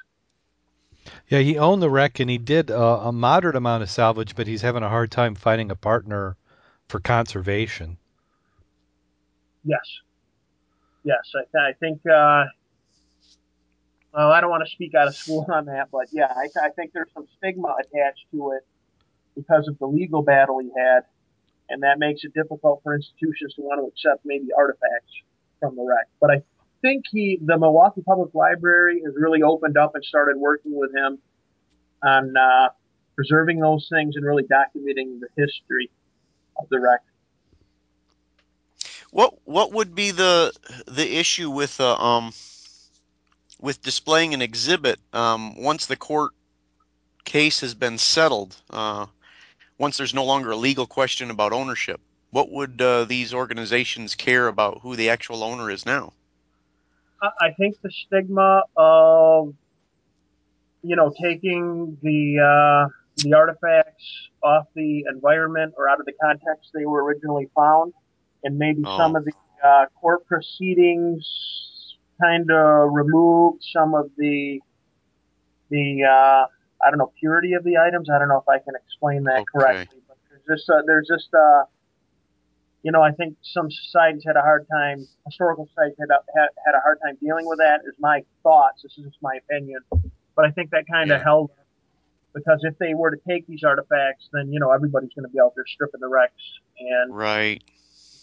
Yeah, 1.29 1.41
he 1.41 1.57
owned 1.57 1.83
the 1.83 1.91
wreck 1.91 2.21
and 2.21 2.29
he 2.29 2.39
did 2.39 2.71
uh, 2.71 3.01
a 3.05 3.13
moderate 3.13 3.57
amount 3.57 3.83
of 3.83 3.91
salvage, 3.91 4.35
but 4.35 4.47
he's 4.47 4.63
having 4.63 4.83
a 4.83 4.89
hard 4.89 5.11
time 5.11 5.35
finding 5.35 5.71
a 5.71 5.77
partner 5.77 6.37
for 6.89 7.01
conservation. 7.01 7.97
Yes, 9.65 9.81
yes, 11.05 11.21
I, 11.35 11.43
th- 11.53 11.75
I 11.77 11.79
think. 11.79 12.01
Uh, 12.07 12.45
well, 14.13 14.31
I 14.31 14.41
don't 14.41 14.51
want 14.51 14.67
to 14.67 14.71
speak 14.71 14.95
out 14.95 15.09
of 15.09 15.15
school 15.15 15.47
on 15.53 15.67
that, 15.67 15.89
but 15.91 16.09
yeah, 16.13 16.33
I, 16.35 16.49
I 16.63 16.71
think 16.71 16.93
there's 16.93 17.11
some 17.15 17.27
stigma 17.39 17.77
attached 17.81 18.27
to 18.33 18.53
it 18.53 18.67
because 19.35 19.69
of 19.69 19.79
the 19.79 19.87
legal 19.87 20.23
battle 20.23 20.59
he 20.59 20.71
had, 20.77 21.05
and 21.69 21.83
that 21.83 21.99
makes 21.99 22.25
it 22.25 22.35
difficult 22.35 22.81
for 22.83 22.95
institutions 22.95 23.55
to 23.55 23.63
want 23.63 23.81
to 23.81 23.87
accept 23.87 24.25
maybe 24.25 24.49
artifacts 24.57 25.13
from 25.61 25.77
the 25.77 25.83
wreck. 25.83 26.09
But 26.21 26.31
I 26.31 26.43
think 26.83 27.05
he, 27.11 27.39
the 27.45 27.59
Milwaukee 27.59 28.03
Public 28.03 28.35
Library, 28.35 29.03
has 29.05 29.15
really 29.17 29.43
opened 29.43 29.77
up 29.77 29.95
and 29.95 30.05
started 30.05 30.37
working 30.37 30.77
with 30.77 30.95
him 30.95 31.19
on 32.03 32.35
uh, 32.37 32.69
preserving 33.15 33.61
those 33.61 33.89
things 33.91 34.17
and 34.17 34.25
really 34.25 34.45
documenting 34.45 35.21
the 35.21 35.29
history 35.37 35.91
of 36.59 36.69
the 36.71 36.81
wreck. 36.81 37.01
What 39.13 39.35
what 39.45 39.73
would 39.73 39.95
be 39.95 40.13
the 40.13 40.53
the 40.87 41.19
issue 41.19 41.51
with 41.51 41.81
uh, 41.81 41.97
um 41.97 42.33
with 43.61 43.83
displaying 43.83 44.35
an 44.35 44.43
exhibit 44.43 44.99
um, 45.13 45.57
once 45.57 45.87
the 45.87 45.97
court 45.97 46.33
case 47.25 47.61
has 47.61 47.75
been 47.75 47.99
settled? 47.99 48.57
Uh, 48.71 49.07
once 49.79 49.97
there's 49.97 50.15
no 50.15 50.25
longer 50.25 50.51
a 50.51 50.57
legal 50.57 50.87
question 50.87 51.31
about 51.31 51.53
ownership, 51.53 52.01
what 52.31 52.51
would 52.51 52.81
uh, 52.81 53.05
these 53.05 53.33
organizations 53.35 54.15
care 54.15 54.49
about 54.49 54.81
who 54.83 54.97
the 54.97 55.11
actual 55.11 55.43
owner 55.43 55.71
is 55.71 55.87
now? 55.87 56.13
I 57.23 57.29
I 57.41 57.51
think 57.53 57.81
the 57.83 57.91
stigma 57.91 58.63
of 58.77 59.55
you 60.83 60.97
know 60.97 61.13
taking 61.23 61.99
the 62.03 62.39
uh, 62.39 62.89
the 63.17 63.35
artifacts 63.35 64.29
off 64.43 64.67
the 64.75 65.05
environment 65.13 65.75
or 65.77 65.89
out 65.89 66.01
of 66.01 66.07
the 66.07 66.13
context 66.23 66.71
they 66.75 66.87
were 66.87 67.05
originally 67.05 67.49
found, 67.55 67.93
and 68.45 68.59
maybe 68.59 68.83
Oh. 68.85 68.97
some 68.97 69.17
of 69.17 69.25
the 69.25 69.33
uh, 69.65 69.87
court 70.01 70.27
proceedings 70.27 71.27
kind 72.21 72.51
of 72.51 72.91
removed 72.93 73.63
some 73.73 73.95
of 73.95 74.11
the 74.17 74.61
the 75.71 76.05
uh, 76.05 76.47
I 76.85 76.91
don't 76.91 76.99
know 76.99 77.13
purity 77.19 77.53
of 77.55 77.65
the 77.65 77.77
items. 77.79 78.09
I 78.11 78.19
don't 78.19 78.29
know 78.29 78.39
if 78.39 78.49
I 78.49 78.59
can 78.59 78.75
explain 78.75 79.25
that 79.25 79.41
Okay. 79.41 79.51
correctly, 79.55 79.99
but 80.09 80.17
there's 80.29 80.59
just 80.59 80.71
uh, 80.71 80.83
there's 80.87 81.09
just 81.09 81.29
uh, 81.35 81.65
you 82.83 82.93
know, 82.93 83.03
I 83.03 83.13
think 83.13 83.37
some 83.43 83.69
societies 83.71 84.23
had 84.27 84.37
a 84.37 84.41
hard 84.41 84.67
time, 84.73 85.07
historical 85.27 85.69
societies 85.69 85.97
had 86.01 86.09
a, 86.09 86.19
had, 86.35 86.49
had 86.65 86.75
a 86.75 86.81
hard 86.81 86.99
time 87.05 87.17
dealing 87.21 87.47
with 87.47 87.59
that. 87.59 87.81
Is 87.87 87.95
my 88.01 88.23
thoughts. 88.43 88.83
This 88.83 88.93
is 88.99 89.05
just 89.05 89.19
my 89.23 89.37
opinion, 89.37 89.81
but 90.35 90.47
I 90.47 90.51
think 90.51 90.71
that 90.71 90.85
kind 90.91 91.11
of 91.11 91.19
Yeah. 91.19 91.25
held 91.25 91.51
because 92.35 92.61
if 92.63 92.79
they 92.79 92.95
were 92.95 93.11
to 93.11 93.21
take 93.29 93.47
these 93.47 93.63
artifacts, 93.65 94.29
then 94.33 94.53
you 94.53 94.61
know 94.61 94.71
everybody's 94.73 95.11
going 95.15 95.25
to 95.25 95.33
be 95.33 95.41
out 95.41 95.53
there 95.57 95.67
stripping 95.67 96.01
the 96.01 96.09
wrecks 96.09 96.43
and 96.79 97.13
Right. 97.13 97.63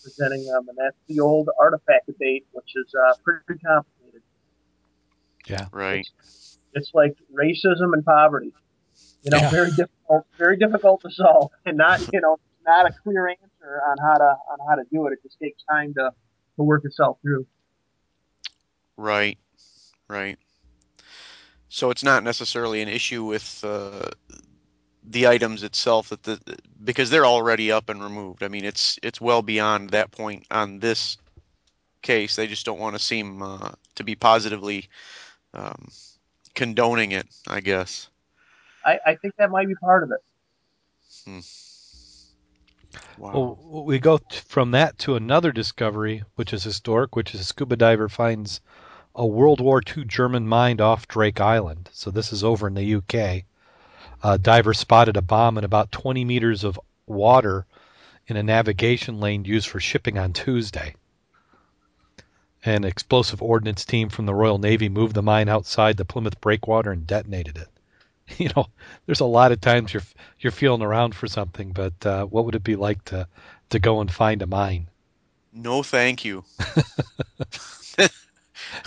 Presenting 0.07 0.45
them, 0.45 0.69
and 0.69 0.77
that's 0.77 0.95
the 1.07 1.19
old 1.19 1.49
artifact 1.59 2.05
debate, 2.07 2.45
which 2.53 2.73
is 2.75 2.93
uh, 2.95 3.13
pretty 3.23 3.59
complicated. 3.61 4.21
Yeah, 5.47 5.65
right. 5.71 6.07
It's 6.73 6.91
like 6.93 7.15
racism 7.33 7.93
and 7.93 8.05
poverty. 8.05 8.53
You 9.23 9.31
know, 9.31 9.37
Yeah. 9.37 9.49
very 9.49 9.69
difficult, 9.71 10.25
very 10.37 10.57
difficult 10.57 11.01
to 11.01 11.11
solve, 11.11 11.51
and 11.65 11.77
not 11.77 11.99
you 12.13 12.21
know 12.21 12.37
not 12.65 12.89
a 12.89 12.93
clear 13.03 13.27
answer 13.27 13.81
on 13.89 13.97
how 13.99 14.17
to 14.17 14.23
on 14.51 14.57
how 14.69 14.75
to 14.75 14.83
do 14.91 15.07
it. 15.07 15.13
It 15.13 15.23
just 15.23 15.39
takes 15.39 15.61
time 15.69 15.93
to 15.95 16.11
to 16.55 16.63
work 16.63 16.85
itself 16.85 17.17
through. 17.21 17.45
Right. 18.95 19.37
Right. 20.07 20.37
So 21.69 21.91
it's 21.91 22.03
not 22.03 22.23
necessarily 22.23 22.81
an 22.81 22.87
issue 22.87 23.23
with 23.25 23.61
uh, 23.63 24.09
the 25.09 25.27
items 25.27 25.63
itself 25.63 26.09
that 26.09 26.23
the 26.23 26.39
because 26.83 27.09
they're 27.09 27.25
already 27.25 27.71
up 27.71 27.89
and 27.89 28.03
removed. 28.03 28.43
I 28.43 28.47
mean, 28.47 28.65
it's 28.65 28.99
it's 29.01 29.21
well 29.21 29.41
beyond 29.41 29.91
that 29.91 30.11
point 30.11 30.45
on 30.51 30.79
this 30.79 31.17
case. 32.01 32.35
They 32.35 32.47
just 32.47 32.65
don't 32.65 32.79
want 32.79 32.95
to 32.95 33.01
seem 33.01 33.41
uh, 33.41 33.71
to 33.95 34.03
be 34.03 34.15
positively 34.15 34.89
um, 35.53 35.89
condoning 36.55 37.11
it. 37.11 37.27
I 37.47 37.61
guess. 37.61 38.09
I, 38.85 38.99
I 39.05 39.15
think 39.15 39.35
that 39.37 39.49
might 39.49 39.67
be 39.67 39.75
part 39.75 40.03
of 40.03 40.11
it. 40.11 40.19
Hmm. 41.25 41.39
Wow. 43.17 43.31
Well, 43.33 43.83
we 43.83 43.99
go 43.99 44.17
t- 44.17 44.39
from 44.45 44.71
that 44.71 44.97
to 44.99 45.15
another 45.15 45.51
discovery, 45.51 46.23
which 46.35 46.53
is 46.53 46.63
historic, 46.63 47.15
which 47.15 47.33
is 47.33 47.41
a 47.41 47.43
scuba 47.43 47.75
diver 47.75 48.07
finds 48.07 48.61
a 49.15 49.25
World 49.25 49.59
War 49.59 49.81
II 49.81 50.05
German 50.05 50.47
mine 50.47 50.79
off 50.79 51.07
Drake 51.07 51.41
Island. 51.41 51.89
So 51.91 52.11
this 52.11 52.31
is 52.31 52.43
over 52.43 52.67
in 52.67 52.75
the 52.75 52.95
UK. 52.95 53.43
A 54.23 54.37
diver 54.37 54.73
spotted 54.73 55.17
a 55.17 55.21
bomb 55.21 55.57
in 55.57 55.63
about 55.63 55.91
20 55.91 56.25
meters 56.25 56.63
of 56.63 56.79
water 57.05 57.65
in 58.27 58.35
a 58.35 58.43
navigation 58.43 59.19
lane 59.19 59.45
used 59.45 59.67
for 59.67 59.79
shipping 59.79 60.17
on 60.17 60.33
Tuesday. 60.33 60.95
An 62.65 62.83
explosive 62.83 63.41
ordnance 63.41 63.85
team 63.85 64.09
from 64.09 64.25
the 64.25 64.33
Royal 64.33 64.57
Navy 64.57 64.89
moved 64.89 65.13
the 65.13 65.21
mine 65.21 65.47
outside 65.47 65.97
the 65.97 66.05
Plymouth 66.05 66.41
breakwater 66.41 66.91
and 66.91 67.07
detonated 67.07 67.57
it. 67.57 67.69
You 68.37 68.49
know, 68.53 68.67
there's 69.05 69.21
a 69.21 69.25
lot 69.25 69.53
of 69.53 69.61
times 69.61 69.93
you're 69.93 70.03
you're 70.41 70.51
feeling 70.51 70.81
around 70.81 71.15
for 71.15 71.27
something, 71.27 71.71
but 71.71 72.05
uh, 72.05 72.25
what 72.25 72.43
would 72.43 72.55
it 72.55 72.63
be 72.63 72.75
like 72.75 73.05
to 73.05 73.25
to 73.69 73.79
go 73.79 74.01
and 74.01 74.11
find 74.11 74.41
a 74.41 74.45
mine? 74.45 74.89
No, 75.53 75.81
thank 75.81 76.25
you. 76.25 76.43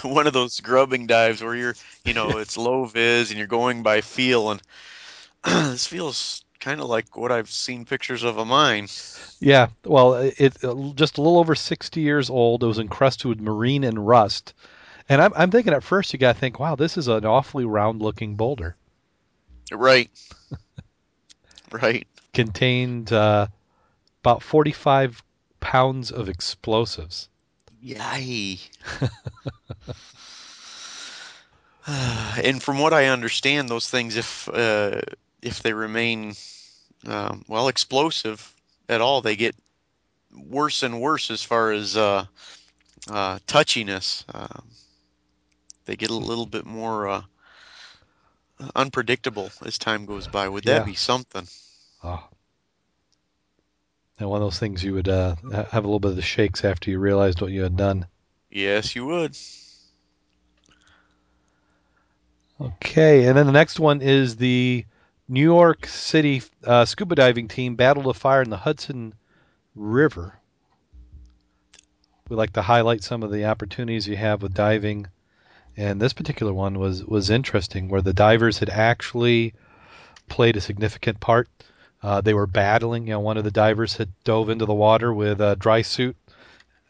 One 0.03 0.27
of 0.27 0.35
those 0.35 0.61
grubbing 0.61 1.07
dives 1.07 1.43
where 1.43 1.55
you're, 1.55 1.75
you 2.05 2.13
know, 2.13 2.29
it's 2.39 2.59
low 2.59 2.85
vis 2.85 3.31
and 3.31 3.39
you're 3.39 3.47
going 3.47 3.83
by 3.83 4.03
feel, 4.03 4.51
and 4.51 4.61
this 5.45 5.87
feels 5.87 6.45
kind 6.59 6.81
of 6.81 6.89
like 6.89 7.17
what 7.17 7.33
I've 7.33 7.51
seen 7.51 7.85
pictures 7.85 8.23
of 8.23 8.37
a 8.37 8.45
mine. 8.45 8.89
Yeah, 9.41 9.69
well, 9.85 10.15
it, 10.15 10.35
it 10.39 10.57
just 10.95 11.19
a 11.19 11.23
little 11.23 11.39
over 11.39 11.55
60 11.55 12.01
years 12.01 12.29
old. 12.29 12.63
It 12.63 12.67
was 12.67 12.79
encrusted 12.79 13.27
with 13.27 13.41
marine 13.41 13.85
and 13.85 14.07
rust. 14.07 14.55
And 15.09 15.23
I'm, 15.23 15.33
I'm 15.35 15.51
thinking 15.51 15.73
at 15.73 15.83
first 15.83 16.13
you 16.13 16.19
got 16.19 16.35
to 16.35 16.39
think, 16.39 16.61
wow, 16.61 16.77
this 16.77 16.97
is 16.97 17.09
an 17.09 17.25
awfully 17.25 17.65
round 17.65 18.03
looking 18.03 18.37
boulder. 18.37 18.77
Right. 19.73 20.11
right. 21.73 22.07
Contained 22.35 23.13
uh, 23.13 23.47
about 24.23 24.43
45 24.43 25.23
pounds 25.61 26.13
of 26.13 26.29
explosives. 26.29 27.29
Yay. 27.83 28.59
and 31.87 32.63
from 32.63 32.79
what 32.79 32.93
I 32.93 33.07
understand, 33.07 33.69
those 33.69 33.89
things, 33.89 34.17
if 34.17 34.49
uh, 34.49 35.01
if 35.43 35.63
they 35.63 35.73
remain 35.73 36.35
um, 37.07 37.45
well 37.49 37.69
explosive 37.69 38.55
at 38.89 39.01
all, 39.01 39.21
they 39.23 39.37
get 39.37 39.55
worse 40.49 40.83
and 40.83 41.01
worse 41.01 41.31
as 41.31 41.43
far 41.43 41.73
as 41.73 41.97
uh, 41.97 42.25
uh, 43.11 43.39
touchiness. 43.47 44.25
Um, 44.35 44.69
they 45.87 45.97
get 45.97 46.11
a 46.11 46.15
little 46.15 46.47
bit 46.47 46.67
more 46.67 47.09
uh, 47.09 47.23
unpredictable 48.75 49.53
as 49.65 49.79
time 49.79 50.07
goes 50.07 50.27
by. 50.27 50.49
Would 50.49 50.65
that 50.65 50.79
Yeah. 50.79 50.85
be 50.85 50.95
something? 50.95 51.47
Oh. 52.05 52.29
And 54.19 54.29
one 54.29 54.43
of 54.43 54.47
those 54.47 54.59
things 54.59 54.85
you 54.85 54.93
would 54.95 55.09
uh, 55.09 55.37
have 55.53 55.85
a 55.85 55.89
little 55.89 55.99
bit 56.01 56.11
of 56.11 56.17
the 56.17 56.23
shakes 56.23 56.65
after 56.65 56.91
you 56.91 56.99
realized 56.99 57.41
what 57.41 57.53
you 57.53 57.63
had 57.63 57.77
done. 57.77 58.07
Yes, 58.51 58.95
you 58.95 59.07
would. 59.07 59.37
Okay, 62.61 63.25
and 63.25 63.37
then 63.37 63.47
the 63.47 63.53
next 63.53 63.81
one 63.81 64.03
is 64.03 64.37
the 64.37 64.85
New 65.31 65.41
York 65.41 65.87
City 65.87 66.43
uh, 66.65 66.85
scuba 66.85 67.15
diving 67.15 67.47
team 67.47 67.77
battled 67.77 68.09
a 68.09 68.13
fire 68.13 68.43
in 68.43 68.51
the 68.51 68.57
Hudson 68.57 69.15
River. 69.77 70.41
We 72.29 72.35
like 72.35 72.53
to 72.55 72.63
highlight 72.63 73.05
some 73.05 73.23
of 73.23 73.31
the 73.31 73.45
opportunities 73.45 74.09
you 74.09 74.17
have 74.17 74.43
with 74.43 74.55
diving, 74.55 75.07
and 75.77 76.03
this 76.03 76.13
particular 76.13 76.53
one 76.53 76.81
was 76.81 77.05
was 77.05 77.31
interesting, 77.31 77.89
where 77.89 78.03
the 78.03 78.13
divers 78.13 78.59
had 78.59 78.71
actually 78.71 79.55
played 80.29 80.57
a 80.57 80.61
significant 80.61 81.21
part. 81.21 81.49
Uh, 82.03 82.21
they 82.21 82.35
were 82.35 82.49
battling. 82.49 83.07
You 83.07 83.13
know, 83.13 83.21
one 83.21 83.37
of 83.37 83.45
the 83.45 83.53
divers 83.53 83.99
had 83.99 84.11
dove 84.25 84.51
into 84.51 84.67
the 84.67 84.75
water 84.75 85.15
with 85.15 85.41
a 85.41 85.55
dry 85.55 85.83
suit 85.83 86.17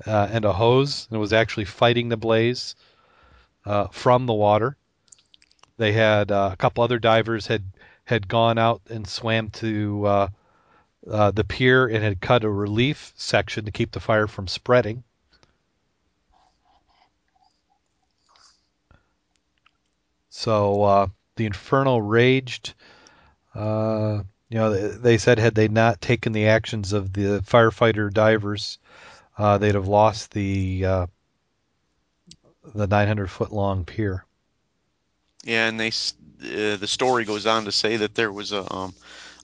uh, 0.07 0.29
and 0.33 0.47
a 0.47 0.55
hose, 0.55 1.09
and 1.11 1.21
was 1.21 1.35
actually 1.35 1.67
fighting 1.67 2.09
the 2.09 2.17
blaze 2.17 2.75
uh, 3.67 3.89
from 3.89 4.25
the 4.25 4.33
water. 4.33 4.79
They 5.77 5.93
had 5.93 6.33
uh, 6.33 6.49
a 6.55 6.57
couple 6.57 6.83
other 6.83 6.99
divers 6.99 7.47
had 7.47 7.65
had 8.11 8.29
gone 8.29 8.59
out 8.59 8.83
and 8.91 9.07
swam 9.07 9.49
to 9.51 10.05
uh, 10.05 10.29
uh, 11.09 11.31
the 11.31 11.45
pier 11.45 11.87
and 11.87 12.05
had 12.05 12.21
cut 12.21 12.45
a 12.45 12.51
relief 12.51 13.13
section 13.17 13.65
to 13.65 13.71
keep 13.71 13.93
the 13.93 14.01
fire 14.01 14.27
from 14.27 14.47
spreading. 14.47 15.03
So 20.29 20.83
uh, 20.83 21.07
the 21.37 21.47
inferno 21.47 21.99
raged. 21.99 22.75
Uh, 23.55 24.23
you 24.49 24.59
know, 24.59 24.73
they, 24.73 25.17
said 25.17 25.39
had 25.39 25.55
they 25.55 25.69
not 25.69 26.01
taken 26.01 26.33
the 26.33 26.49
actions 26.49 26.93
of 26.93 27.13
the 27.13 27.41
firefighter 27.47 28.13
divers, 28.13 28.79
uh, 29.39 29.59
they'd 29.59 29.75
have 29.75 29.89
lost 29.89 30.33
the 30.33 30.85
uh, 30.85 31.07
the 32.75 32.87
900 32.87 33.31
foot 33.31 33.53
long 33.53 33.85
pier. 33.85 34.25
Yeah, 35.45 35.69
and 35.69 35.79
they 35.79 35.91
uh, 36.43 36.77
the 36.77 36.87
story 36.87 37.25
goes 37.25 37.47
on 37.47 37.65
to 37.65 37.73
say 37.73 37.97
that 37.97 38.15
there 38.15 38.33
was 38.33 38.53
a 38.53 38.73
um, 38.75 38.95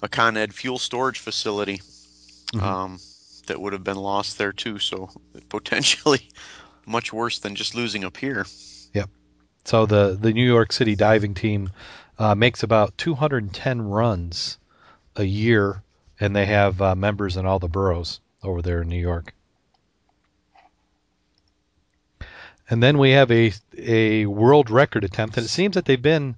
a 0.02 0.08
Con 0.08 0.36
Ed 0.36 0.54
fuel 0.54 0.78
storage 0.78 1.18
facility 1.18 1.80
Mhm. 2.52 2.62
um, 2.62 3.00
that 3.46 3.60
would 3.60 3.72
have 3.72 3.84
been 3.84 3.96
lost 3.96 4.38
there 4.38 4.52
too. 4.52 4.78
So 4.78 5.10
potentially 5.48 6.28
much 6.86 7.12
worse 7.12 7.38
than 7.38 7.54
just 7.54 7.74
losing 7.74 8.04
a 8.04 8.10
pier. 8.10 8.46
Yep. 8.92 9.10
So 9.64 9.86
the 9.86 10.16
the 10.20 10.32
New 10.32 10.46
York 10.46 10.72
City 10.72 10.94
diving 10.94 11.34
team 11.34 11.70
uh, 12.18 12.34
makes 12.34 12.62
about 12.62 12.96
210 12.98 13.82
runs 13.82 14.58
a 15.16 15.24
year, 15.24 15.82
and 16.20 16.34
they 16.34 16.46
have 16.46 16.80
uh, 16.80 16.94
members 16.94 17.36
in 17.36 17.46
all 17.46 17.58
the 17.58 17.68
boroughs 17.68 18.20
over 18.42 18.62
there 18.62 18.82
in 18.82 18.88
New 18.88 19.00
York. 19.00 19.34
And 22.68 22.82
then 22.82 22.98
we 22.98 23.10
have 23.10 23.30
a 23.30 23.52
a 23.78 24.26
world 24.26 24.70
record 24.70 25.04
attempt, 25.04 25.36
and 25.36 25.46
it 25.46 25.50
seems 25.50 25.74
that 25.74 25.84
they've 25.84 26.00
been. 26.00 26.36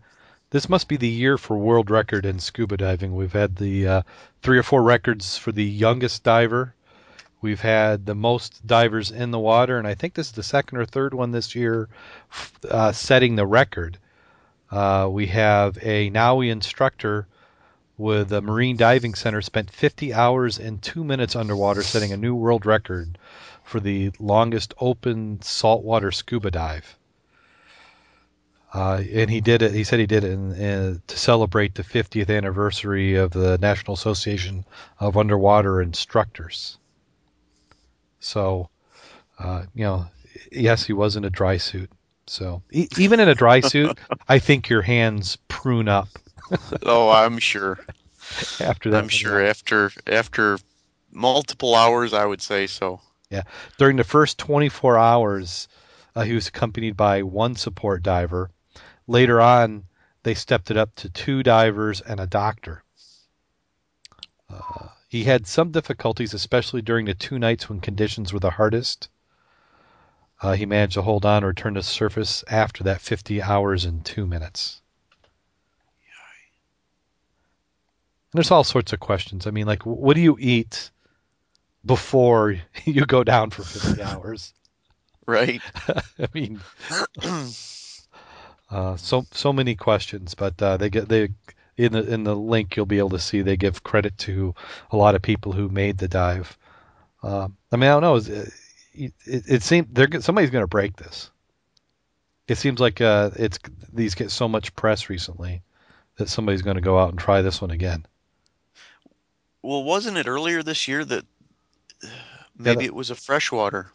This 0.51 0.71
must 0.71 0.89
be 0.89 0.97
the 0.97 1.07
year 1.07 1.37
for 1.37 1.59
world 1.59 1.91
record 1.91 2.25
in 2.25 2.39
scuba 2.39 2.79
diving. 2.79 3.15
We've 3.15 3.35
had 3.35 3.57
the 3.57 3.87
uh, 3.87 4.03
three 4.41 4.57
or 4.57 4.63
four 4.63 4.83
records 4.83 5.37
for 5.37 5.53
the 5.53 5.65
youngest 5.65 6.23
diver. 6.23 6.75
We've 7.43 7.61
had 7.61 8.07
the 8.07 8.15
most 8.15 8.67
divers 8.67 9.11
in 9.11 9.31
the 9.31 9.39
water, 9.39 9.77
and 9.77 9.87
I 9.87 9.95
think 9.95 10.15
this 10.15 10.29
is 10.29 10.33
the 10.33 10.43
second 10.43 10.79
or 10.79 10.87
third 10.87 11.13
one 11.13 11.33
this 11.33 11.55
year, 11.55 11.91
uh, 12.71 12.93
setting 12.93 13.37
the 13.37 13.47
record. 13.47 13.99
Uh, 14.71 15.09
we 15.11 15.27
have 15.27 15.77
a 15.83 16.09
NAUI 16.09 16.49
instructor 16.49 17.27
with 17.99 18.31
the 18.31 18.41
Marine 18.41 18.79
Diving 18.79 19.15
Center 19.15 19.43
spent 19.43 19.71
50 19.71 20.15
hours 20.15 20.59
and 20.59 20.81
two 20.81 21.05
minutes 21.05 21.37
underwater, 21.37 21.83
setting 21.83 22.13
a 22.13 22.17
new 22.17 22.35
world 22.35 22.65
record 22.65 23.19
for 23.65 23.81
the 23.81 24.13
longest 24.19 24.73
open 24.81 25.43
saltwater 25.43 26.11
scuba 26.11 26.51
dive. 26.51 26.98
Uh, 28.73 29.03
and 29.13 29.31
he 29.31 29.41
did 29.41 29.63
it. 29.63 29.73
He 29.73 29.85
said 29.85 29.99
he 29.99 30.07
did 30.07 30.25
it 30.25 30.33
in, 30.33 30.53
in, 30.53 31.03
to 31.07 31.19
celebrate 31.19 31.75
the 31.75 31.83
50th 31.83 32.35
anniversary 32.35 33.15
of 33.15 33.31
the 33.31 33.57
National 33.59 33.95
Association 33.95 34.65
of 35.01 35.17
Underwater 35.17 35.81
Instructors. 35.81 36.79
So, 38.21 38.69
uh, 39.39 39.65
you 39.75 39.85
know, 39.85 40.07
yes, 40.53 40.85
he 40.85 40.93
was 40.93 41.17
in 41.17 41.25
a 41.25 41.31
dry 41.31 41.57
suit. 41.57 41.91
So 42.27 42.63
e- 42.71 42.89
even 42.99 43.21
in 43.21 43.29
a 43.29 43.35
dry 43.35 43.61
suit, 43.61 43.99
I 44.29 44.39
think 44.39 44.69
your 44.69 44.83
hands 44.83 45.39
prune 45.49 45.89
up 45.89 46.09
oh, 46.87 47.11
I'm 47.11 47.39
sure. 47.39 47.79
after 48.61 48.91
that. 48.91 48.99
I'm 48.99 49.09
sure 49.09 49.45
after 49.45 49.91
after 50.07 50.59
multiple 51.13 51.75
hours, 51.75 52.13
I 52.13 52.25
would 52.25 52.43
say 52.43 52.67
so. 52.67 53.01
Yeah, 53.31 53.43
during 53.77 53.97
the 53.97 54.05
first 54.05 54.39
24 54.39 54.97
hours, 54.99 55.69
uh, 56.17 56.23
he 56.23 56.33
was 56.33 56.49
accompanied 56.49 56.97
by 56.97 57.23
one 57.23 57.57
support 57.57 58.03
diver. 58.03 58.51
Later 59.09 59.41
on, 59.41 59.85
they 60.23 60.35
stepped 60.35 60.71
it 60.71 60.77
up 60.77 60.95
to 60.97 61.09
two 61.09 61.43
divers 61.43 62.03
and 62.03 62.21
a 62.21 62.27
doctor. 62.27 62.85
Uh, 64.51 64.89
he 65.09 65.25
had 65.25 65.47
some 65.47 65.71
difficulties, 65.73 66.35
especially 66.35 66.83
during 66.83 67.07
the 67.07 67.15
two 67.15 67.39
nights 67.39 67.71
when 67.71 67.81
conditions 67.81 68.35
were 68.35 68.39
the 68.39 68.51
hardest. 68.51 69.09
Uh, 70.43 70.53
he 70.53 70.67
managed 70.67 70.93
to 70.93 71.03
hold 71.03 71.25
on 71.25 71.39
and 71.39 71.47
return 71.47 71.75
to 71.75 71.83
surface 71.83 72.45
after 72.49 72.85
that 72.85 73.01
50 73.01 73.43
hours 73.43 73.87
and 73.87 74.05
two 74.05 74.27
minutes. 74.27 74.83
And 78.31 78.39
there's 78.39 78.51
all 78.51 78.63
sorts 78.63 78.93
of 78.93 79.01
questions. 79.01 79.47
I 79.47 79.51
mean, 79.53 79.67
like, 79.67 79.87
what 79.87 80.17
do 80.17 80.21
you 80.21 80.37
eat 80.39 80.91
before 81.87 82.57
you 82.85 83.07
go 83.07 83.25
down 83.25 83.49
for 83.49 83.63
50 83.63 84.03
hours? 84.03 84.53
Right. 85.27 85.63
I 86.19 86.29
mean, 86.35 86.61
uh, 88.71 88.97
so 88.97 89.27
so 89.33 89.53
many 89.53 89.75
questions, 89.75 90.35
but 90.35 90.61
uh, 90.63 90.77
they 90.77 90.91
get 90.91 91.09
they 91.09 91.31
in 91.77 91.93
the 91.93 92.13
in 92.13 92.25
the 92.25 92.35
link 92.37 92.77
you'll 92.77 92.87
be 92.87 92.99
able 92.99 93.11
to 93.11 93.19
see 93.19 93.43
they 93.43 93.57
give 93.57 93.83
credit 93.83 94.17
to 94.19 94.55
a 94.91 94.97
lot 94.97 95.15
of 95.15 95.23
people 95.23 95.53
who 95.53 95.69
made 95.69 95.99
the 95.99 96.09
dive. 96.09 96.57
Uh, 97.23 97.49
I 97.73 97.77
mean, 97.77 97.91
I 97.91 97.99
don't 98.01 98.03
know. 98.03 98.17
It, 98.17 98.53
it, 98.95 99.13
it 99.27 99.63
seems 99.63 99.89
they're 99.93 100.21
somebody's 100.21 100.51
going 100.51 100.63
to 100.65 100.69
break 100.69 100.97
this. 100.97 101.31
It 102.47 102.57
seems 102.59 102.81
like 102.81 103.01
uh, 103.01 103.31
it's 103.37 103.59
these 103.93 104.15
get 104.15 104.31
so 104.31 104.49
much 104.49 104.75
press 104.75 105.09
recently 105.09 105.63
that 106.17 106.29
somebody's 106.29 106.63
going 106.63 106.77
to 106.77 106.81
go 106.83 106.99
out 106.99 107.11
and 107.11 107.19
try 107.19 107.43
this 107.43 107.61
one 107.61 107.71
again. 107.71 108.07
Well, 109.63 109.85
wasn't 109.85 110.17
it 110.17 110.27
earlier 110.27 110.63
this 110.63 110.89
year 110.89 111.05
that 111.05 111.25
maybe 112.57 112.77
that- 112.77 112.85
it 112.85 112.95
was 112.95 113.11
a 113.11 113.15
freshwater? 113.15 113.93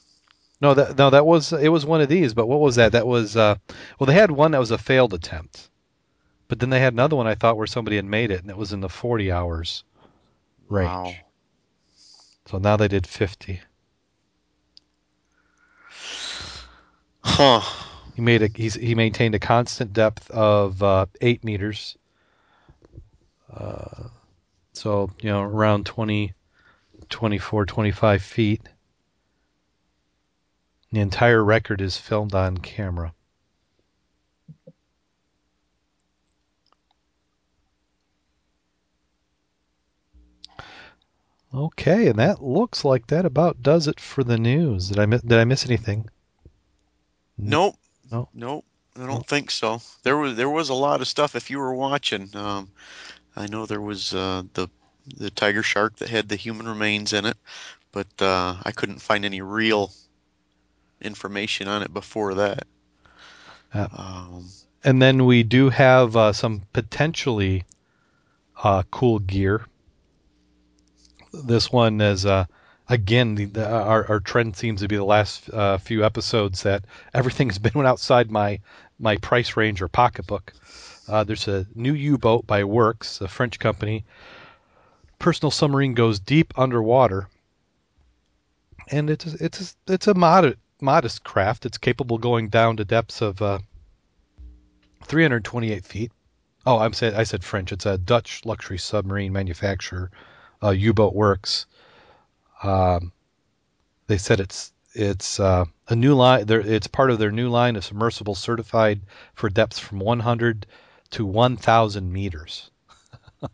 No, 0.63 0.73
that 0.75 0.97
no, 0.97 1.09
that 1.09 1.25
was 1.25 1.51
it 1.51 1.67
was 1.67 1.85
one 1.85 1.99
of 1.99 2.07
these. 2.07 2.33
But 2.33 2.47
what 2.47 2.61
was 2.61 2.77
that? 2.77 2.93
That 2.93 3.05
was 3.05 3.35
uh, 3.35 3.57
well, 3.99 4.07
they 4.07 4.13
had 4.13 4.31
one 4.31 4.51
that 4.51 4.59
was 4.59 4.71
a 4.71 4.77
failed 4.77 5.13
attempt, 5.13 5.69
but 6.47 6.59
then 6.59 6.69
they 6.69 6.79
had 6.79 6.93
another 6.93 7.17
one 7.17 7.27
I 7.27 7.35
thought 7.35 7.57
where 7.57 7.67
somebody 7.67 7.97
had 7.97 8.05
made 8.05 8.31
it, 8.31 8.41
and 8.41 8.49
it 8.49 8.55
was 8.55 8.71
in 8.71 8.79
the 8.79 8.87
40 8.87 9.29
hours 9.29 9.83
range. 10.69 10.87
Wow. 10.87 11.13
So 12.45 12.59
now 12.59 12.77
they 12.77 12.87
did 12.87 13.05
50. 13.05 13.59
Huh. 17.25 17.61
He 18.15 18.21
made 18.21 18.41
a 18.41 18.47
he's, 18.47 18.75
he 18.75 18.95
maintained 18.95 19.35
a 19.35 19.39
constant 19.39 19.91
depth 19.91 20.31
of 20.31 20.81
uh, 20.81 21.07
eight 21.19 21.43
meters. 21.43 21.97
Uh, 23.53 24.07
so 24.71 25.11
you 25.19 25.29
know 25.29 25.41
around 25.41 25.85
20, 25.85 26.33
24, 27.09 27.65
25 27.65 28.23
feet. 28.23 28.61
The 30.93 30.99
entire 30.99 31.43
record 31.43 31.81
is 31.81 31.97
filmed 31.97 32.35
on 32.35 32.59
camera. 32.59 33.15
Okay, 41.51 42.07
and 42.07 42.19
that 42.19 42.43
looks 42.43 42.85
like 42.85 43.07
that 43.07 43.25
about 43.25 43.63
does 43.63 43.87
it 43.87 43.99
for 43.99 44.23
the 44.23 44.37
news. 44.37 44.89
Did 44.89 44.99
I 44.99 45.07
miss, 45.07 45.21
did 45.23 45.39
I 45.39 45.45
miss 45.45 45.65
anything? 45.65 46.09
Nope. 47.37 47.75
No. 48.11 48.29
Nope. 48.33 48.65
I 48.95 49.07
don't 49.07 49.09
No. 49.17 49.25
think 49.27 49.49
so. 49.51 49.81
There 50.03 50.17
was 50.17 50.35
there 50.35 50.49
was 50.49 50.69
a 50.69 50.75
lot 50.75 51.01
of 51.01 51.07
stuff. 51.07 51.35
If 51.35 51.49
you 51.49 51.57
were 51.59 51.73
watching, 51.73 52.35
um, 52.35 52.71
I 53.35 53.47
know 53.47 53.65
there 53.65 53.81
was 53.81 54.13
uh, 54.13 54.43
the 54.53 54.69
the 55.17 55.31
tiger 55.31 55.63
shark 55.63 55.97
that 55.97 56.09
had 56.09 56.29
the 56.29 56.35
human 56.35 56.67
remains 56.67 57.13
in 57.13 57.25
it, 57.25 57.37
but 57.91 58.07
uh, 58.21 58.57
I 58.63 58.71
couldn't 58.71 59.01
find 59.01 59.25
any 59.25 59.41
real 59.41 59.91
information 61.03 61.67
on 61.67 61.83
it 61.83 61.93
before 61.93 62.35
that. 62.35 62.65
Yeah. 63.73 63.87
Um, 63.95 64.49
And 64.83 65.01
then 65.01 65.25
we 65.25 65.43
do 65.43 65.69
have 65.69 66.15
uh, 66.15 66.33
some 66.33 66.63
potentially 66.73 67.63
uh, 68.61 68.83
cool 68.91 69.19
gear. 69.19 69.65
This 71.33 71.71
one 71.71 71.99
is 72.01 72.25
uh, 72.25 72.45
again 72.87 73.35
the, 73.35 73.45
the, 73.45 73.69
our 73.69 74.05
our 74.07 74.19
trend 74.19 74.55
seems 74.55 74.81
to 74.81 74.87
be 74.87 74.97
the 74.97 75.03
last 75.03 75.49
uh, 75.49 75.77
few 75.77 76.05
episodes 76.05 76.63
that 76.63 76.85
everything's 77.13 77.57
been 77.65 77.85
outside 77.85 78.29
my 78.29 78.59
my 78.99 79.17
price 79.17 79.57
range 79.57 79.81
or 79.81 79.87
pocketbook. 79.87 80.53
Uh, 81.07 81.23
there's 81.23 81.47
a 81.47 81.65
new 81.75 81.93
U-boat 81.93 82.47
by 82.47 82.61
Worx, 82.63 83.19
a 83.19 83.27
French 83.27 83.59
company. 83.59 84.05
Personal 85.19 85.51
submarine 85.51 85.93
goes 85.95 86.19
deep 86.19 86.53
underwater, 86.57 87.27
and 88.89 89.09
it's 89.09 89.25
a, 89.25 89.43
it's 89.43 89.75
a, 89.87 89.93
it's 89.93 90.07
a 90.07 90.13
modest 90.13 90.57
modest 90.83 91.23
craft. 91.23 91.65
It's 91.65 91.77
capable 91.77 92.17
going 92.19 92.49
down 92.49 92.77
to 92.77 92.85
depths 92.85 93.21
of 93.21 93.41
uh, 93.41 93.59
328 95.05 95.85
feet. 95.85 96.11
Oh, 96.65 96.77
I'm 96.77 96.93
said 96.93 97.15
I 97.15 97.23
said 97.23 97.43
French. 97.43 97.71
It's 97.71 97.85
a 97.85 97.97
Dutch 97.97 98.45
luxury 98.45 98.77
submarine 98.77 99.33
manufacturer, 99.33 100.11
uh, 100.61 100.69
U-boat 100.69 101.15
Worx. 101.15 101.65
Um, 102.61 103.11
they 104.07 104.17
said 104.17 104.39
it's 104.39 104.71
it's 104.93 105.39
uh, 105.39 105.65
a 105.87 105.95
new 105.95 106.13
line. 106.13 106.45
It's 106.47 106.87
part 106.87 107.09
of 107.09 107.19
their 107.19 107.31
new 107.31 107.49
line 107.49 107.75
of 107.75 107.83
submersible 107.83 108.35
certified 108.35 109.01
for 109.33 109.49
depths 109.49 109.79
from 109.79 109.99
100 109.99 110.67
to 111.11 111.25
1,000 111.25 112.11
meters. 112.11 112.69
wow. 113.41 113.49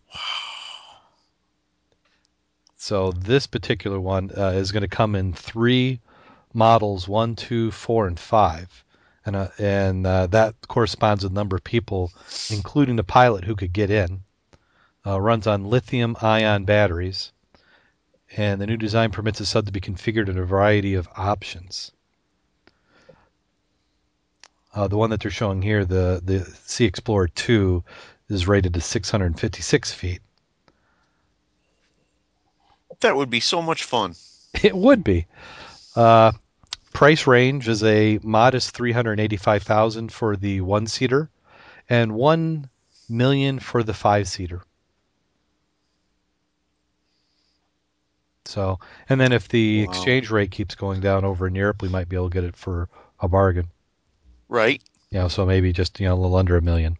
so 2.77 3.11
this 3.11 3.47
particular 3.47 3.99
one 3.99 4.31
uh, 4.37 4.51
is 4.55 4.71
going 4.71 4.81
to 4.81 4.87
come 4.87 5.15
in 5.15 5.33
three 5.33 5.99
models: 6.53 7.07
one, 7.07 7.35
two, 7.35 7.71
four, 7.71 8.07
and 8.07 8.19
five 8.19 8.83
and 9.29 9.35
uh, 9.35 9.47
and 9.57 10.07
uh, 10.07 10.27
that 10.27 10.55
corresponds 10.67 11.23
with 11.23 11.33
the 11.33 11.39
number 11.39 11.55
of 11.55 11.63
people, 11.63 12.11
including 12.49 12.95
the 12.95 13.03
pilot 13.03 13.43
who 13.43 13.55
could 13.55 13.73
get 13.73 13.89
in. 13.89 14.23
Uh, 15.05 15.19
runs 15.19 15.47
on 15.47 15.63
lithium-ion 15.63 16.65
batteries, 16.65 17.31
and 18.35 18.59
the 18.59 18.67
new 18.67 18.75
design 18.75 19.11
permits 19.11 19.39
the 19.39 19.45
sub 19.45 19.65
to 19.65 19.71
be 19.71 19.79
configured 19.79 20.27
in 20.27 20.37
a 20.37 20.43
variety 20.43 20.95
of 20.95 21.07
options. 21.15 21.91
Uh, 24.73 24.87
the 24.87 24.97
one 24.97 25.09
that 25.09 25.21
they're 25.21 25.31
showing 25.31 25.61
here, 25.61 25.85
the 25.85 26.21
the 26.23 26.45
C-Explorer 26.65 27.29
2, 27.29 27.83
is 28.29 28.47
rated 28.47 28.73
to 28.73 28.81
656 28.81 29.93
feet. 29.93 30.21
that 32.99 33.15
would 33.15 33.29
be 33.29 33.39
so 33.39 33.61
much 33.61 33.83
fun. 33.83 34.15
It 34.63 34.75
would 34.75 35.03
be. 35.03 35.27
Uh, 35.95 36.31
price 36.93 37.27
range 37.27 37.67
is 37.67 37.83
a 37.83 38.19
modest 38.23 38.71
385,000 38.71 40.11
for 40.11 40.35
the 40.35 40.61
one 40.61 40.87
seater 40.87 41.29
and 41.89 42.13
1 42.13 42.69
million 43.09 43.59
for 43.59 43.83
the 43.83 43.93
five 43.93 44.27
seater. 44.27 44.61
So, 48.45 48.79
and 49.07 49.21
then 49.21 49.31
if 49.31 49.47
the 49.47 49.83
Wow. 49.83 49.91
exchange 49.91 50.31
rate 50.31 50.51
keeps 50.51 50.75
going 50.75 51.01
down 51.01 51.23
over 51.23 51.47
in 51.47 51.55
Europe, 51.55 51.81
we 51.81 51.89
might 51.89 52.09
be 52.09 52.15
able 52.15 52.29
to 52.29 52.33
get 52.33 52.43
it 52.43 52.55
for 52.55 52.89
a 53.19 53.27
bargain. 53.27 53.67
Right? 54.47 54.81
You 55.11 55.19
know, 55.19 55.27
so 55.27 55.45
maybe 55.45 55.71
just, 55.71 55.99
you 55.99 56.07
know, 56.07 56.15
a 56.15 56.19
little 56.19 56.35
under 56.35 56.57
a 56.57 56.61
million. 56.61 56.97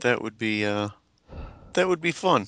That 0.00 0.20
would 0.20 0.36
be 0.36 0.66
uh, 0.66 0.88
that 1.74 1.88
would 1.88 2.00
be 2.00 2.12
fun. 2.12 2.46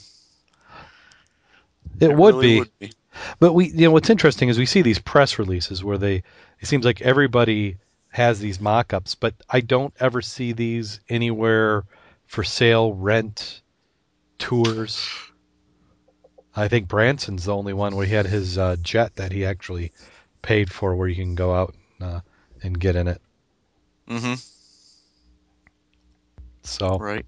It, 2.01 2.15
would, 2.15 2.35
really 2.35 2.47
be. 2.47 2.59
would 2.59 2.79
be. 2.79 2.93
But 3.41 3.53
we, 3.53 3.69
you 3.69 3.87
know, 3.87 3.91
what's 3.93 4.11
interesting 4.11 4.49
is 4.49 4.59
we 4.59 4.67
see 4.67 4.83
these 4.83 4.99
press 4.99 5.39
releases 5.39 5.83
where 5.85 5.99
they, 5.99 6.17
it 6.61 6.67
seems 6.67 6.85
like 6.85 7.01
everybody 7.03 7.77
has 8.11 8.41
these 8.41 8.61
mock-ups, 8.61 9.15
but 9.15 9.35
I 9.49 9.61
don't 9.61 9.93
ever 10.01 10.23
see 10.23 10.53
these 10.53 11.01
anywhere 11.09 11.85
for 12.27 12.43
sale, 12.45 12.93
rent, 12.95 13.63
tours. 14.39 15.09
I 16.55 16.69
think 16.69 16.89
Branson's 16.89 17.45
the 17.45 17.55
only 17.55 17.75
one 17.75 17.95
where 17.95 18.07
he 18.07 18.15
had 18.15 18.27
his 18.27 18.57
uh, 18.57 18.77
jet 18.81 19.17
that 19.17 19.33
he 19.33 19.45
actually 19.45 19.93
paid 20.41 20.73
for, 20.73 20.97
where 20.97 21.09
you 21.09 21.15
can 21.15 21.35
go 21.35 21.55
out 21.55 21.75
uh, 22.01 22.21
and 22.63 22.79
get 22.79 22.97
in 22.97 23.09
it. 23.09 23.21
Mm-hmm. 24.09 24.35
So, 26.63 26.99
Right. 26.99 27.27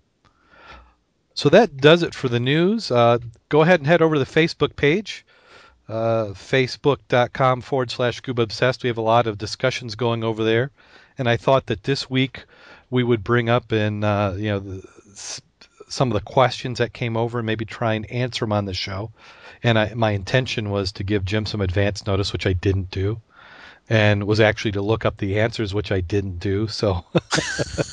so 1.34 1.48
that 1.50 1.76
does 1.76 2.02
it 2.02 2.14
for 2.14 2.28
the 2.28 2.40
news. 2.40 2.90
Uh, 2.90 3.18
go 3.48 3.62
ahead 3.62 3.80
and 3.80 3.86
head 3.86 4.02
over 4.02 4.14
to 4.14 4.18
the 4.18 4.26
Facebook 4.26 4.74
page, 4.74 5.24
uh, 5.88 6.26
facebook.com 6.34 7.60
forward 7.62 7.90
slash 7.90 8.16
scuba 8.16 8.42
obsessed. 8.42 8.82
We 8.82 8.88
have 8.88 8.98
a 8.98 9.02
lot 9.02 9.26
of 9.26 9.38
discussions 9.38 9.94
going 9.94 10.22
over 10.22 10.44
there. 10.44 10.70
And 11.16 11.28
I 11.28 11.36
thought 11.36 11.66
that 11.66 11.82
this 11.82 12.08
week 12.08 12.44
we 12.90 13.02
would 13.02 13.24
bring 13.24 13.48
up 13.48 13.72
and, 13.72 14.04
uh, 14.04 14.34
you 14.36 14.48
know, 14.48 14.58
the, 14.60 14.88
some 15.88 16.08
of 16.10 16.14
the 16.14 16.20
questions 16.20 16.78
that 16.78 16.92
came 16.92 17.16
over 17.16 17.38
and 17.38 17.46
maybe 17.46 17.64
try 17.64 17.94
and 17.94 18.10
answer 18.10 18.44
them 18.44 18.52
on 18.52 18.66
the 18.66 18.74
show. 18.74 19.10
And 19.62 19.78
I, 19.78 19.94
my 19.94 20.12
intention 20.12 20.70
was 20.70 20.92
to 20.92 21.04
give 21.04 21.24
Jim 21.24 21.46
some 21.46 21.60
advance 21.60 22.06
notice, 22.06 22.32
which 22.32 22.46
I 22.46 22.52
didn't 22.52 22.90
do. 22.90 23.20
And 23.90 24.24
was 24.26 24.40
actually 24.40 24.72
to 24.72 24.82
look 24.82 25.04
up 25.06 25.16
the 25.16 25.40
answers, 25.40 25.74
which 25.74 25.90
I 25.92 26.00
didn't 26.00 26.38
do. 26.40 26.68
So 26.68 27.04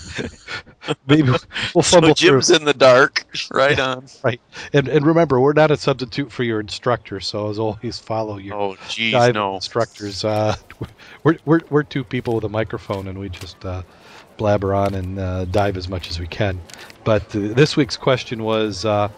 maybe 1.08 1.32
we'll 1.74 1.84
So 1.84 1.84
fumble 1.84 2.16
through. 2.16 2.42
Jim's 2.42 2.50
in 2.50 2.66
the 2.66 2.74
dark. 2.74 3.26
Right 3.52 3.80
on. 3.80 4.06
Right, 4.24 4.42
and, 4.74 4.88
and 4.88 5.06
remember, 5.06 5.40
we're 5.40 5.54
not 5.54 5.72
a 5.72 5.78
substitute 5.78 6.32
for 6.32 6.44
your 6.44 6.60
instructor, 6.60 7.20
so 7.20 7.50
as 7.50 7.60
always, 7.60 8.00
follow 8.00 8.38
your 8.38 8.56
Oh, 8.56 8.76
geez, 8.90 9.14
dive 9.14 9.36
no. 9.36 9.56
instructors. 9.56 10.24
Uh, 10.26 10.56
we're, 11.24 11.38
we're, 11.46 11.62
we're 11.70 11.84
two 11.84 12.04
people 12.04 12.36
with 12.36 12.44
a 12.44 12.50
microphone, 12.50 13.08
and 13.08 13.18
we 13.20 13.30
just 13.30 13.64
uh, 13.66 13.84
blabber 14.38 14.74
on 14.74 14.94
and 14.96 15.20
uh, 15.20 15.46
dive 15.46 15.78
as 15.78 15.88
much 15.88 16.10
as 16.10 16.20
we 16.20 16.28
can. 16.28 16.60
But 17.04 17.24
uh, 17.36 17.54
this 17.54 17.78
week's 17.78 17.98
question 17.98 18.44
was 18.44 18.84
uh, 18.86 19.10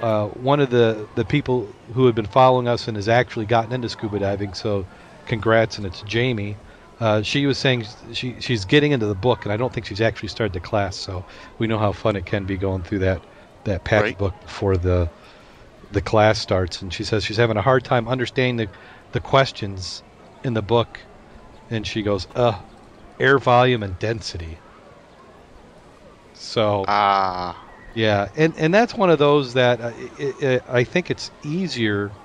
uh, 0.00 0.28
one 0.28 0.60
of 0.60 0.70
the, 0.70 1.06
the 1.16 1.24
people 1.24 1.68
who 1.94 2.06
had 2.06 2.14
been 2.14 2.26
following 2.26 2.68
us 2.68 2.88
and 2.88 2.96
has 2.96 3.08
actually 3.08 3.46
gotten 3.46 3.72
into 3.72 3.88
scuba 3.88 4.18
diving, 4.20 4.54
so 4.54 4.86
congrats, 5.30 5.78
and 5.78 5.86
it's 5.86 6.02
Jamie. 6.02 6.58
Uh, 7.00 7.22
she 7.22 7.46
was 7.46 7.58
saying 7.58 7.84
she 8.12 8.40
she's 8.40 8.64
getting 8.66 8.92
into 8.92 9.06
the 9.06 9.16
book, 9.16 9.46
and 9.46 9.52
I 9.52 9.56
don't 9.56 9.72
think 9.72 9.86
she's 9.86 10.00
actually 10.02 10.28
started 10.30 10.52
the 10.54 10.60
class. 10.60 10.96
So 10.98 11.24
we 11.58 11.66
know 11.68 11.78
how 11.78 11.92
fun 11.92 12.16
it 12.16 12.26
can 12.26 12.44
be 12.46 12.58
going 12.58 12.82
through 12.84 13.00
that 13.00 13.26
that 13.64 13.84
packed 13.84 14.04
Right. 14.04 14.18
book 14.18 14.40
before 14.40 14.76
the 14.76 15.10
the 15.90 16.02
class 16.02 16.38
starts. 16.40 16.82
And 16.82 16.92
she 16.94 17.04
says 17.04 17.24
she's 17.24 17.36
having 17.38 17.58
a 17.58 17.62
hard 17.62 17.84
time 17.84 18.08
understanding 18.08 18.56
the 18.68 18.78
the 19.12 19.20
questions 19.20 20.04
in 20.44 20.54
the 20.54 20.62
book, 20.62 21.08
and 21.70 21.86
she 21.86 22.02
goes, 22.02 22.26
"Uh, 22.34 22.62
air 23.20 23.38
volume 23.38 23.82
and 23.84 23.98
density." 23.98 24.60
So 26.34 26.86
Ah. 26.86 27.70
yeah, 27.94 28.28
and 28.36 28.54
and 28.56 28.72
that's 28.72 28.94
one 28.94 29.10
of 29.10 29.18
those 29.18 29.54
that 29.54 29.80
uh, 29.80 29.92
i 29.94 30.34
i 30.42 30.78
I 30.80 30.84
think 30.84 31.10
it's 31.10 31.30
easier, 31.42 32.19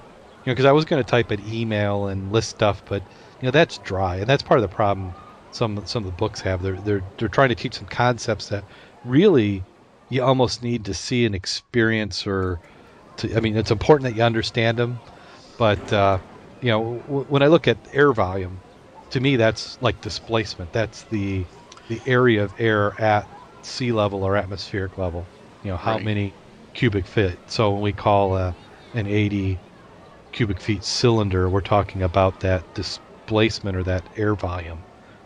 know, 0.52 0.54
because 0.54 0.66
I 0.66 0.72
was 0.72 0.86
going 0.86 1.00
to 1.00 1.04
type 1.10 1.32
an 1.32 1.40
email 1.42 2.08
and 2.08 2.32
list 2.32 2.50
stuff, 2.50 2.84
but 2.86 3.04
you 3.40 3.48
know 3.48 3.52
that's 3.52 3.78
dry, 3.80 4.18
and 4.18 4.28
that's 4.28 4.44
part 4.44 4.60
of 4.60 4.62
the 4.64 4.76
problem. 4.76 5.16
Some 5.52 5.86
some 5.86 6.04
of 6.04 6.08
the 6.08 6.12
books 6.14 6.42
have 6.42 6.62
they're 6.62 6.80
they're 6.82 7.04
they're 7.18 7.30
trying 7.30 7.50
to 7.50 7.56
teach 7.56 7.76
some 7.76 7.88
concepts 7.88 8.50
that 8.50 8.66
really 9.04 9.66
you 10.10 10.24
almost 10.24 10.62
need 10.64 10.86
to 10.86 10.94
see 10.94 11.26
an 11.26 11.34
experience 11.34 12.28
or 12.28 12.62
to, 13.18 13.36
I 13.36 13.40
mean, 13.40 13.58
it's 13.58 13.72
important 13.72 14.04
that 14.06 14.16
you 14.16 14.24
understand 14.24 14.78
them, 14.80 15.02
but 15.58 15.92
uh, 15.94 16.20
you 16.62 16.70
know, 16.70 17.04
w- 17.08 17.26
when 17.26 17.44
I 17.44 17.48
look 17.48 17.68
at 17.68 17.88
air 17.94 18.14
volume, 18.14 18.64
to 19.12 19.20
me 19.20 19.36
that's 19.36 19.78
like 19.82 20.02
displacement. 20.02 20.72
That's 20.72 21.06
the 21.06 21.48
the 21.88 22.02
area 22.06 22.44
of 22.44 22.54
air 22.58 23.00
at 23.00 23.30
sea 23.64 23.92
level 23.92 24.24
or 24.24 24.36
atmospheric 24.36 24.98
level. 24.98 25.32
You 25.64 25.72
know, 25.72 25.78
how 25.78 25.98
Right. 25.98 26.00
many 26.00 26.38
cubic 26.74 27.08
feet. 27.08 27.40
So 27.48 27.74
when 27.74 27.82
we 27.82 27.94
call 27.94 28.34
uh, 28.36 28.54
an 28.94 29.08
80 29.08 29.62
cubic 30.36 30.60
feet 30.60 30.84
cylinder, 30.84 31.50
we're 31.50 31.62
talking 31.62 32.02
about 32.02 32.40
that 32.40 32.66
displacement 32.74 33.78
or 33.78 33.84
that 33.84 34.10
air 34.18 34.36
volume 34.36 34.84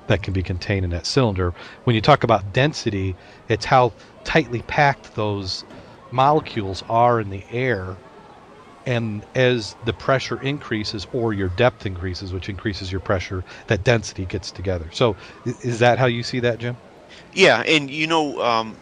that 0.08 0.22
can 0.22 0.34
be 0.34 0.44
contained 0.44 0.86
in 0.86 0.92
that 0.92 1.06
cylinder. 1.08 1.54
When 1.84 1.96
you 1.96 2.02
talk 2.02 2.24
about 2.24 2.52
density, 2.54 3.18
it's 3.48 3.66
how 3.66 3.94
tightly 4.24 4.62
packed 4.62 5.16
those 5.16 5.66
molecules 6.12 6.84
are 6.88 7.20
in 7.20 7.30
the 7.30 7.44
air. 7.50 7.98
And 8.86 9.26
as 9.36 9.76
the 9.84 9.94
pressure 9.94 10.40
increases 10.40 11.08
or 11.12 11.34
your 11.34 11.50
depth 11.50 11.86
increases, 11.88 12.32
which 12.32 12.50
increases 12.50 12.92
your 12.92 13.02
pressure, 13.02 13.44
that 13.68 13.84
density 13.84 14.26
gets 14.28 14.52
together. 14.52 14.90
So, 14.94 15.18
is 15.44 15.80
that 15.80 15.98
how 16.00 16.06
you 16.06 16.24
see 16.24 16.40
that, 16.40 16.60
Jim? 16.60 16.78
Yeah, 17.34 17.64
and 17.66 17.90
you 17.90 18.08
know, 18.08 18.40
um, 18.42 18.80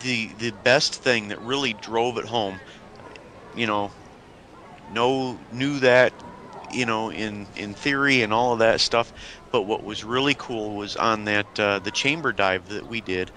the 0.00 0.34
the 0.34 0.50
best 0.50 0.96
thing 0.96 1.28
that 1.28 1.40
really 1.40 1.72
drove 1.72 2.18
it 2.18 2.26
home, 2.26 2.60
you 3.54 3.66
know, 3.66 3.92
no 4.88 5.40
knew 5.50 5.78
that, 5.80 6.14
you 6.68 6.86
know, 6.86 7.10
in 7.10 7.48
in 7.54 7.74
theory 7.74 8.22
and 8.22 8.32
all 8.32 8.52
of 8.52 8.58
that 8.60 8.80
stuff, 8.80 9.12
but 9.50 9.62
what 9.62 9.84
was 9.84 10.04
really 10.04 10.34
cool 10.38 10.76
was 10.76 10.96
on 10.96 11.24
that 11.24 11.58
uh, 11.58 11.78
the 11.78 11.92
chamber 11.92 12.32
dive 12.32 12.66
that 12.68 12.86
we 12.88 13.00
did, 13.00 13.32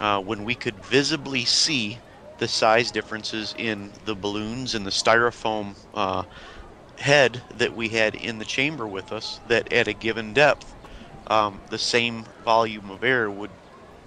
uh, 0.00 0.20
when 0.20 0.44
we 0.44 0.54
could 0.56 0.80
visibly 0.84 1.44
see 1.44 2.00
the 2.38 2.48
size 2.48 2.90
differences 2.90 3.54
in 3.56 3.94
the 4.04 4.16
balloons 4.16 4.74
and 4.74 4.86
the 4.86 4.90
styrofoam 4.90 5.76
uh, 5.94 6.24
head 6.98 7.44
that 7.52 7.74
we 7.74 7.88
had 7.90 8.14
in 8.14 8.38
the 8.38 8.44
chamber 8.44 8.88
with 8.88 9.12
us, 9.12 9.40
that 9.44 9.70
at 9.72 9.88
a 9.88 9.94
given 9.94 10.32
depth 10.32 10.76
um, 11.28 11.62
the 11.70 11.78
same 11.78 12.26
volume 12.40 12.90
of 12.90 13.02
air 13.02 13.30
would 13.30 13.56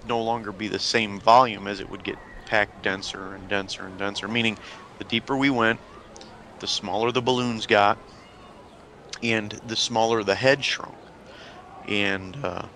no 0.04 0.22
longer 0.22 0.52
be 0.52 0.68
the 0.68 0.78
same 0.78 1.20
volume 1.20 1.66
as 1.66 1.80
it 1.80 1.88
would 1.90 2.04
get 2.04 2.20
packed 2.44 2.80
denser 2.80 3.34
and 3.34 3.48
denser 3.48 3.86
and 3.86 3.98
denser. 3.98 4.28
Meaning, 4.28 4.58
the 4.98 5.04
deeper 5.04 5.36
we 5.36 5.50
went, 5.50 5.80
the 6.60 6.66
smaller 6.66 7.12
the 7.12 7.22
balloons 7.22 7.66
got, 7.66 7.98
and 9.22 9.58
the 9.62 9.76
smaller 9.76 10.22
the 10.22 10.34
head 10.34 10.64
shrunk. 10.64 10.98
And 11.86 12.36
uh, 12.44 12.68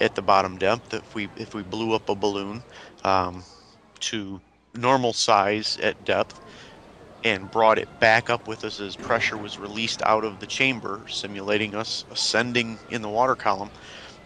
at 0.00 0.14
the 0.14 0.22
bottom 0.22 0.58
depth, 0.58 0.94
if 0.94 1.14
we 1.14 1.28
if 1.36 1.54
we 1.54 1.62
blew 1.62 1.94
up 1.94 2.08
a 2.08 2.14
balloon 2.14 2.64
um, 3.04 3.44
to 4.00 4.40
normal 4.74 5.12
size 5.12 5.76
at 5.82 6.04
depth, 6.04 6.40
and 7.24 7.50
brought 7.50 7.78
it 7.78 7.98
back 7.98 8.30
up 8.30 8.46
with 8.46 8.64
us 8.64 8.78
as 8.80 8.96
pressure 8.96 9.38
was 9.38 9.58
released 9.58 10.02
out 10.06 10.24
of 10.24 10.38
the 10.38 10.46
chamber, 10.46 11.06
simulating 11.08 11.74
us 11.74 12.04
ascending 12.10 12.78
in 12.88 13.02
the 13.02 13.08
water 13.08 13.36
column. 13.36 13.70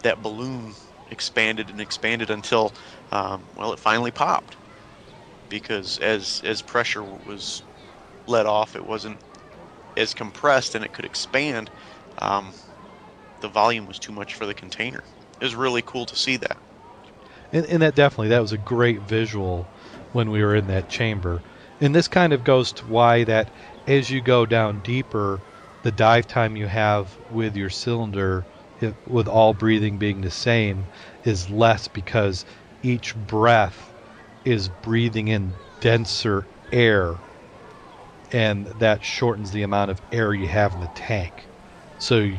That 0.02 0.22
balloon 0.22 0.76
expanded 1.10 1.70
and 1.70 1.80
expanded 1.80 2.30
until, 2.30 2.72
um, 3.10 3.48
well, 3.54 3.72
it 3.72 3.78
finally 3.78 4.10
popped. 4.12 4.56
Because 5.48 5.98
as 5.98 6.40
as 6.44 6.62
pressure 6.62 7.04
was 7.04 7.62
let 8.26 8.46
off, 8.46 8.76
it 8.76 8.84
wasn't 8.84 9.18
as 9.96 10.14
compressed 10.14 10.74
and 10.74 10.84
it 10.84 10.92
could 10.92 11.04
expand. 11.04 11.70
Um, 12.18 12.52
the 13.40 13.48
volume 13.48 13.86
was 13.86 13.98
too 13.98 14.12
much 14.12 14.34
for 14.34 14.46
the 14.46 14.54
container. 14.54 15.04
It 15.40 15.44
was 15.44 15.54
really 15.54 15.82
cool 15.82 16.06
to 16.06 16.16
see 16.16 16.36
that. 16.36 16.58
And, 17.52 17.66
and 17.66 17.82
that 17.82 17.94
definitely 17.94 18.28
that 18.28 18.40
was 18.40 18.52
a 18.52 18.58
great 18.58 19.00
visual 19.00 19.66
when 20.12 20.30
we 20.30 20.42
were 20.42 20.54
in 20.54 20.66
that 20.68 20.88
chamber. 20.88 21.42
And 21.80 21.94
this 21.94 22.08
kind 22.08 22.32
of 22.32 22.44
goes 22.44 22.72
to 22.74 22.86
why 22.86 23.24
that 23.24 23.50
as 23.86 24.10
you 24.10 24.20
go 24.20 24.46
down 24.46 24.80
deeper, 24.80 25.40
the 25.82 25.92
dive 25.92 26.26
time 26.26 26.56
you 26.56 26.68
have 26.68 27.18
with 27.28 27.56
your 27.56 27.70
cylinder, 27.70 28.46
with 29.06 29.26
all 29.28 29.52
breathing 29.52 29.98
being 29.98 30.20
the 30.20 30.30
same, 30.30 30.86
is 31.24 31.50
less 31.50 31.88
because 31.88 32.44
each 32.82 33.14
breath 33.16 33.92
is 34.44 34.68
breathing 34.68 35.28
in 35.28 35.54
denser 35.80 36.46
air, 36.70 37.16
and 38.32 38.66
that 38.68 39.04
shortens 39.04 39.52
the 39.52 39.62
amount 39.62 39.90
of 39.90 40.00
air 40.12 40.34
you 40.34 40.48
have 40.48 40.74
in 40.74 40.80
the 40.80 40.88
tank. 40.88 41.50
So, 41.98 42.32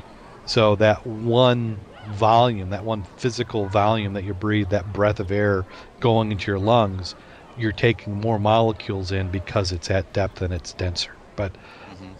so 0.45 0.75
that 0.77 1.05
one 1.05 1.85
volume, 2.03 2.69
that 2.69 2.85
one 2.85 3.03
physical 3.17 3.69
volume 3.69 4.13
that 4.13 4.23
you 4.25 4.33
breathe, 4.33 4.69
that 4.69 4.91
breath 4.91 5.19
of 5.19 5.31
air 5.31 5.65
going 6.01 6.31
into 6.31 6.51
your 6.51 6.59
lungs, 6.59 7.15
you're 7.55 7.71
taking 7.73 8.19
more 8.19 8.39
molecules 8.39 9.11
in 9.11 9.29
because 9.29 9.71
it's 9.71 9.89
at 9.91 10.11
depth 10.13 10.41
and 10.41 10.53
it's 10.53 10.73
denser. 10.73 11.17
But. 11.35 11.57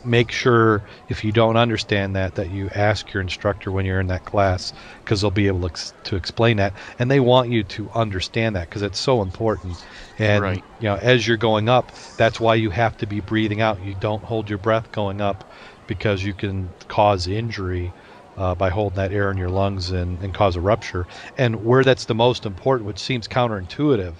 Make 0.03 0.31
sure 0.31 0.83
if 1.07 1.23
you 1.23 1.31
don't 1.31 1.57
understand 1.57 2.15
that 2.15 2.35
that 2.35 2.49
you 2.49 2.69
ask 2.75 3.13
your 3.13 3.21
instructor 3.21 3.71
when 3.71 3.85
you're 3.85 3.99
in 3.99 4.07
that 4.07 4.25
class 4.25 4.73
because 5.03 5.21
they'll 5.21 5.31
be 5.31 5.47
able 5.47 5.61
to, 5.61 5.67
ex- 5.67 5.93
to 6.03 6.15
explain 6.15 6.57
that. 6.57 6.73
And 6.99 7.09
they 7.11 7.19
want 7.19 7.49
you 7.49 7.63
to 7.65 7.89
understand 7.91 8.55
that 8.55 8.69
because 8.69 8.81
it's 8.83 8.99
so 8.99 9.21
important. 9.21 9.79
And 10.17 10.45
Right. 10.45 10.63
you 10.79 10.87
know 10.89 10.95
as 10.95 11.27
you're 11.27 11.37
going 11.37 11.69
up 11.69 11.91
that's 12.17 12.39
why 12.39 12.55
you 12.55 12.69
have 12.71 12.97
to 12.97 13.07
be 13.07 13.19
breathing 13.19 13.61
out. 13.61 13.81
You 13.81 13.95
don't 13.95 14.23
hold 14.23 14.49
your 14.49 14.59
breath 14.59 14.91
going 14.91 15.21
up 15.21 15.43
because 15.87 16.23
you 16.23 16.33
can 16.33 16.73
cause 16.87 17.27
injury 17.27 17.93
uh, 18.37 18.55
by 18.55 18.69
holding 18.69 18.95
that 18.97 19.11
air 19.11 19.31
in 19.31 19.37
your 19.37 19.49
lungs 19.49 19.91
and, 19.91 20.21
and 20.21 20.33
cause 20.33 20.55
a 20.55 20.61
rupture. 20.61 21.07
And 21.37 21.57
where 21.63 21.83
that's 21.83 22.05
the 22.05 22.15
most 22.15 22.45
important 22.45 22.87
which 22.87 22.99
seems 22.99 23.27
counterintuitive 23.27 24.15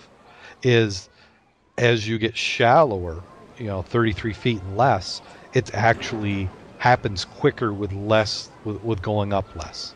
is 0.63 1.09
as 1.77 2.07
you 2.07 2.17
get 2.17 2.37
shallower, 2.37 3.25
you 3.57 3.67
know, 3.67 3.81
33 3.81 4.33
feet 4.33 4.61
and 4.63 4.75
less, 4.75 5.21
it 5.53 5.69
actually 5.73 6.53
happens 6.77 7.25
quicker 7.25 7.73
with 7.73 7.93
less, 7.93 8.51
with, 8.63 8.81
with 8.81 9.01
going 9.01 9.33
up 9.33 9.55
less. 9.55 9.95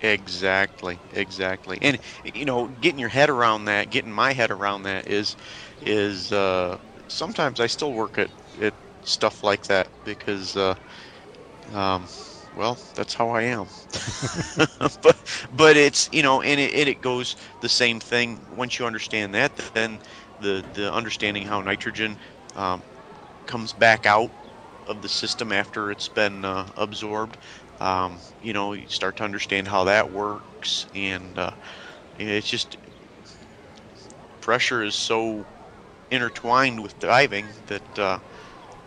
Exactly, 0.00 1.02
exactly. 1.10 1.78
And 1.82 1.98
you 2.24 2.44
know, 2.44 2.68
getting 2.68 2.98
your 2.98 3.08
head 3.10 3.30
around 3.30 3.66
that, 3.66 3.90
getting 3.90 4.12
my 4.12 4.32
head 4.32 4.50
around 4.50 4.82
that 4.82 5.06
is 5.08 5.36
is 5.80 6.32
uh, 6.32 6.78
sometimes 7.08 7.60
I 7.60 7.66
still 7.66 7.92
work 7.92 8.18
at, 8.18 8.30
at 8.60 8.74
stuff 9.04 9.42
like 9.42 9.66
that 9.66 9.88
because 10.04 10.56
uh, 10.56 10.74
um, 11.72 12.08
well, 12.52 12.78
that's 12.94 13.14
how 13.14 13.30
I 13.30 13.42
am. 13.42 13.66
but 15.02 15.16
but 15.50 15.76
it's 15.76 16.08
you 16.12 16.22
know, 16.22 16.42
and 16.42 16.60
it, 16.60 16.88
it 16.88 17.00
goes 17.00 17.36
the 17.60 17.68
same 17.68 18.00
thing. 18.00 18.46
Once 18.48 18.78
you 18.78 18.86
understand 18.86 19.34
that, 19.34 19.56
then 19.56 19.88
the 20.26 20.54
the 20.58 20.80
understanding 20.80 21.34
how 21.36 21.52
nitrogen 21.52 22.18
um, 22.54 22.82
comes 23.46 23.72
back 23.72 24.06
out 24.06 24.30
of 24.88 25.02
the 25.02 25.08
system 25.08 25.52
after 25.52 25.90
it's 25.90 26.08
been 26.08 26.44
uh, 26.44 26.66
absorbed 26.76 27.36
um, 27.80 28.18
you 28.42 28.52
know 28.52 28.72
you 28.72 28.86
start 28.88 29.16
to 29.16 29.24
understand 29.24 29.68
how 29.68 29.84
that 29.84 30.12
works 30.12 30.86
and 30.94 31.38
uh, 31.38 31.50
it's 32.18 32.48
just 32.48 32.76
pressure 34.40 34.82
is 34.82 34.94
so 34.94 35.44
intertwined 36.10 36.82
with 36.82 36.98
diving 36.98 37.46
that 37.66 37.98
uh, 37.98 38.18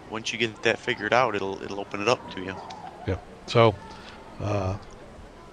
once 0.10 0.32
you 0.32 0.39
get 0.39 0.62
that 0.64 0.78
figured 0.78 1.14
out 1.14 1.36
it'll 1.36 1.62
it'll 1.64 1.80
open 1.80 2.02
it 2.02 2.08
up 2.08 2.32
to 2.32 2.41
you 2.41 2.56
Yeah. 3.08 3.18
So, 3.48 3.76
uh, 4.41 4.78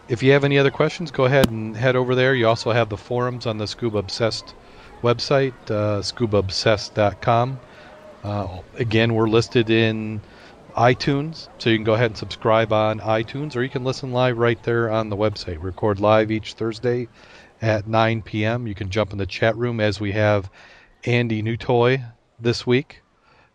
if 0.09 0.23
you 0.23 0.33
have 0.33 0.45
any 0.45 0.59
other 0.59 0.71
questions, 0.71 1.11
go 1.11 1.25
ahead 1.25 1.51
and 1.51 1.77
head 1.77 1.97
over 1.97 2.15
there. 2.15 2.35
You 2.35 2.49
also 2.49 2.73
have 2.73 2.89
the 2.89 2.97
forums 2.97 3.47
on 3.47 3.59
the 3.59 3.67
Scuba 3.67 3.99
Obsessed 3.99 4.55
website, 5.03 5.55
uh, 5.71 6.01
scubaobsessed.com. 6.01 7.61
Uh, 8.25 8.61
again, 8.79 9.15
we're 9.15 9.29
listed 9.29 9.71
in 9.71 10.21
iTunes, 10.75 11.49
so 11.59 11.71
you 11.71 11.77
can 11.77 11.85
go 11.85 11.95
ahead 11.95 12.11
and 12.11 12.17
subscribe 12.17 12.73
on 12.73 13.01
iTunes, 13.01 13.57
or 13.57 13.63
you 13.63 13.69
can 13.69 13.85
listen 13.85 14.13
live 14.13 14.39
right 14.39 14.63
there 14.63 14.91
on 14.91 15.09
the 15.09 15.17
website. 15.17 15.59
We 15.59 15.67
record 15.67 16.01
live 16.01 16.31
each 16.31 16.55
Thursday 16.55 17.09
at 17.61 17.87
9 17.87 18.23
p.m. 18.23 18.67
You 18.67 18.75
can 18.75 18.91
jump 18.91 19.13
in 19.13 19.19
the 19.19 19.27
chat 19.27 19.57
room 19.57 19.81
as 19.81 20.01
we 20.01 20.13
have 20.13 20.51
Andy 21.05 21.43
Newtoy 21.43 22.01
this 22.41 22.67
week 22.67 23.03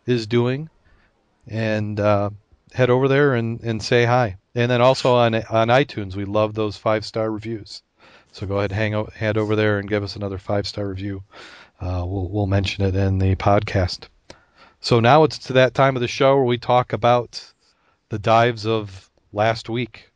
is 0.06 0.26
doing, 0.26 0.68
and 1.46 1.98
uh, 2.00 2.30
head 2.72 2.90
over 2.90 3.08
there 3.08 3.34
and, 3.34 3.60
and 3.60 3.82
say 3.82 4.04
hi. 4.04 4.36
And 4.54 4.70
then 4.70 4.80
also 4.80 5.14
on 5.14 5.34
on 5.34 5.68
iTunes, 5.68 6.16
we 6.16 6.24
love 6.24 6.54
those 6.54 6.76
five 6.76 7.04
star 7.04 7.30
reviews. 7.30 7.82
So 8.32 8.46
go 8.46 8.58
ahead, 8.58 8.72
hang 8.72 8.94
out, 8.94 9.12
head 9.12 9.38
over 9.38 9.56
there 9.56 9.78
and 9.78 9.88
give 9.88 10.02
us 10.02 10.16
another 10.16 10.38
five 10.38 10.66
star 10.66 10.86
review. 10.86 11.22
Uh, 11.80 12.04
we'll 12.06 12.28
we'll 12.28 12.46
mention 12.46 12.84
it 12.84 12.94
in 12.96 13.18
the 13.18 13.36
podcast. 13.36 14.08
So 14.80 15.00
now 15.00 15.24
it's 15.24 15.38
to 15.38 15.52
that 15.54 15.74
time 15.74 15.96
of 15.96 16.02
the 16.02 16.08
show 16.08 16.36
where 16.36 16.44
we 16.44 16.58
talk 16.58 16.92
about 16.92 17.52
the 18.10 18.18
dives 18.18 18.66
of 18.66 19.10
last 19.32 19.68
week. 19.68 20.10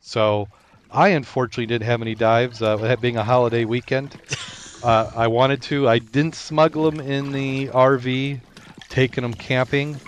So 0.00 0.48
I 0.90 1.08
unfortunately 1.08 1.66
didn't 1.66 1.86
have 1.86 2.02
any 2.02 2.14
dives, 2.14 2.62
uh, 2.62 2.76
with 2.80 2.90
it 2.90 3.00
being 3.00 3.16
a 3.16 3.24
holiday 3.24 3.64
weekend. 3.64 4.18
Uh, 4.82 5.10
I 5.14 5.28
wanted 5.28 5.62
to. 5.62 5.88
I 5.88 5.98
didn't 5.98 6.34
smuggle 6.34 6.84
them 6.84 7.00
in 7.00 7.32
the 7.32 7.70
RV, 7.72 8.42
taking 8.90 9.22
them 9.22 9.32
camping. 9.32 10.02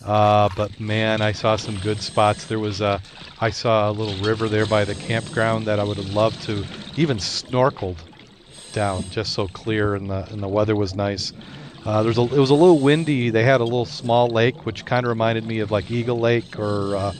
Uh, 0.00 0.48
but 0.48 0.78
man, 0.78 1.20
I 1.22 1.32
saw 1.32 1.56
some 1.56 1.78
good 1.78 2.00
spots. 2.00 2.46
There 2.46 2.60
was 2.60 2.80
a, 2.80 3.02
I 3.40 3.50
saw 3.50 3.90
a 3.90 3.92
little 3.92 4.16
river 4.16 4.48
there 4.48 4.66
by 4.66 4.84
the 4.84 4.94
campground 4.94 5.66
that 5.66 5.80
I 5.80 5.84
would 5.84 5.98
have 5.98 6.06
loved 6.06 6.40
to 6.42 6.68
even 6.96 7.18
snorkeled 7.18 8.06
down, 8.72 9.10
just 9.10 9.32
so 9.32 9.48
clear 9.48 9.94
and 9.94 10.10
the 10.10 10.26
and 10.30 10.42
the 10.42 10.48
weather 10.48 10.76
was 10.76 10.94
nice. 10.94 11.32
Uh, 11.84 12.02
there's 12.02 12.18
a, 12.18 12.22
it 12.22 12.38
was 12.38 12.50
a 12.50 12.54
little 12.54 12.78
windy. 12.78 13.30
They 13.30 13.42
had 13.44 13.60
a 13.60 13.64
little 13.64 13.84
small 13.86 14.32
lake, 14.32 14.64
which 14.66 14.84
kind 14.84 15.04
of 15.04 15.08
reminded 15.10 15.44
me 15.44 15.60
of 15.60 15.70
like 15.70 15.90
Eagle 15.90 16.20
Lake 16.20 16.58
or 16.58 16.94
uh, 16.96 17.12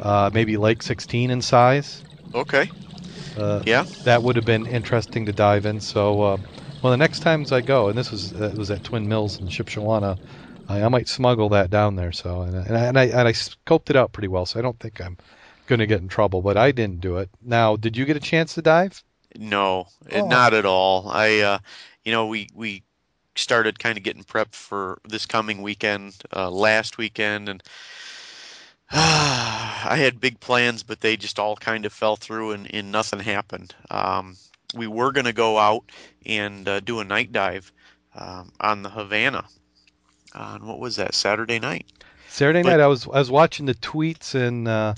uh, 0.00 0.30
maybe 0.32 0.56
Lake 0.56 0.82
16 0.82 1.30
in 1.30 1.42
size. 1.42 2.02
Okay. 2.34 2.70
Uh, 3.36 3.62
Yeah. 3.66 3.84
that 4.04 4.22
would 4.22 4.36
have 4.36 4.44
been 4.44 4.66
interesting 4.66 5.26
to 5.26 5.32
dive 5.32 5.66
in. 5.66 5.80
So, 5.80 6.22
uh, 6.22 6.36
well, 6.82 6.90
the 6.90 6.96
next 6.96 7.20
times 7.20 7.52
I 7.52 7.60
go, 7.60 7.88
and 7.88 7.98
this 7.98 8.10
was 8.10 8.32
uh, 8.32 8.50
it 8.52 8.56
was 8.58 8.70
at 8.70 8.82
Twin 8.84 9.06
Mills 9.08 9.38
in 9.40 9.48
Shipshewana, 9.48 10.18
I, 10.68 10.82
I 10.82 10.88
might 10.88 11.08
smuggle 11.08 11.50
that 11.50 11.70
down 11.70 11.96
there. 11.96 12.12
So, 12.12 12.42
and, 12.42 12.56
I- 12.56 12.62
and 12.64 12.76
I, 12.76 12.84
and 12.86 12.98
I 12.98 13.04
and 13.04 13.28
I 13.28 13.32
scoped 13.32 13.90
it 13.90 13.96
out 13.96 14.12
pretty 14.12 14.28
well, 14.28 14.46
so 14.46 14.58
I 14.58 14.62
don't 14.62 14.78
think 14.80 15.00
I'm 15.00 15.18
going 15.66 15.78
to 15.80 15.86
get 15.86 16.00
in 16.00 16.08
trouble. 16.08 16.42
But 16.42 16.56
I 16.56 16.72
didn't 16.72 17.00
do 17.00 17.18
it. 17.18 17.30
Now, 17.42 17.76
did 17.76 17.96
you 17.96 18.04
get 18.06 18.16
a 18.16 18.20
chance 18.20 18.54
to 18.54 18.62
dive? 18.62 19.02
No, 19.38 19.86
Oh. 20.12 20.26
not 20.26 20.54
at 20.54 20.66
all. 20.66 21.08
I, 21.08 21.38
uh, 21.40 21.58
you 22.04 22.10
know, 22.12 22.26
we 22.26 22.48
we 22.54 22.82
started 23.40 23.78
kind 23.78 23.96
of 23.98 24.04
getting 24.04 24.24
prepped 24.24 24.54
for 24.54 25.00
this 25.08 25.26
coming 25.26 25.62
weekend, 25.62 26.14
uh, 26.34 26.50
last 26.50 26.98
weekend, 26.98 27.48
and 27.48 27.62
I 28.92 29.96
had 29.98 30.20
big 30.20 30.40
plans, 30.40 30.82
but 30.82 31.00
they 31.00 31.16
just 31.16 31.38
all 31.38 31.56
kind 31.56 31.86
of 31.86 31.92
fell 31.92 32.16
through, 32.16 32.52
and, 32.52 32.72
and 32.74 32.90
nothing 32.92 33.20
happened. 33.20 33.74
Um, 33.90 34.36
we 34.74 34.86
were 34.86 35.12
going 35.12 35.26
to 35.26 35.32
go 35.32 35.58
out 35.58 35.84
and 36.26 36.68
uh, 36.68 36.80
do 36.80 37.00
a 37.00 37.04
night 37.04 37.32
dive 37.32 37.72
um, 38.14 38.52
on 38.60 38.82
the 38.82 38.90
Havana 38.90 39.44
on 40.34 40.66
what 40.66 40.78
was 40.78 40.96
that 40.96 41.14
Saturday 41.14 41.58
night? 41.58 41.86
Saturday 42.28 42.62
But- 42.62 42.70
night, 42.70 42.80
I 42.80 42.86
was 42.86 43.06
I 43.06 43.18
was 43.18 43.30
watching 43.30 43.66
the 43.66 43.74
tweets 43.74 44.34
and 44.34 44.68
uh, 44.68 44.94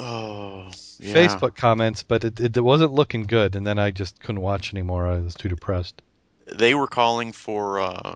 Oh, 0.00 0.70
yeah. 0.98 1.14
Facebook 1.14 1.54
comments, 1.54 2.02
but 2.02 2.24
it, 2.24 2.40
it 2.40 2.60
wasn't 2.60 2.92
looking 2.92 3.24
good. 3.24 3.54
And 3.54 3.64
then 3.66 3.78
I 3.78 3.90
just 3.90 4.18
couldn't 4.20 4.40
watch 4.40 4.72
anymore. 4.72 5.06
I 5.06 5.18
was 5.18 5.34
too 5.34 5.48
depressed. 5.48 6.02
They 6.46 6.74
were 6.74 6.86
calling 6.88 7.32
for 7.32 7.80
uh, 7.80 8.14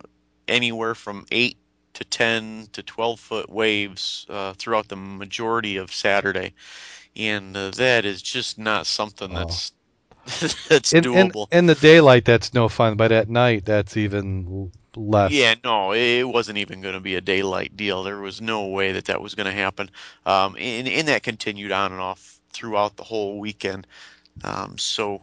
anywhere 0.48 0.94
from 0.94 1.26
eight 1.30 1.58
to 1.94 2.04
ten 2.04 2.68
to 2.72 2.82
twelve 2.82 3.20
foot 3.20 3.48
waves 3.50 4.26
uh, 4.28 4.52
throughout 4.54 4.88
the 4.88 4.96
majority 4.96 5.76
of 5.76 5.92
Saturday, 5.92 6.54
and 7.16 7.56
uh, 7.56 7.70
that 7.72 8.04
is 8.04 8.22
just 8.22 8.58
not 8.58 8.86
something 8.86 9.32
that's 9.32 9.72
that's 10.68 10.92
In, 10.92 11.06
in, 11.12 11.32
doable. 11.32 11.48
in 11.52 11.66
the 11.66 11.74
daylight, 11.74 12.24
that's 12.24 12.54
no 12.54 12.68
fun, 12.68 12.96
but 12.96 13.12
at 13.12 13.28
night, 13.28 13.64
that's 13.64 13.96
even 13.96 14.72
less. 14.96 15.32
Yeah, 15.32 15.54
no, 15.64 15.92
it 15.92 16.24
wasn't 16.24 16.58
even 16.58 16.80
going 16.80 16.94
to 16.94 17.00
be 17.00 17.14
a 17.16 17.20
daylight 17.20 17.76
deal. 17.76 18.02
There 18.02 18.18
was 18.20 18.40
no 18.40 18.66
way 18.68 18.92
that 18.92 19.06
that 19.06 19.20
was 19.20 19.34
going 19.34 19.46
to 19.46 19.52
happen. 19.52 19.90
Um, 20.24 20.56
and, 20.58 20.88
and 20.88 21.08
that 21.08 21.22
continued 21.22 21.72
on 21.72 21.92
and 21.92 22.00
off 22.00 22.40
throughout 22.52 22.96
the 22.96 23.04
whole 23.04 23.38
weekend. 23.38 23.86
Um, 24.44 24.78
so, 24.78 25.22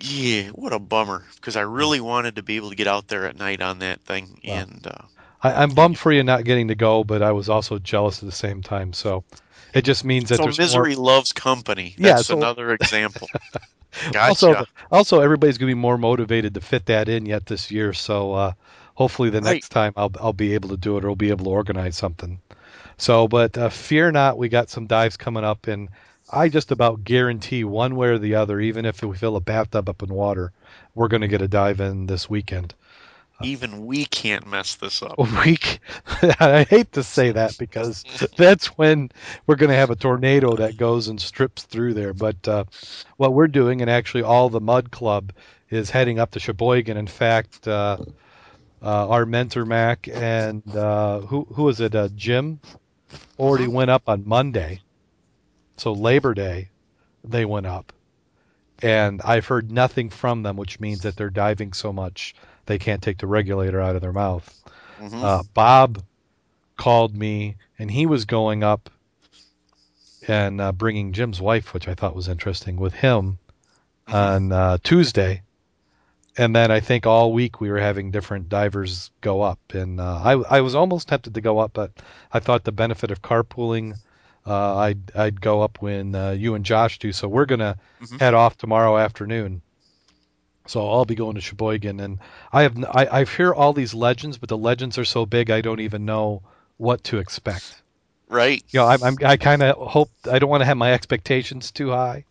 yeah, 0.00 0.48
what 0.50 0.72
a 0.72 0.78
bummer 0.78 1.24
because 1.36 1.56
I 1.56 1.62
really 1.62 2.00
wanted 2.00 2.36
to 2.36 2.42
be 2.42 2.56
able 2.56 2.70
to 2.70 2.76
get 2.76 2.86
out 2.86 3.08
there 3.08 3.26
at 3.26 3.36
night 3.36 3.60
on 3.60 3.80
that 3.80 4.00
thing. 4.02 4.40
Wow. 4.44 4.54
And 4.54 4.86
uh, 4.86 5.02
I, 5.42 5.62
I'm 5.62 5.70
bummed 5.70 5.98
for 5.98 6.12
you 6.12 6.22
not 6.22 6.44
getting 6.44 6.68
to 6.68 6.74
go, 6.74 7.04
but 7.04 7.22
I 7.22 7.32
was 7.32 7.48
also 7.48 7.78
jealous 7.78 8.22
at 8.22 8.26
the 8.26 8.34
same 8.34 8.62
time. 8.62 8.92
So 8.92 9.24
it 9.74 9.82
just 9.82 10.04
means 10.04 10.28
that 10.28 10.36
so 10.36 10.44
there's 10.44 10.58
misery 10.58 10.94
loves 10.94 11.32
company. 11.32 11.94
Yeah, 11.98 12.14
That's 12.14 12.26
so- 12.28 12.36
another 12.36 12.72
example. 12.72 13.28
Gotcha. 14.12 14.20
Also, 14.20 14.64
also 14.92 15.20
everybody's 15.20 15.56
gonna 15.58 15.70
be 15.70 15.74
more 15.74 15.96
motivated 15.98 16.54
to 16.54 16.60
fit 16.60 16.86
that 16.86 17.08
in 17.08 17.26
yet 17.26 17.46
this 17.46 17.70
year. 17.70 17.92
So 17.92 18.32
uh, 18.34 18.52
hopefully 18.94 19.30
the 19.30 19.40
Right. 19.40 19.54
next 19.54 19.70
time 19.70 19.92
I'll 19.96 20.12
I'll 20.20 20.32
be 20.34 20.54
able 20.54 20.68
to 20.68 20.76
do 20.76 20.98
it 20.98 21.04
or 21.04 21.08
we'll 21.08 21.16
be 21.16 21.30
able 21.30 21.46
to 21.46 21.50
organize 21.50 21.96
something. 21.96 22.40
So, 22.98 23.28
but 23.28 23.56
uh, 23.56 23.68
fear 23.70 24.10
not, 24.12 24.36
we 24.38 24.48
got 24.48 24.70
some 24.70 24.86
dives 24.86 25.16
coming 25.16 25.44
up, 25.44 25.68
and 25.68 25.88
I 26.30 26.48
just 26.48 26.70
about 26.70 27.04
guarantee 27.04 27.64
one 27.64 27.96
way 27.96 28.08
or 28.08 28.18
the 28.18 28.34
other, 28.34 28.60
even 28.60 28.84
if 28.84 29.02
we 29.02 29.16
fill 29.16 29.36
a 29.36 29.40
bathtub 29.40 29.88
up 29.88 30.02
in 30.02 30.12
water, 30.12 30.52
we're 30.94 31.08
going 31.08 31.22
to 31.22 31.28
get 31.28 31.42
a 31.42 31.48
dive 31.48 31.80
in 31.80 32.06
this 32.06 32.28
weekend. 32.30 32.74
Even 33.40 33.86
we 33.86 34.04
can't 34.06 34.46
mess 34.46 34.74
this 34.74 35.02
up. 35.02 35.20
week. 35.44 35.80
I 36.40 36.66
hate 36.68 36.92
to 36.92 37.02
say 37.02 37.32
that 37.32 37.56
because 37.58 38.04
that's 38.36 38.66
when 38.78 39.10
we're 39.46 39.56
going 39.56 39.70
to 39.70 39.76
have 39.76 39.90
a 39.90 39.96
tornado 39.96 40.56
that 40.56 40.76
goes 40.76 41.08
and 41.08 41.20
strips 41.20 41.64
through 41.64 41.94
there. 41.94 42.12
But 42.14 42.46
uh, 42.48 42.64
what 43.16 43.34
we're 43.34 43.48
doing, 43.48 43.80
and 43.80 43.90
actually 43.90 44.22
all 44.22 44.48
the 44.50 44.60
Mud 44.60 44.90
Club 44.90 45.32
is 45.70 45.90
heading 45.90 46.18
up 46.18 46.30
to 46.32 46.40
Sheboygan. 46.40 46.96
In 46.96 47.06
fact, 47.06 47.66
uh, 47.68 47.98
uh, 48.82 49.08
our 49.08 49.26
mentor 49.26 49.64
Mac 49.66 50.08
and 50.08 50.74
uh, 50.76 51.20
who 51.20 51.46
who 51.54 51.64
was 51.64 51.80
it? 51.80 51.94
Uh, 51.94 52.08
Jim 52.14 52.60
already 53.38 53.66
Mhm. 53.66 53.68
went 53.68 53.90
up 53.90 54.08
on 54.08 54.26
Monday, 54.26 54.80
so 55.78 55.92
Labor 55.92 56.34
Day 56.34 56.68
they 57.24 57.44
went 57.44 57.66
up, 57.66 57.92
and 58.82 59.20
I've 59.22 59.46
heard 59.46 59.72
nothing 59.72 60.10
from 60.10 60.42
them, 60.42 60.56
which 60.56 60.78
means 60.80 61.02
that 61.02 61.16
they're 61.16 61.30
diving 61.30 61.72
so 61.72 61.92
much 61.92 62.34
they 62.66 62.78
can't 62.78 63.02
take 63.02 63.18
the 63.18 63.26
regulator 63.26 63.80
out 63.80 63.96
of 63.96 64.02
their 64.02 64.12
mouth 64.12 64.54
Mhm. 65.00 65.22
uh, 65.22 65.42
Bob 65.54 66.02
called 66.76 67.16
me, 67.16 67.56
and 67.78 67.90
he 67.90 68.06
was 68.06 68.24
going 68.24 68.62
up 68.64 68.90
and 70.26 70.60
uh, 70.60 70.72
bringing 70.72 71.12
Jim's 71.12 71.40
wife, 71.40 71.72
which 71.72 71.88
I 71.88 71.94
thought 71.94 72.14
was 72.16 72.28
interesting, 72.28 72.76
with 72.76 72.94
him 72.94 73.38
Mhm. 74.08 74.14
on 74.14 74.52
uh, 74.52 74.78
Tuesday. 74.82 75.42
And 76.36 76.54
then 76.54 76.70
I 76.70 76.80
think 76.80 77.04
all 77.06 77.32
week 77.32 77.60
we 77.60 77.70
were 77.70 77.80
having 77.80 78.10
different 78.10 78.48
divers 78.48 79.10
go 79.20 79.42
up, 79.42 79.58
and 79.72 80.00
uh, 80.00 80.20
I 80.22 80.58
I 80.58 80.60
was 80.60 80.74
almost 80.74 81.08
tempted 81.08 81.34
to 81.34 81.40
go 81.40 81.58
up, 81.58 81.72
but 81.72 81.90
I 82.32 82.38
thought 82.38 82.64
the 82.64 82.72
benefit 82.72 83.10
of 83.10 83.22
carpooling, 83.22 83.96
uh, 84.48 84.76
I'd 84.76 85.14
I'd 85.14 85.40
go 85.40 85.62
up 85.62 85.82
when 85.82 86.14
uh, 86.14 86.30
you 86.30 86.54
and 86.54 86.64
Josh 86.64 86.98
do. 86.98 87.12
So 87.12 87.28
we're 87.28 87.46
gonna 87.46 87.76
Mhm. 88.00 88.20
head 88.20 88.34
off 88.34 88.56
tomorrow 88.56 88.96
afternoon. 88.98 89.62
So 90.66 90.88
I'll 90.90 91.04
be 91.06 91.14
going 91.14 91.34
to 91.36 91.40
Sheboygan, 91.40 92.00
and 92.00 92.18
I 92.52 92.62
have 92.62 92.76
I 92.84 93.08
I've 93.10 93.34
hear 93.34 93.54
all 93.54 93.72
these 93.72 93.94
legends, 93.94 94.38
but 94.38 94.48
the 94.48 94.58
legends 94.58 94.98
are 94.98 95.04
so 95.04 95.26
big 95.26 95.50
I 95.50 95.60
don't 95.62 95.80
even 95.80 96.04
know 96.04 96.42
what 96.76 97.04
to 97.04 97.18
expect. 97.18 97.82
right. 98.28 98.64
You 98.72 98.80
know, 98.80 98.86
I'm, 98.86 99.02
I'm 99.02 99.16
I 99.24 99.36
kind 99.36 99.62
of 99.62 99.88
hope 99.88 100.10
I 100.30 100.38
don't 100.38 100.50
want 100.50 100.60
to 100.62 100.66
have 100.66 100.76
my 100.76 100.92
expectations 100.92 101.72
too 101.72 101.90
high, 101.90 102.24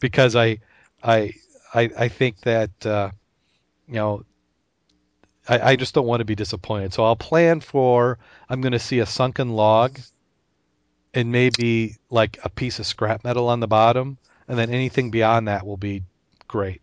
because 0.00 0.36
I 0.36 0.58
I 1.02 1.34
I, 1.74 1.90
I 1.98 2.08
think 2.08 2.40
that 2.42 2.86
uh, 2.86 3.10
you 3.88 3.94
know 3.94 4.24
I, 5.48 5.70
I 5.72 5.76
just 5.76 5.94
don't 5.94 6.06
want 6.06 6.20
to 6.20 6.24
be 6.24 6.34
disappointed. 6.34 6.92
So 6.92 7.04
I'll 7.04 7.16
plan 7.16 7.60
for 7.60 8.18
I'm 8.48 8.60
going 8.60 8.72
to 8.72 8.78
see 8.78 9.00
a 9.00 9.06
sunken 9.06 9.50
log, 9.50 9.98
and 11.14 11.32
maybe 11.32 11.96
like 12.10 12.38
a 12.44 12.48
piece 12.48 12.78
of 12.78 12.86
scrap 12.86 13.24
metal 13.24 13.48
on 13.48 13.60
the 13.60 13.68
bottom, 13.68 14.18
and 14.48 14.58
then 14.58 14.70
anything 14.70 15.10
beyond 15.10 15.48
that 15.48 15.66
will 15.66 15.76
be 15.76 16.02
great. 16.48 16.82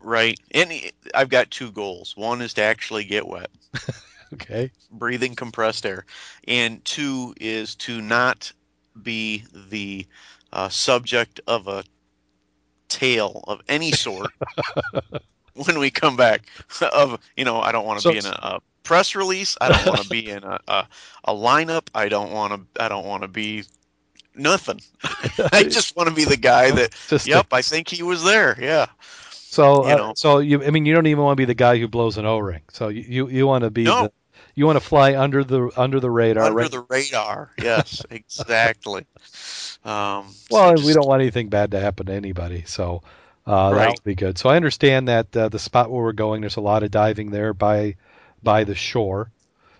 Right. 0.00 0.38
And 0.52 0.72
I've 1.14 1.28
got 1.28 1.50
two 1.50 1.70
goals. 1.72 2.16
One 2.16 2.42
is 2.42 2.54
to 2.54 2.62
actually 2.62 3.04
get 3.04 3.26
wet. 3.26 3.50
Okay. 4.32 4.72
breathing 4.90 5.36
compressed 5.36 5.86
air, 5.86 6.04
and 6.48 6.84
two 6.84 7.32
is 7.40 7.76
to 7.76 8.02
not 8.02 8.50
be 9.00 9.44
the 9.70 10.04
uh, 10.52 10.68
subject 10.68 11.40
of 11.46 11.68
a 11.68 11.84
tale 12.88 13.44
of 13.46 13.60
any 13.68 13.92
sort 13.92 14.32
when 15.54 15.78
we 15.78 15.90
come 15.92 16.16
back. 16.16 16.46
Of 16.92 17.20
you 17.36 17.44
know, 17.44 17.60
I 17.60 17.70
don't 17.70 17.86
want 17.86 18.00
to 18.00 18.02
So- 18.02 18.10
be 18.12 18.18
in 18.18 18.26
a, 18.26 18.30
a 18.30 18.60
press 18.86 19.14
release. 19.16 19.56
I 19.60 19.68
don't 19.68 19.84
want 19.86 20.00
to 20.00 20.08
be 20.08 20.30
in 20.30 20.44
a, 20.44 20.60
a 20.68 20.88
a 21.26 21.34
lineup. 21.34 21.88
I 21.94 22.08
don't 22.08 22.32
want 22.32 22.52
to. 22.54 22.82
I 22.84 22.88
don't 22.88 23.06
want 23.06 23.22
to 23.22 23.28
be 23.28 23.64
nothing. 24.34 24.80
I 25.52 25.64
just 25.64 25.96
want 25.96 26.08
to 26.08 26.14
be 26.14 26.24
the 26.24 26.36
guy 26.36 26.70
that. 26.72 26.94
Just 27.08 27.26
Yep, 27.26 27.48
I 27.52 27.62
think 27.62 27.88
he 27.88 28.02
was 28.02 28.24
there. 28.24 28.56
Yeah. 28.60 28.86
So, 29.30 29.82
you 29.82 29.94
uh, 29.94 29.96
know. 29.96 30.14
so 30.14 30.38
you, 30.38 30.62
I 30.64 30.70
mean, 30.70 30.86
you 30.86 30.94
don't 30.94 31.06
even 31.06 31.24
want 31.24 31.36
to 31.36 31.40
be 31.40 31.46
the 31.46 31.54
guy 31.54 31.78
who 31.78 31.88
blows 31.88 32.18
an 32.18 32.26
O-ring. 32.26 32.62
So 32.72 32.88
you, 32.88 33.04
you, 33.06 33.28
you 33.28 33.46
want 33.46 33.64
to 33.64 33.70
be, 33.70 33.84
No. 33.84 34.02
the, 34.02 34.12
you 34.54 34.66
want 34.66 34.76
to 34.76 34.84
fly 34.84 35.16
under 35.16 35.44
the 35.44 35.70
under 35.76 36.00
the 36.00 36.10
radar. 36.10 36.44
Under 36.44 36.54
right? 36.54 36.70
the 36.70 36.80
radar. 36.88 37.50
Yes, 37.58 38.04
exactly. 38.10 39.06
Um, 39.84 40.26
so 40.50 40.56
well, 40.56 40.74
we 40.76 40.92
don't 40.92 41.06
want 41.06 41.22
anything 41.22 41.48
bad 41.48 41.72
to 41.72 41.80
happen 41.80 42.06
to 42.06 42.12
anybody. 42.12 42.64
So 42.66 43.02
uh, 43.46 43.70
Right. 43.70 43.74
that'll 43.74 44.02
be 44.04 44.14
good. 44.14 44.38
So 44.38 44.48
I 44.48 44.56
understand 44.56 45.08
that 45.08 45.36
uh, 45.36 45.48
the 45.48 45.58
spot 45.58 45.90
where 45.90 46.02
we're 46.02 46.12
going, 46.12 46.40
there's 46.40 46.56
a 46.56 46.60
lot 46.60 46.82
of 46.82 46.90
diving 46.90 47.30
there 47.30 47.54
by 47.54 47.96
by 48.46 48.64
the 48.64 48.74
shore. 48.74 49.30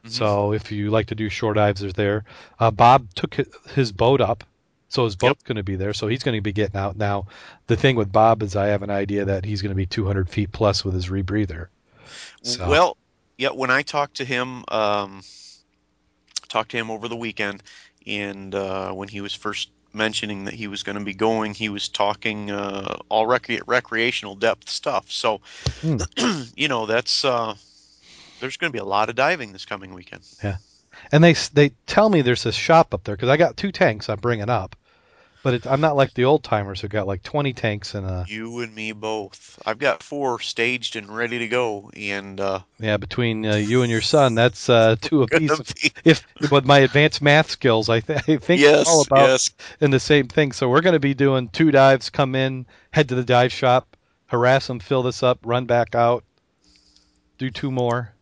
Mhm. 0.04 0.10
So 0.10 0.52
if 0.52 0.70
you 0.70 0.90
like 0.90 1.06
to 1.06 1.14
do 1.14 1.28
shore 1.30 1.54
dives, 1.54 1.80
there's 1.80 1.94
there. 1.94 2.24
Uh, 2.60 2.70
Bob 2.70 3.06
took 3.14 3.34
his 3.74 3.92
boat 3.92 4.20
up, 4.20 4.44
so 4.88 5.04
his 5.04 5.16
boat's 5.16 5.42
going 5.44 5.56
to 5.56 5.62
be 5.62 5.76
there. 5.76 5.94
So 5.94 6.06
he's 6.08 6.22
going 6.22 6.36
to 6.36 6.42
be 6.42 6.52
getting 6.52 6.76
out 6.76 6.96
now. 6.96 7.26
The 7.68 7.76
thing 7.76 7.96
with 7.96 8.12
Bob 8.12 8.42
is 8.42 8.54
I 8.56 8.66
have 8.66 8.82
an 8.82 8.90
idea 8.90 9.24
that 9.24 9.44
he's 9.44 9.62
going 9.62 9.70
to 9.70 9.76
be 9.76 9.86
200 9.86 10.28
feet 10.28 10.52
plus 10.52 10.84
with 10.84 10.94
his 10.94 11.08
rebreather. 11.08 11.68
So- 12.42 12.68
Well, 12.68 12.96
yeah, 13.38 13.50
when 13.50 13.70
I 13.70 13.82
talked 13.82 14.16
to 14.18 14.24
him, 14.24 14.64
um, 14.68 15.22
talked 16.48 16.70
to 16.72 16.76
him 16.76 16.90
over 16.90 17.08
the 17.08 17.16
weekend, 17.16 17.62
and 18.06 18.54
uh, 18.54 18.92
when 18.92 19.08
he 19.08 19.20
was 19.20 19.34
first 19.34 19.70
mentioning 19.92 20.44
that 20.44 20.54
he 20.54 20.68
was 20.68 20.82
going 20.82 20.98
to 20.98 21.04
be 21.04 21.14
going, 21.14 21.54
he 21.54 21.68
was 21.68 21.88
talking 21.88 22.50
uh, 22.50 22.96
all 23.08 23.26
rec- 23.26 23.60
recreational 23.66 24.34
depth 24.36 24.68
stuff. 24.68 25.10
So, 25.10 25.40
Hmm. 25.80 25.96
you 26.56 26.68
know, 26.68 26.86
that's 26.86 27.24
uh, 27.24 27.54
there's 28.41 28.57
going 28.57 28.70
to 28.70 28.76
be 28.76 28.80
a 28.80 28.84
lot 28.84 29.09
of 29.09 29.16
diving 29.16 29.53
this 29.53 29.64
coming 29.64 29.95
weekend. 29.95 30.22
Yeah, 30.43 30.57
and 31.12 31.22
they 31.22 31.34
they 31.53 31.70
tell 31.87 32.09
me 32.09 32.22
there's 32.22 32.47
a 32.47 32.53
shop 32.53 32.95
up 32.95 33.05
there 33.05 33.16
because 33.16 33.28
I 33.28 33.37
got 33.37 33.57
two 33.57 33.72
tanks 33.72 34.09
I'm 34.09 34.18
bringing 34.18 34.51
up, 34.51 34.76
but 35.47 35.55
it, 35.55 35.66
I'm 35.66 35.80
not 35.80 35.95
like 35.95 36.12
the 36.12 36.24
old 36.24 36.43
timers 36.43 36.80
who 36.80 36.89
got 36.89 37.07
like 37.07 37.22
20 37.22 37.53
tanks 37.53 37.95
and 37.95 38.05
a 38.05 38.24
You 38.26 38.62
and 38.62 38.74
me 38.74 38.91
both. 38.91 39.62
I've 39.64 39.78
got 39.78 40.03
four 40.03 40.41
staged 40.41 40.97
and 40.97 41.09
ready 41.09 41.39
to 41.39 41.47
go, 41.47 41.89
and 41.97 42.41
uh, 42.41 42.61
yeah. 42.80 42.97
Between 42.97 43.47
uh, 43.47 43.55
you 43.55 43.82
and 43.82 43.91
your 43.93 44.01
son, 44.01 44.34
that's 44.34 44.68
uh, 44.68 44.97
two 45.01 45.22
apiece. 45.22 45.93
If 46.05 46.26
with 46.51 46.64
my 46.64 46.80
advanced 46.80 47.22
math 47.22 47.49
skills, 47.49 47.89
I, 47.89 48.01
th- 48.01 48.18
I 48.28 48.37
think 48.39 48.61
yes, 48.61 48.80
it's 48.80 48.91
all 48.91 49.03
about 49.03 49.28
yes, 49.28 49.51
in 49.80 49.93
the 49.93 50.01
same 50.01 50.26
thing. 50.26 50.51
So 50.51 50.68
we're 50.68 50.80
going 50.80 50.95
to 50.95 50.99
be 50.99 51.14
doing 51.14 51.49
two 51.49 51.70
dives, 51.70 52.11
come 52.11 52.34
in, 52.34 52.66
head 52.91 53.09
to 53.11 53.14
the 53.14 53.22
dive 53.22 53.53
shop, 53.53 53.97
harass 54.26 54.66
them, 54.66 54.80
fill 54.80 55.05
this 55.05 55.22
up, 55.22 55.39
run 55.45 55.66
back 55.66 55.95
out, 55.95 56.24
do 57.39 57.51
two 57.51 57.70
more. 57.70 58.15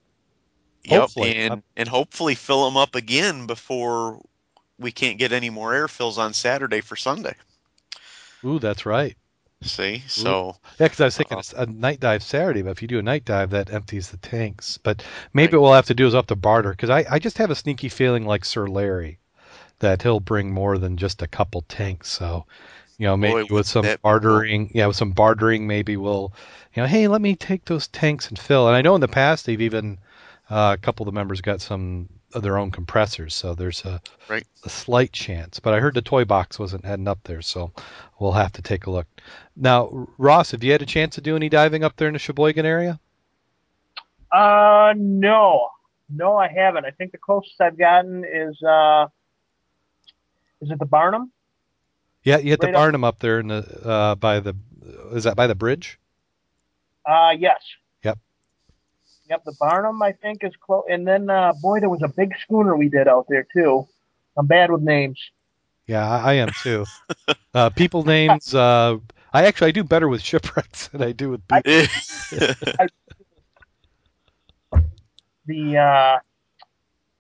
Yep, 0.85 1.11
and 1.21 1.63
and 1.77 1.89
hopefully 1.89 2.35
fill 2.35 2.65
them 2.65 2.77
up 2.77 2.95
again 2.95 3.47
before 3.47 4.21
we 4.79 4.93
can't 4.93 5.19
get 5.19 5.33
any 5.33 5.51
more 5.51 5.75
air 5.75 5.89
fills 5.89 6.19
on 6.19 6.33
Saturday 6.35 6.81
for 6.81 6.97
Sunday. 6.97 7.35
Ooh, 8.45 8.61
that's 8.61 8.87
right. 8.87 9.17
See, 9.63 10.05
so 10.07 10.57
Yeah, 10.79 10.87
because 10.87 11.01
I 11.01 11.05
was 11.07 11.17
thinking 11.17 11.39
Uh-oh. 11.39 11.43
a 11.57 11.67
night 11.67 11.99
dive 12.01 12.23
Saturday, 12.23 12.63
but 12.63 12.71
if 12.71 12.83
you 12.83 12.87
do 12.89 12.99
a 12.99 13.03
night 13.03 13.25
dive, 13.25 13.51
that 13.51 13.73
empties 13.73 14.11
the 14.11 14.17
tanks. 14.19 14.79
But 14.79 15.03
maybe 15.33 15.57
Right. 15.57 15.57
what 15.57 15.63
we'll 15.65 15.73
have 15.75 15.87
to 15.87 15.95
do 15.95 16.07
is 16.07 16.13
we'll 16.13 16.19
have 16.23 16.27
to 16.29 16.37
barter 16.37 16.71
because 16.71 16.91
I, 16.91 17.05
I 17.11 17.19
just 17.19 17.39
have 17.39 17.51
a 17.51 17.55
sneaky 17.57 17.89
feeling 17.89 18.25
like 18.27 18.45
Sir 18.45 18.67
Larry 18.69 19.19
that 19.81 20.03
he'll 20.03 20.21
bring 20.21 20.53
more 20.53 20.79
than 20.79 20.97
just 20.99 21.23
a 21.23 21.29
couple 21.29 21.63
tanks. 21.63 22.11
So, 22.11 22.47
you 22.99 23.07
know, 23.07 23.17
maybe 23.17 23.39
Boy, 23.39 23.49
with 23.51 23.67
some 23.69 23.93
bartering, 24.03 24.71
yeah, 24.75 24.87
with 24.89 24.97
some 24.97 25.13
bartering, 25.13 25.67
maybe 25.67 25.97
we'll, 25.97 26.33
you 26.75 26.83
know, 26.83 26.89
hey, 26.89 27.09
let 27.09 27.23
me 27.23 27.37
take 27.37 27.65
those 27.67 27.89
tanks 27.89 28.29
and 28.29 28.39
fill. 28.39 28.69
And 28.69 28.77
I 28.77 28.83
know 28.83 28.95
in 28.97 29.01
the 29.03 29.09
past 29.09 29.47
they've 29.47 29.61
even 29.63 29.99
uh, 30.51 30.77
a 30.79 30.81
couple 30.81 31.07
of 31.07 31.13
the 31.13 31.19
members 31.19 31.41
got 31.41 31.61
some 31.61 32.09
of 32.35 32.43
their 32.43 32.59
own 32.59 32.71
compressors, 32.71 33.33
so 33.35 33.55
there's 33.55 33.85
a 33.85 34.01
Right. 34.29 34.47
a 34.65 34.69
slight 34.69 35.13
chance. 35.13 35.61
But 35.61 35.73
I 35.75 35.81
heard 35.81 35.95
the 35.95 36.03
toy 36.03 36.25
box 36.25 36.59
wasn't 36.59 36.85
heading 36.85 37.07
up 37.09 37.21
there, 37.25 37.43
so 37.43 37.73
we'll 38.19 38.33
have 38.33 38.53
to 38.53 38.63
take 38.63 38.87
a 38.87 38.91
look. 38.91 39.07
Now, 39.57 40.09
Ross, 40.19 40.51
have 40.51 40.65
you 40.65 40.73
had 40.73 40.83
a 40.83 40.87
chance 40.87 41.15
to 41.15 41.21
do 41.21 41.37
any 41.37 41.49
diving 41.49 41.85
up 41.85 41.97
there 41.97 42.09
in 42.09 42.15
the 42.15 42.19
Sheboygan 42.19 42.67
area? 42.67 42.99
Uh, 44.33 44.95
no, 44.97 45.69
no, 46.11 46.37
I 46.37 46.49
haven't. 46.49 46.85
I 46.85 46.91
think 46.91 47.13
the 47.13 47.19
closest 47.19 47.61
I've 47.61 47.79
gotten 47.79 48.25
is 48.25 48.61
uh, 48.63 49.07
is 50.61 50.71
it 50.71 50.79
the 50.81 50.87
Barnum? 50.87 51.31
Yeah, 52.25 52.39
you 52.39 52.51
hit 52.51 52.61
the 52.61 52.67
Right 52.67 52.75
up- 52.75 52.81
Barnum 52.81 53.05
up 53.05 53.19
there 53.21 53.39
in 53.39 53.47
the 53.49 53.81
uh, 53.89 54.15
by 54.17 54.41
the 54.41 54.57
is 55.13 55.23
that 55.25 55.37
by 55.37 55.47
the 55.47 55.55
bridge? 55.55 56.01
Uh, 57.07 57.31
yes. 57.39 57.61
Yep. 59.29 59.45
The 59.45 59.57
Barnum 59.59 60.03
I 60.03 60.13
think 60.13 60.45
is 60.45 60.53
close. 60.61 60.85
And 60.91 61.07
then, 61.07 61.31
uh, 61.31 61.53
boy, 61.63 61.81
there 61.81 61.89
was 61.89 62.03
a 62.03 62.09
big 62.09 62.33
schooner 62.43 62.77
we 62.77 62.89
did 62.89 63.09
out 63.09 63.27
there 63.29 63.47
too. 63.53 63.89
I'm 64.37 64.47
bad 64.47 64.71
with 64.71 64.83
names. 64.83 65.19
Yeah, 65.87 66.09
I, 66.09 66.33
I 66.33 66.35
am 66.35 66.49
too. 66.63 66.87
uh, 67.55 67.71
people 67.71 68.05
names. 68.05 68.55
Uh, 68.55 68.99
I 69.33 69.47
actually 69.47 69.69
I 69.69 69.73
do 69.73 69.85
better 69.85 70.09
with 70.09 70.23
shipwrecks 70.23 70.89
than 70.89 71.03
I 71.03 71.13
do 71.13 71.31
with 71.31 71.43
people. 71.49 71.85
The 75.47 75.77
uh, 75.77 76.19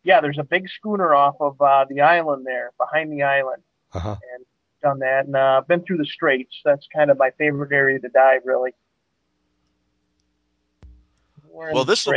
yeah, 0.02 0.20
there's 0.20 0.38
a 0.38 0.44
big 0.44 0.68
schooner 0.68 1.14
off 1.14 1.36
of 1.40 1.60
uh, 1.60 1.86
the 1.88 2.00
island 2.00 2.46
there, 2.46 2.70
behind 2.78 3.12
the 3.12 3.22
island. 3.22 3.62
Uh-huh. 3.92 4.16
Done 4.82 4.98
that, 5.00 5.26
and 5.26 5.36
uh, 5.36 5.62
been 5.66 5.82
through 5.82 5.98
the 5.98 6.06
straits. 6.06 6.60
That's 6.64 6.86
kind 6.94 7.10
of 7.10 7.18
my 7.18 7.30
favorite 7.38 7.72
area 7.72 7.98
to 8.00 8.08
dive, 8.08 8.42
really. 8.44 8.72
We're 11.54 11.72
Well, 11.72 11.84
this'll- 11.84 12.12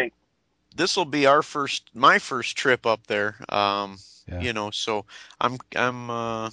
this 0.75 0.97
will 0.97 1.05
be 1.05 1.25
our 1.27 1.43
first, 1.43 1.89
my 1.93 2.19
first 2.19 2.57
trip 2.57 2.85
up 2.85 3.07
there. 3.07 3.37
Um, 3.49 3.99
Yeah. 4.27 4.41
you 4.41 4.53
know, 4.53 4.71
so 4.71 5.05
I'm 5.39 5.57
I'm 5.75 6.09
uh, 6.09 6.49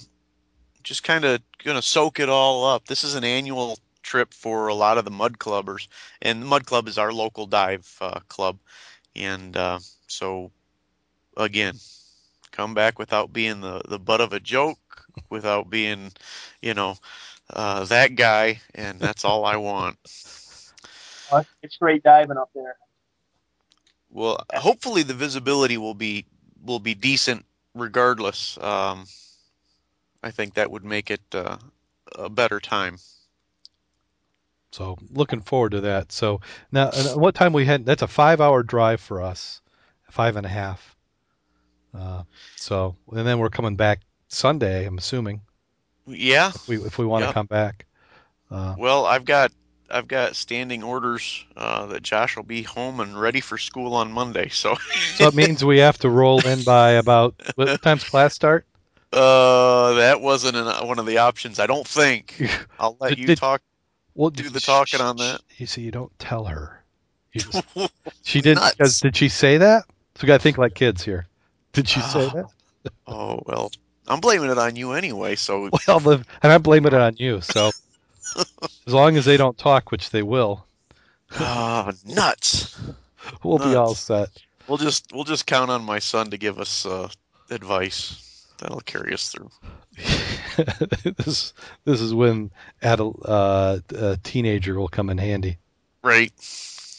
just 0.83 1.03
kind 1.03 1.25
of 1.25 1.41
gonna 1.63 1.81
soak 1.81 2.19
it 2.19 2.29
all 2.29 2.65
up. 2.65 2.85
This 2.87 3.03
is 3.03 3.15
an 3.15 3.23
annual 3.23 3.79
trip 4.03 4.33
for 4.33 4.67
a 4.67 4.75
lot 4.75 4.97
of 4.97 5.05
the 5.05 5.11
mud 5.11 5.39
clubbers, 5.39 5.87
and 6.21 6.41
the 6.41 6.45
mud 6.45 6.65
club 6.65 6.87
is 6.87 6.97
our 6.97 7.11
local 7.13 7.47
dive 7.47 7.97
uh, 8.01 8.19
club, 8.29 8.59
and 9.15 9.57
uh, 9.57 9.79
so 10.07 10.51
again, 11.37 11.75
come 12.51 12.73
back 12.73 12.99
without 12.99 13.33
being 13.33 13.61
the 13.61 13.81
the 13.87 13.99
butt 13.99 14.21
of 14.21 14.33
a 14.33 14.39
joke, 14.39 15.05
without 15.29 15.69
being, 15.69 16.11
you 16.61 16.73
know, 16.73 16.95
uh, 17.51 17.83
that 17.85 18.15
guy, 18.15 18.61
and 18.75 18.99
that's 19.01 19.25
all 19.25 19.45
I 19.45 19.57
want. 19.57 19.97
Uh, 21.31 21.43
It's 21.61 21.77
great 21.77 22.03
diving 22.03 22.37
up 22.37 22.49
there. 22.53 22.75
Well, 24.09 24.43
hopefully 24.53 25.03
the 25.03 25.13
visibility 25.13 25.77
will 25.77 25.93
be 25.95 26.25
will 26.63 26.79
be 26.79 26.95
decent 26.95 27.45
regardless. 27.73 28.57
Um, 28.57 29.05
I 30.23 30.31
think 30.31 30.53
that 30.55 30.71
would 30.71 30.85
make 30.85 31.11
it 31.11 31.21
uh, 31.33 31.57
a 32.15 32.29
better 32.29 32.59
time. 32.59 32.97
So 34.71 34.97
looking 35.11 35.41
forward 35.41 35.71
to 35.71 35.81
that. 35.81 36.11
So 36.11 36.41
now, 36.71 36.91
what 37.15 37.35
time 37.35 37.53
we 37.53 37.65
had? 37.65 37.85
That's 37.85 38.01
a 38.01 38.07
five-hour 38.07 38.63
drive 38.63 38.99
for 38.99 39.21
us, 39.21 39.61
five 40.09 40.35
and 40.35 40.45
a 40.45 40.49
half. 40.49 40.95
Uh, 41.93 42.23
so 42.55 42.95
and 43.11 43.25
then 43.25 43.39
we're 43.39 43.49
coming 43.49 43.75
back 43.75 44.01
Sunday. 44.27 44.85
I'm 44.85 44.97
assuming 44.97 45.41
Yeah. 46.07 46.49
if 46.49 46.67
we 46.67 46.77
if 46.77 46.97
we 46.97 47.05
want 47.05 47.23
to 47.23 47.27
Yep. 47.27 47.33
come 47.33 47.45
back. 47.47 47.85
Uh, 48.51 48.75
Well, 48.77 49.05
I've 49.05 49.25
got 49.25 49.51
I've 49.89 50.07
got 50.07 50.35
standing 50.35 50.83
orders 50.83 51.45
uh, 51.55 51.85
that 51.87 52.03
Josh 52.03 52.35
will 52.35 52.43
be 52.43 52.63
home 52.63 52.99
and 52.99 53.19
ready 53.19 53.39
for 53.41 53.57
school 53.57 53.93
on 53.93 54.11
Monday. 54.11 54.49
So, 54.49 54.75
so 55.15 55.27
it 55.27 55.35
means 55.35 55.63
we 55.63 55.79
have 55.79 55.97
to 55.99 56.09
roll 56.09 56.45
in 56.45 56.63
by 56.63 56.91
about 56.91 57.35
what 57.55 57.81
time's 57.81 58.03
class 58.03 58.33
start? 58.33 58.65
uh, 59.13 59.93
that 59.93 60.19
wasn't 60.19 60.57
an, 60.57 60.65
one 60.87 60.99
of 60.99 61.05
the 61.05 61.19
options. 61.19 61.59
I 61.59 61.67
don't 61.67 61.87
think. 61.87 62.41
I'll 62.79 62.97
let 62.99 63.09
Did- 63.09 63.19
you 63.19 63.27
did- 63.27 63.37
talk. 63.37 63.61
Well, 64.17 64.29
Do 64.29 64.49
the 64.49 64.61
talking 64.61 64.99
sh- 64.99 65.03
on 65.03 65.17
that. 65.17 65.41
You 65.57 65.65
see, 65.65 65.81
you 65.81 65.91
don't 65.91 66.17
tell 66.19 66.45
her. 66.45 66.83
Just, 67.35 67.63
she 68.23 68.39
did 68.41 68.57
because 68.77 69.01
did 69.01 69.15
she 69.15 69.27
say 69.27 69.57
that? 69.57 69.83
So 70.15 70.21
we 70.23 70.27
got 70.27 70.37
to 70.37 70.43
think 70.43 70.57
like 70.57 70.73
kids 70.73 71.03
here. 71.03 71.27
Did 71.73 71.89
she 71.89 71.99
say 71.99 72.29
that? 72.29 72.45
oh 73.07 73.41
well, 73.45 73.71
I'm 74.07 74.21
blaming 74.21 74.49
it 74.49 74.57
on 74.57 74.77
you 74.77 74.93
anyway. 74.93 75.35
So 75.35 75.69
Well, 75.87 75.99
the, 75.99 76.25
and 76.41 76.53
I'm 76.53 76.61
blaming 76.61 76.93
it 76.93 76.99
on 76.99 77.17
you. 77.17 77.41
So 77.41 77.71
as 78.35 78.93
long 78.93 79.17
as 79.17 79.25
they 79.25 79.37
don't 79.37 79.57
talk, 79.57 79.91
which 79.91 80.09
they 80.09 80.23
will, 80.23 80.65
Ah, 81.39 81.91
nuts. 82.05 82.79
we'll 83.43 83.57
be 83.57 83.75
all 83.75 83.95
set. 83.95 84.29
We'll 84.67 84.77
just 84.77 85.11
we'll 85.13 85.23
just 85.23 85.45
count 85.45 85.69
on 85.71 85.83
my 85.83 85.99
son 85.99 86.29
to 86.31 86.37
give 86.37 86.59
us 86.59 86.85
uh, 86.85 87.09
advice. 87.49 88.21
That'll 88.59 88.79
carry 88.81 89.13
us 89.13 89.29
through. 89.29 89.49
this 91.17 91.53
this 91.83 92.01
is 92.01 92.13
when 92.13 92.51
adult, 92.81 93.19
uh, 93.25 93.79
a 93.95 94.17
teenager 94.23 94.79
will 94.79 94.87
come 94.87 95.09
in 95.09 95.17
handy. 95.17 95.57
Right, 96.03 96.31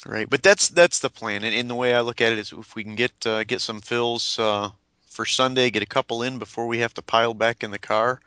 right. 0.04 0.28
But 0.28 0.42
that's 0.42 0.68
that's 0.68 0.98
the 0.98 1.10
plan, 1.10 1.44
and, 1.44 1.54
and 1.54 1.70
the 1.70 1.74
way 1.74 1.94
I 1.94 2.00
look 2.00 2.20
at 2.20 2.32
it 2.32 2.38
is, 2.38 2.52
if 2.52 2.74
we 2.74 2.84
can 2.84 2.94
get 2.94 3.12
uh, 3.26 3.44
get 3.44 3.60
some 3.60 3.80
fills 3.80 4.38
uh, 4.38 4.70
for 5.08 5.24
Sunday, 5.24 5.70
get 5.70 5.82
a 5.82 5.86
couple 5.86 6.22
in 6.22 6.38
before 6.38 6.66
we 6.66 6.78
have 6.78 6.94
to 6.94 7.02
pile 7.02 7.34
back 7.34 7.62
in 7.64 7.70
the 7.70 7.78
car, 7.78 8.20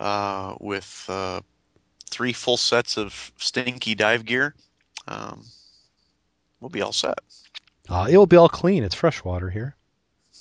uh, 0.00 0.54
with 0.60 1.04
uh, 1.08 1.40
three 2.08 2.32
full 2.32 2.56
sets 2.56 2.96
of 2.96 3.32
stinky 3.36 3.94
dive 3.94 4.24
gear, 4.24 4.54
um, 5.06 5.44
we'll 6.60 6.68
be 6.68 6.82
all 6.82 6.92
set. 6.92 7.18
Uh, 7.88 8.06
it 8.10 8.16
will 8.16 8.26
be 8.26 8.36
all 8.36 8.48
clean. 8.48 8.84
It's 8.84 8.94
fresh 8.94 9.24
water 9.24 9.50
here. 9.50 9.74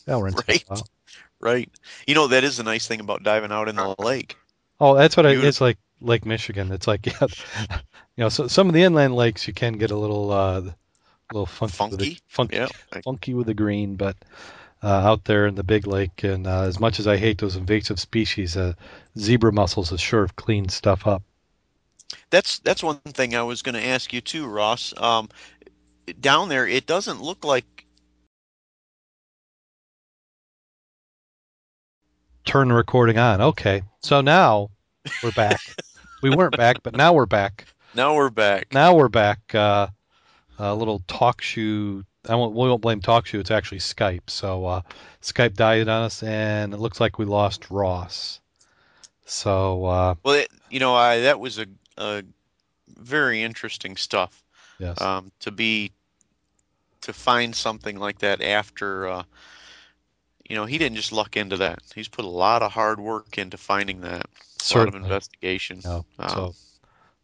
That'll 0.06 0.24
rinse 0.24 0.42
Right. 0.48 0.64
Right. 1.40 1.70
You 2.08 2.16
know 2.16 2.26
that 2.30 2.44
is 2.44 2.58
the 2.58 2.64
nice 2.64 2.88
thing 2.88 3.00
about 3.00 3.22
diving 3.22 3.52
out 3.52 3.70
in 3.70 3.76
the 3.76 3.94
lake. 4.00 4.36
Oh, 4.80 4.96
that's 4.96 5.16
what 5.16 5.28
I, 5.28 5.34
it's 5.34 5.62
like 5.62 5.78
Lake 6.02 6.26
Michigan. 6.26 6.72
It's 6.72 6.88
like 6.88 7.06
yeah, 7.06 7.28
you 7.70 8.24
know, 8.24 8.30
so 8.30 8.48
some 8.48 8.68
of 8.68 8.74
the 8.74 8.82
inland 8.82 9.16
lakes 9.16 9.48
you 9.48 9.54
can 9.54 9.74
get 9.74 9.92
a 9.92 9.96
little 9.96 10.32
uh, 10.32 10.62
a 10.62 10.74
little 11.32 11.46
funky, 11.46 11.92
with 11.92 12.00
the, 12.00 12.06
Funky? 12.06 12.22
funky, 12.28 12.56
Yeah. 12.56 13.02
Funky 13.04 13.34
with 13.36 13.46
the 13.46 13.54
green, 13.54 13.98
but 13.98 14.16
uh, 14.82 14.88
out 14.88 15.26
there 15.26 15.48
in 15.48 15.56
the 15.56 15.64
big 15.64 15.88
lake, 15.88 16.24
and 16.24 16.48
uh, 16.48 16.62
as 16.62 16.80
much 16.80 17.00
as 17.00 17.08
I 17.08 17.18
hate 17.18 17.38
those 17.40 17.56
invasive 17.56 18.00
species, 18.00 18.56
uh, 18.56 18.74
zebra 19.18 19.52
mussels 19.52 19.92
is 19.92 20.00
sure 20.00 20.22
have 20.22 20.36
cleaned 20.36 20.72
stuff 20.72 21.06
up. 21.08 21.24
That's 22.30 22.60
that's 22.60 22.84
one 22.84 23.00
thing 23.00 23.36
I 23.36 23.44
was 23.44 23.62
going 23.62 23.76
to 23.76 23.86
ask 23.86 24.14
you 24.14 24.22
too, 24.22 24.48
Ross. 24.48 24.94
Um, 24.98 25.30
down 26.20 26.50
there, 26.50 26.68
it 26.68 26.86
doesn't 26.86 27.22
look 27.22 27.44
like 27.44 27.78
Turn 32.48 32.70
the 32.70 32.74
recording 32.74 33.18
on. 33.18 33.42
Okay, 33.42 33.82
so 34.02 34.22
now 34.22 34.70
we're 35.22 35.34
back. 35.34 35.60
we 36.24 36.30
weren't 36.30 36.56
back, 36.56 36.82
but 36.82 36.96
now 36.96 37.12
we're 37.12 37.26
back. 37.26 37.66
now 37.94 38.16
we're 38.16 38.30
back. 38.30 38.74
Now 38.74 38.96
we're 38.96 39.10
back. 39.10 39.54
Uh, 39.54 39.88
a 40.58 40.74
little 40.74 41.02
TalkShoe. 41.02 42.06
I 42.30 42.36
won't. 42.36 42.54
We 42.54 42.70
won't 42.70 42.82
blame 42.82 43.02
TalkShoe. 43.02 43.42
It's 43.42 43.52
actually 43.52 43.80
Skype. 43.80 44.30
So 44.30 44.66
uh, 44.66 44.82
Skype 45.22 45.56
died 45.56 45.90
on 45.90 46.04
us, 46.04 46.24
and 46.24 46.74
it 46.74 46.78
looks 46.78 47.02
like 47.02 47.20
we 47.20 47.26
lost 47.26 47.70
Ross. 47.70 48.40
So 49.26 49.84
uh, 49.84 50.16
Well, 50.24 50.36
it, 50.36 50.50
you 50.70 50.80
know, 50.80 50.96
I 50.96 51.20
that 51.20 51.42
was 51.42 51.60
a, 51.60 51.66
a 51.98 52.24
very 52.98 53.44
interesting 53.44 53.96
stuff. 53.98 54.44
yes, 54.80 55.02
Um, 55.02 55.32
to 55.42 55.52
be 55.52 55.92
to 57.02 57.14
find 57.14 57.56
something 57.56 57.98
like 57.98 58.20
that 58.20 58.42
after, 58.42 59.08
uh, 59.08 59.24
you 60.50 60.56
know, 60.56 60.66
he 60.66 60.78
didn't 60.78 60.96
just 60.96 61.12
luck 61.12 61.38
into 61.38 61.58
that. 61.58 61.80
He's 61.96 62.08
put 62.08 62.26
a 62.26 62.30
lot 62.30 62.64
of 62.64 62.72
hard 62.72 63.00
work 63.00 63.38
into 63.38 63.58
finding 63.58 64.02
that. 64.02 64.26
A 64.72 64.78
lot 64.78 64.88
of 64.88 64.96
investigation. 64.96 65.82
No, 65.84 66.06
Um, 66.20 66.30
so 66.30 66.56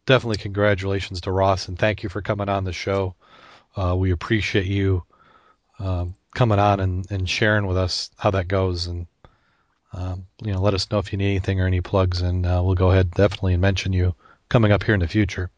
definitely 0.06 0.38
congratulations 0.38 1.20
to 1.22 1.32
Ross 1.32 1.68
and 1.68 1.78
thank 1.78 2.02
you 2.02 2.08
for 2.08 2.22
coming 2.22 2.48
on 2.48 2.64
the 2.64 2.72
show. 2.72 3.14
Uh, 3.76 3.94
we 3.98 4.10
appreciate 4.12 4.66
you 4.66 5.02
um, 5.78 6.14
coming 6.34 6.58
on 6.58 6.80
and, 6.80 7.10
and 7.10 7.28
sharing 7.28 7.66
with 7.66 7.76
us 7.76 8.10
how 8.16 8.30
that 8.30 8.48
goes 8.48 8.86
and 8.86 9.06
um, 9.92 10.26
you 10.42 10.52
know 10.52 10.60
let 10.60 10.74
us 10.74 10.90
know 10.90 10.98
if 10.98 11.12
you 11.12 11.18
need 11.18 11.30
anything 11.30 11.60
or 11.60 11.66
any 11.66 11.80
plugs 11.80 12.20
and 12.22 12.46
uh, 12.46 12.60
we'll 12.64 12.74
go 12.74 12.90
ahead 12.90 13.10
definitely 13.12 13.54
and 13.54 13.62
mention 13.62 13.92
you 13.92 14.14
coming 14.54 14.70
up 14.70 14.84
here 14.84 14.94
in 14.94 15.00
the 15.00 15.08
future. 15.08 15.50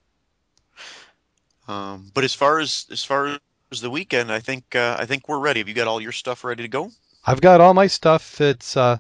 Um, 1.69 2.11
but 2.15 2.25
as 2.25 2.33
far 2.33 2.61
as 2.61 2.87
as 2.91 3.05
far 3.05 3.39
as 3.71 3.83
the 3.83 3.91
weekend, 3.91 4.33
I 4.33 4.41
think 4.41 4.75
uh, 4.75 4.97
I 4.99 5.05
think 5.05 5.29
we're 5.29 5.39
ready. 5.39 5.61
Have 5.61 5.69
you 5.69 5.75
got 5.75 5.87
all 5.87 6.01
your 6.01 6.13
stuff 6.13 6.45
ready 6.45 6.63
to 6.63 6.69
go? 6.69 6.91
I've 7.27 7.43
got 7.43 7.61
all 7.61 7.75
my 7.75 7.89
stuff. 7.89 8.41
It's 8.41 8.75
uh, 8.75 8.97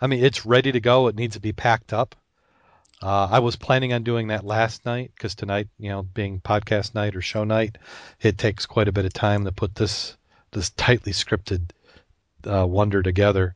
I 0.00 0.06
mean 0.06 0.24
it's 0.24 0.46
ready 0.46 0.72
to 0.72 0.80
go. 0.80 1.08
It 1.08 1.16
needs 1.16 1.34
to 1.34 1.40
be 1.40 1.52
packed 1.52 1.92
up. 1.92 2.16
Uh, 3.02 3.28
I 3.30 3.40
was 3.40 3.56
planning 3.56 3.92
on 3.92 4.02
doing 4.02 4.28
that 4.28 4.46
last 4.46 4.86
night 4.86 5.10
because 5.14 5.34
tonight, 5.34 5.68
you 5.78 5.90
know, 5.90 6.04
being 6.04 6.40
podcast 6.40 6.94
night 6.94 7.14
or 7.14 7.20
show 7.20 7.44
night, 7.44 7.76
it 8.22 8.38
takes 8.38 8.64
quite 8.64 8.88
a 8.88 8.92
bit 8.92 9.04
of 9.04 9.12
time 9.12 9.44
to 9.44 9.52
put 9.52 9.74
this 9.74 10.16
this 10.52 10.70
tightly 10.70 11.12
scripted 11.12 11.68
uh, 12.46 12.66
wonder 12.66 13.02
together. 13.02 13.54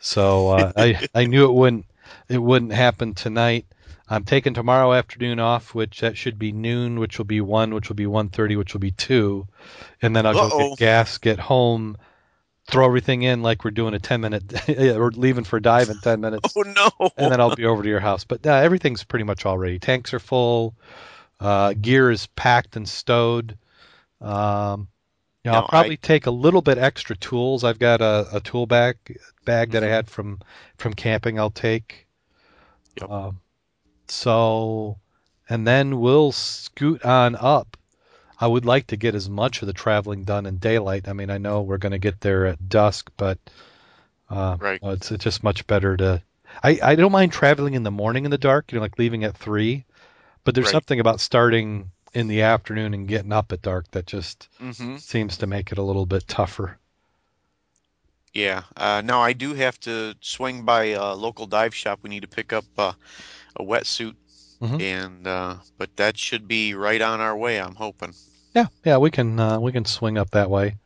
So 0.00 0.48
uh, 0.50 0.72
I 0.76 1.08
I 1.14 1.24
knew 1.24 1.46
it 1.46 1.54
wouldn't 1.54 1.86
it 2.28 2.42
wouldn't 2.42 2.72
happen 2.72 3.14
tonight. 3.14 3.64
I'm 4.08 4.24
taking 4.24 4.52
tomorrow 4.54 4.92
afternoon 4.92 5.40
off, 5.40 5.74
which 5.74 6.00
that 6.00 6.16
should 6.16 6.38
be 6.38 6.52
noon, 6.52 6.98
which 7.00 7.16
will 7.18 7.24
be 7.24 7.40
one, 7.40 7.74
which 7.74 7.88
will 7.88 7.96
be 7.96 8.06
one 8.06 8.28
thirty, 8.28 8.54
which 8.56 8.74
will 8.74 8.80
be 8.80 8.90
two, 8.90 9.46
and 10.02 10.14
then 10.14 10.26
I'll 10.26 10.34
go 10.34 10.48
Uh-oh. 10.48 10.68
get 10.70 10.78
gas, 10.78 11.18
get 11.18 11.38
home, 11.38 11.96
throw 12.66 12.84
everything 12.86 13.22
in 13.22 13.42
like 13.42 13.64
we're 13.64 13.70
doing 13.70 13.94
a 13.94 13.98
ten 13.98 14.20
minute, 14.20 14.44
we're 14.68 15.10
leaving 15.10 15.44
for 15.44 15.58
dive 15.58 15.88
in 15.88 15.98
ten 16.00 16.20
minutes 16.20 16.52
Oh 16.56 16.62
no! 16.62 17.10
and 17.16 17.32
then 17.32 17.40
I'll 17.40 17.56
be 17.56 17.64
over 17.64 17.82
to 17.82 17.88
your 17.88 18.00
house. 18.00 18.24
But 18.24 18.46
uh, 18.46 18.52
everything's 18.52 19.04
pretty 19.04 19.24
much 19.24 19.46
all 19.46 19.56
ready. 19.58 19.78
Tanks 19.78 20.12
are 20.12 20.18
full. 20.20 20.74
Uh, 21.40 21.72
gear 21.74 22.10
is 22.10 22.26
packed 22.28 22.76
and 22.76 22.88
stowed. 22.88 23.56
Um, 24.20 24.88
you 25.44 25.50
know, 25.50 25.52
No, 25.52 25.58
I'll 25.60 25.68
probably 25.68 25.96
take 25.96 26.26
a 26.26 26.30
little 26.30 26.62
bit 26.62 26.78
extra 26.78 27.16
tools. 27.16 27.64
I've 27.64 27.78
got 27.78 28.00
a, 28.00 28.26
a 28.34 28.40
tool 28.40 28.66
bag 28.66 28.96
bag 29.44 29.72
that 29.72 29.82
I 29.82 29.86
Mhm. 29.86 29.90
had 29.90 30.10
from 30.10 30.40
from 30.76 30.94
camping. 30.94 31.38
I'll 31.38 31.50
take. 31.50 32.06
Yep. 33.00 33.10
Um, 33.10 33.40
so, 34.10 34.98
and 35.48 35.66
then 35.66 36.00
we'll 36.00 36.32
scoot 36.32 37.04
on 37.04 37.36
up. 37.36 37.76
I 38.40 38.46
would 38.48 38.64
like 38.66 38.88
to 38.88 38.96
get 38.96 39.14
as 39.14 39.28
much 39.30 39.62
of 39.62 39.66
the 39.66 39.72
traveling 39.74 40.24
done 40.24 40.46
in 40.46 40.58
daylight. 40.58 41.08
I 41.08 41.12
mean, 41.14 41.30
I 41.30 41.38
know 41.38 41.62
we're 41.62 41.78
going 41.78 41.92
to 41.92 41.98
get 41.98 42.20
there 42.20 42.46
at 42.46 42.68
dusk, 42.68 43.10
but 43.16 43.38
uh, 44.30 44.58
Right. 44.58 44.82
it's, 44.82 45.10
it's 45.12 45.24
just 45.24 45.42
much 45.42 45.66
better 45.66 45.96
to. 45.96 46.22
I, 46.62 46.78
I 46.82 46.94
don't 46.94 47.12
mind 47.12 47.32
traveling 47.32 47.74
in 47.74 47.82
the 47.84 47.90
morning 47.90 48.24
in 48.24 48.30
the 48.30 48.38
dark, 48.38 48.70
you 48.72 48.76
know, 48.78 48.82
like 48.82 48.98
leaving 48.98 49.24
at 49.24 49.36
three, 49.36 49.84
but 50.44 50.54
there's 50.54 50.68
Right. 50.68 50.70
something 50.70 51.00
about 51.00 51.20
starting 51.20 51.90
in 52.14 52.28
the 52.28 52.42
afternoon 52.42 52.94
and 52.94 53.08
getting 53.08 53.32
up 53.32 53.52
at 53.52 53.62
dark 53.62 53.90
that 53.92 54.06
just 54.06 54.48
hmm 54.58 54.96
seems 54.96 55.38
to 55.38 55.46
make 55.46 55.72
it 55.72 55.78
a 55.78 55.82
little 55.82 56.06
bit 56.06 56.28
tougher. 56.28 56.78
Yeah. 58.32 58.64
Uh, 58.76 59.00
now 59.04 59.20
I 59.22 59.32
do 59.32 59.54
have 59.54 59.78
to 59.80 60.14
swing 60.20 60.64
by 60.64 60.86
a 60.86 61.14
local 61.14 61.46
dive 61.46 61.74
shop. 61.74 62.00
We 62.02 62.10
need 62.10 62.20
to 62.22 62.28
pick 62.28 62.52
up 62.52 62.64
uh, 62.76 62.92
a 63.56 63.62
wetsuit, 63.62 64.14
Mhm. 64.60 64.80
and 64.80 65.26
uh, 65.26 65.56
but 65.78 65.96
that 65.96 66.16
should 66.18 66.46
be 66.48 66.74
right 66.74 67.00
on 67.02 67.20
our 67.20 67.36
way. 67.36 67.60
I'm 67.60 67.74
hoping. 67.74 68.14
Yeah, 68.54 68.66
yeah, 68.84 68.98
we 68.98 69.10
can 69.10 69.38
uh, 69.40 69.58
we 69.60 69.72
can 69.72 69.84
swing 69.84 70.16
up 70.18 70.30
that 70.30 70.50
way. 70.50 70.76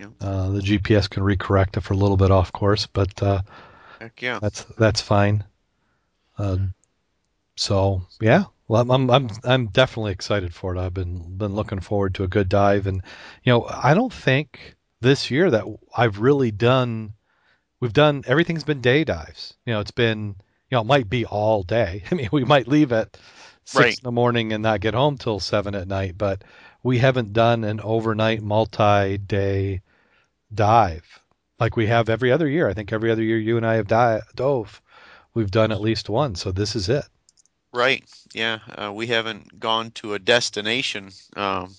Yep. 0.00 0.10
Uh, 0.20 0.50
the 0.50 0.60
GPS 0.60 1.08
can 1.10 1.22
recorrect 1.22 1.76
if 1.76 1.90
we're 1.90 1.96
a 1.96 1.98
little 1.98 2.16
bit 2.16 2.30
off 2.30 2.52
course, 2.52 2.86
but 2.86 3.22
uh, 3.22 3.42
Heck 4.00 4.20
yeah. 4.22 4.38
that's 4.40 4.64
that's 4.78 5.00
fine. 5.00 5.44
Uh, 6.38 6.58
so 7.56 8.02
yeah, 8.20 8.44
well, 8.68 8.80
I'm, 8.82 8.90
I'm 8.90 9.10
I'm 9.10 9.28
I'm 9.44 9.66
definitely 9.66 10.12
excited 10.12 10.54
for 10.54 10.74
it. 10.74 10.78
I've 10.78 10.94
been 10.94 11.36
been 11.36 11.54
looking 11.54 11.80
forward 11.80 12.14
to 12.14 12.24
a 12.24 12.28
good 12.28 12.48
dive, 12.48 12.86
and 12.86 13.02
you 13.42 13.52
know, 13.52 13.66
I 13.68 13.94
don't 13.94 14.12
think 14.12 14.76
this 15.00 15.30
year 15.30 15.50
that 15.50 15.64
I've 15.96 16.18
really 16.20 16.50
done. 16.50 17.14
We've 17.80 17.92
done 17.92 18.24
everything's 18.26 18.64
been 18.64 18.80
day 18.80 19.04
dives. 19.04 19.54
You 19.64 19.74
know, 19.74 19.80
it's 19.80 19.92
been 19.92 20.36
you 20.70 20.76
know 20.76 20.82
it 20.82 20.86
might 20.86 21.08
be 21.08 21.24
all 21.26 21.62
day. 21.62 22.02
I 22.10 22.14
mean, 22.14 22.28
we 22.32 22.44
might 22.44 22.68
leave 22.68 22.92
at 22.92 23.16
six 23.64 23.80
Right. 23.80 23.98
in 23.98 24.04
the 24.04 24.12
morning 24.12 24.52
and 24.52 24.62
not 24.62 24.80
get 24.80 24.94
home 24.94 25.18
till 25.18 25.40
seven 25.40 25.74
at 25.74 25.88
night, 25.88 26.16
but 26.18 26.42
we 26.82 26.98
haven't 26.98 27.32
done 27.32 27.64
an 27.64 27.80
overnight 27.80 28.42
multi-day 28.42 29.82
dive 30.54 31.22
like 31.58 31.76
we 31.76 31.86
have 31.86 32.08
every 32.08 32.32
other 32.32 32.48
year. 32.48 32.68
I 32.68 32.74
think 32.74 32.92
every 32.92 33.10
other 33.10 33.22
year 33.22 33.38
you 33.38 33.56
and 33.56 33.66
I 33.66 33.74
have 33.74 33.88
di- 33.88 34.20
dove, 34.34 34.80
we've 35.34 35.50
done 35.50 35.72
at 35.72 35.80
least 35.80 36.08
one. 36.08 36.34
So 36.34 36.52
this 36.52 36.76
is 36.76 36.88
it. 36.88 37.04
Right. 37.72 38.04
Yeah. 38.32 38.58
Uh, 38.68 38.92
we 38.92 39.06
haven't 39.08 39.58
gone 39.60 39.90
to 39.92 40.14
a 40.14 40.18
destination, 40.18 41.10
um, 41.36 41.74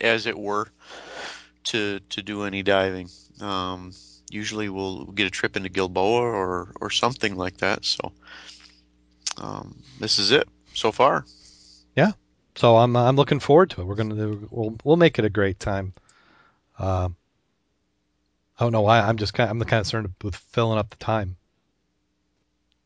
as 0.00 0.26
it 0.26 0.38
were, 0.38 0.68
to 1.64 2.00
to 2.00 2.22
do 2.22 2.42
any 2.44 2.62
diving. 2.62 3.08
Um, 3.40 3.92
usually 4.30 4.68
we'll 4.68 5.04
get 5.06 5.26
a 5.26 5.30
trip 5.30 5.56
into 5.56 5.68
Gilboa 5.68 6.22
or 6.22 6.72
or 6.80 6.90
something 6.90 7.36
like 7.36 7.58
that. 7.58 7.84
So 7.84 8.12
um, 9.38 9.76
this 9.98 10.18
is 10.18 10.30
it 10.30 10.48
so 10.74 10.92
far. 10.92 11.24
Yeah. 11.96 12.12
So 12.56 12.76
I'm 12.76 12.96
I'm 12.96 13.16
looking 13.16 13.40
forward 13.40 13.70
to 13.70 13.80
it. 13.80 13.84
We're 13.84 13.94
gonna 13.94 14.38
we'll 14.50 14.76
we'll 14.84 14.96
make 14.96 15.18
it 15.18 15.24
a 15.24 15.30
great 15.30 15.60
time. 15.60 15.94
Um, 16.78 17.16
I 18.58 18.64
don't 18.64 18.72
know 18.72 18.82
why. 18.82 19.00
I'm 19.00 19.16
just 19.16 19.34
kind. 19.34 19.48
I'm 19.48 19.58
the 19.58 19.64
kind 19.64 19.80
of 19.80 19.86
concerned 19.86 20.14
with 20.22 20.36
filling 20.36 20.78
up 20.78 20.90
the 20.90 20.96
time. 20.96 21.36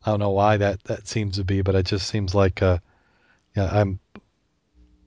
I 0.05 0.11
don't 0.11 0.19
know 0.19 0.31
why 0.31 0.57
that 0.57 0.83
that 0.85 1.07
seems 1.07 1.37
to 1.37 1.43
be, 1.43 1.61
but 1.61 1.75
it 1.75 1.85
just 1.85 2.07
seems 2.07 2.33
like 2.33 2.61
uh, 2.61 2.79
yeah, 3.55 3.69
I'm. 3.71 3.99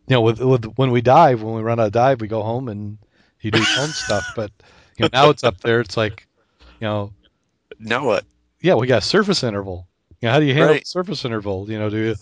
You 0.09 0.15
know, 0.17 0.23
with 0.23 0.41
with 0.41 0.65
when 0.77 0.91
we 0.91 1.03
dive, 1.03 1.43
when 1.43 1.55
we 1.55 1.63
run 1.63 1.79
out 1.81 1.87
of 1.87 1.93
dive, 1.93 2.21
we 2.21 2.29
go 2.29 2.43
home 2.43 2.69
and 2.69 2.99
you 3.41 3.51
do 3.51 3.59
own 3.79 3.89
stuff. 3.89 4.33
But 4.35 4.51
you 4.97 5.05
know, 5.05 5.11
now 5.13 5.31
it's 5.31 5.45
up 5.45 5.61
there. 5.61 5.81
It's 5.81 5.97
like, 5.97 6.27
you 6.81 6.87
know, 6.87 7.13
Now 7.79 8.05
what? 8.07 8.25
yeah, 8.61 8.75
we 8.75 8.87
got 8.87 9.03
surface 9.03 9.43
interval. 9.43 9.87
You 10.21 10.29
know, 10.29 10.33
how 10.33 10.41
do 10.41 10.47
you 10.47 10.55
handle 10.55 10.75
Right. 10.75 10.87
surface 10.87 11.25
interval? 11.25 11.71
You 11.71 11.79
know, 11.79 11.91
do 11.91 11.97
you? 11.99 12.17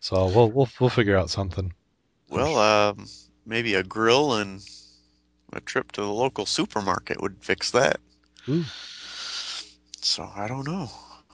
So 0.00 0.26
we'll 0.28 0.50
we'll 0.50 0.68
we'll 0.80 0.90
figure 0.90 1.16
out 1.16 1.30
something. 1.30 1.72
Well, 2.28 2.58
um, 2.58 3.06
maybe 3.46 3.74
a 3.74 3.82
grill 3.82 4.34
and 4.34 4.62
a 5.52 5.60
trip 5.60 5.92
to 5.92 6.00
the 6.00 6.12
local 6.12 6.46
supermarket 6.46 7.20
would 7.20 7.36
fix 7.40 7.70
that. 7.72 8.00
Ooh. 8.48 8.64
So 10.00 10.30
I 10.34 10.48
don't 10.48 10.66
know. 10.66 10.90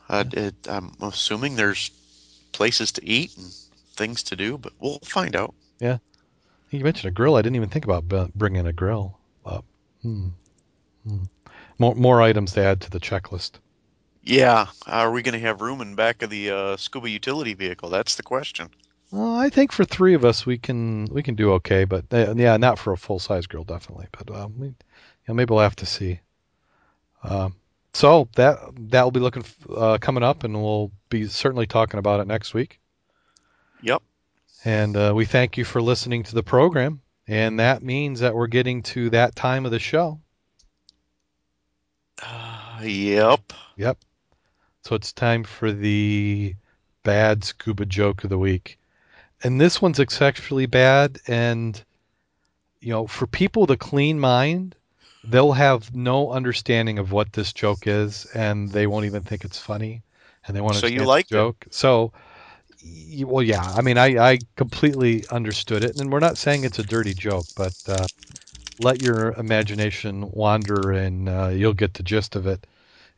Uh, 0.08 0.24
it, 0.32 0.54
I'm 0.68 0.92
assuming 1.00 1.56
there's 1.56 1.90
places 2.52 2.92
to 2.92 3.04
eat 3.06 3.36
and 3.36 3.52
things 3.94 4.22
to 4.24 4.36
do, 4.36 4.58
but 4.58 4.72
we'll 4.80 4.98
find 5.00 5.34
out. 5.36 5.54
Yeah. 5.80 5.98
You 6.70 6.84
mentioned 6.84 7.08
a 7.08 7.14
grill. 7.14 7.36
I 7.36 7.42
didn't 7.42 7.56
even 7.56 7.68
think 7.68 7.84
about 7.84 8.32
bringing 8.34 8.66
a 8.66 8.72
grill 8.72 9.18
up. 9.44 9.64
Hmm. 10.02 10.28
Hmm. 11.06 11.24
More 11.78 11.94
more 11.94 12.22
items 12.22 12.52
to 12.52 12.62
add 12.62 12.80
to 12.82 12.90
the 12.90 13.00
checklist. 13.00 13.52
Yeah, 14.22 14.66
are 14.86 15.12
we 15.12 15.22
going 15.22 15.34
to 15.34 15.46
have 15.46 15.60
room 15.60 15.80
in 15.80 15.94
back 15.94 16.22
of 16.22 16.30
the 16.30 16.50
uh, 16.50 16.76
scuba 16.76 17.08
utility 17.08 17.54
vehicle? 17.54 17.90
That's 17.90 18.16
the 18.16 18.24
question. 18.24 18.70
Well, 19.12 19.36
I 19.36 19.50
think 19.50 19.70
for 19.70 19.84
three 19.84 20.14
of 20.14 20.24
us 20.24 20.44
we 20.44 20.58
can 20.58 21.04
we 21.06 21.22
can 21.22 21.36
do 21.36 21.52
okay, 21.52 21.84
but 21.84 22.06
uh, 22.12 22.34
yeah, 22.36 22.56
not 22.56 22.78
for 22.78 22.92
a 22.92 22.96
full 22.96 23.18
size 23.18 23.46
girl, 23.46 23.64
definitely. 23.64 24.06
But 24.10 24.34
um, 24.34 24.58
we, 24.58 24.66
you 24.68 24.74
know, 25.28 25.34
maybe 25.34 25.52
we'll 25.52 25.62
have 25.62 25.76
to 25.76 25.86
see. 25.86 26.20
Um, 27.22 27.54
so 27.92 28.28
that 28.34 28.58
that 28.90 29.02
will 29.04 29.12
be 29.12 29.20
looking 29.20 29.44
f- 29.44 29.66
uh, 29.74 29.98
coming 29.98 30.24
up, 30.24 30.44
and 30.44 30.60
we'll 30.60 30.90
be 31.08 31.28
certainly 31.28 31.66
talking 31.66 31.98
about 31.98 32.20
it 32.20 32.26
next 32.26 32.52
week. 32.52 32.80
Yep. 33.82 34.02
And 34.64 34.96
uh, 34.96 35.12
we 35.14 35.24
thank 35.24 35.56
you 35.56 35.64
for 35.64 35.80
listening 35.80 36.24
to 36.24 36.34
the 36.34 36.42
program. 36.42 37.00
And 37.28 37.58
that 37.60 37.82
means 37.82 38.20
that 38.20 38.34
we're 38.34 38.46
getting 38.46 38.82
to 38.82 39.10
that 39.10 39.36
time 39.36 39.64
of 39.64 39.72
the 39.72 39.78
show. 39.78 40.20
Uh, 42.22 42.80
yep. 42.82 43.52
Yep. 43.76 43.98
So 44.84 44.94
it's 44.94 45.12
time 45.12 45.44
for 45.44 45.72
the 45.72 46.54
bad 47.02 47.44
scuba 47.44 47.86
joke 47.86 48.24
of 48.24 48.30
the 48.30 48.38
week. 48.38 48.78
And 49.42 49.60
this 49.60 49.82
one's 49.82 49.98
exceptionally 49.98 50.66
bad. 50.66 51.20
And, 51.26 51.82
you 52.80 52.92
know, 52.92 53.06
for 53.06 53.26
people 53.26 53.62
with 53.62 53.70
a 53.72 53.76
clean 53.76 54.18
mind, 54.18 54.74
they'll 55.24 55.52
have 55.52 55.94
no 55.94 56.30
understanding 56.30 56.98
of 56.98 57.12
what 57.12 57.32
this 57.32 57.52
joke 57.52 57.86
is 57.86 58.26
and 58.34 58.70
they 58.70 58.86
won't 58.86 59.06
even 59.06 59.22
think 59.22 59.44
it's 59.44 59.58
funny. 59.58 60.02
And 60.46 60.56
they 60.56 60.60
want 60.60 60.76
to 60.76 60.80
So 60.80 60.86
you 60.86 61.00
the 61.00 61.06
liked 61.06 61.32
it? 61.32 61.36
joke. 61.36 61.66
So, 61.70 62.12
well, 63.24 63.42
yeah. 63.42 63.72
I 63.76 63.82
mean, 63.82 63.98
I, 63.98 64.32
I 64.32 64.38
completely 64.54 65.26
understood 65.28 65.82
it. 65.82 65.96
And 65.96 66.12
we're 66.12 66.20
not 66.20 66.38
saying 66.38 66.64
it's 66.64 66.78
a 66.78 66.84
dirty 66.84 67.14
joke, 67.14 67.46
but 67.56 67.74
uh, 67.88 68.06
let 68.78 69.00
your 69.00 69.32
imagination 69.32 70.30
wander 70.30 70.90
and 70.90 71.28
uh, 71.28 71.48
you'll 71.48 71.72
get 71.74 71.94
the 71.94 72.02
gist 72.02 72.36
of 72.36 72.46
it. 72.46 72.66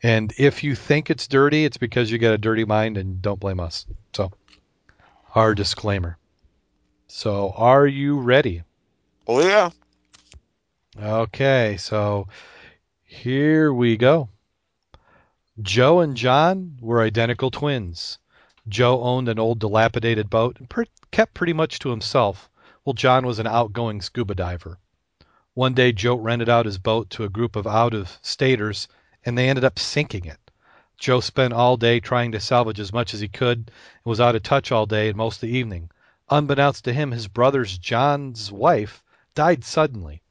And 0.02 0.32
if 0.39 0.62
you 0.62 0.74
think 0.74 1.10
it's 1.10 1.26
dirty, 1.26 1.64
it's 1.64 1.76
because 1.76 2.10
you 2.10 2.18
got 2.18 2.35
a 2.35 2.39
dirty 2.39 2.64
mind 2.64 2.97
and 2.97 3.20
don't 3.20 3.40
blame 3.40 3.60
us. 3.60 3.86
So, 4.14 4.30
our 5.35 5.55
disclaimer. 5.55 6.18
So, 7.09 7.52
are 7.56 7.86
you 7.86 8.20
ready? 8.20 8.62
Oh 9.26 9.40
yeah. 9.40 9.70
Okay, 11.01 11.76
so 11.78 12.28
Here 13.05 13.72
we 13.72 13.97
go. 13.97 14.28
Joe 15.60 16.01
and 16.01 16.16
John 16.16 16.76
were 16.80 17.01
identical 17.01 17.51
twins. 17.51 18.18
Joe 18.68 19.02
owned 19.02 19.28
an 19.28 19.39
old 19.39 19.59
dilapidated 19.59 20.28
boat 20.28 20.59
and 20.59 20.68
per- 20.68 20.85
kept 21.10 21.35
pretty 21.35 21.55
much 21.55 21.78
to 21.80 21.89
himself, 21.89 22.51
while 22.85 22.93
John 22.94 23.26
was 23.26 23.39
an 23.39 23.47
outgoing 23.47 24.02
scuba 24.02 24.35
diver. 24.35 24.78
One 25.59 25.74
day, 25.74 25.90
Joe 25.90 26.14
rented 26.14 26.48
out 26.48 26.66
his 26.66 26.78
boat 26.78 27.10
to 27.10 27.24
a 27.24 27.28
group 27.28 27.56
of 27.56 27.66
out 27.66 27.93
of 27.93 28.16
staters, 28.22 28.86
and 29.24 29.36
they 29.36 29.48
ended 29.48 29.64
up 29.64 29.76
sinking 29.76 30.24
it. 30.24 30.39
Joe 30.98 31.18
spent 31.18 31.52
all 31.52 31.76
day 31.76 31.98
trying 31.98 32.30
to 32.30 32.39
salvage 32.39 32.78
as 32.78 32.93
much 32.93 33.12
as 33.12 33.18
he 33.18 33.26
could 33.26 33.59
and 33.59 34.05
was 34.05 34.20
out 34.20 34.36
of 34.36 34.44
touch 34.44 34.70
all 34.70 34.86
day 34.86 35.09
and 35.09 35.16
most 35.16 35.39
of 35.39 35.48
the 35.48 35.56
evening. 35.56 35.90
Unbeknownst 36.30 36.85
to 36.85 36.93
him, 36.93 37.10
his 37.10 37.26
brother's 37.26 37.76
John's 37.76 38.52
wife 38.52 39.02
died 39.35 39.64
suddenly. 39.64 40.22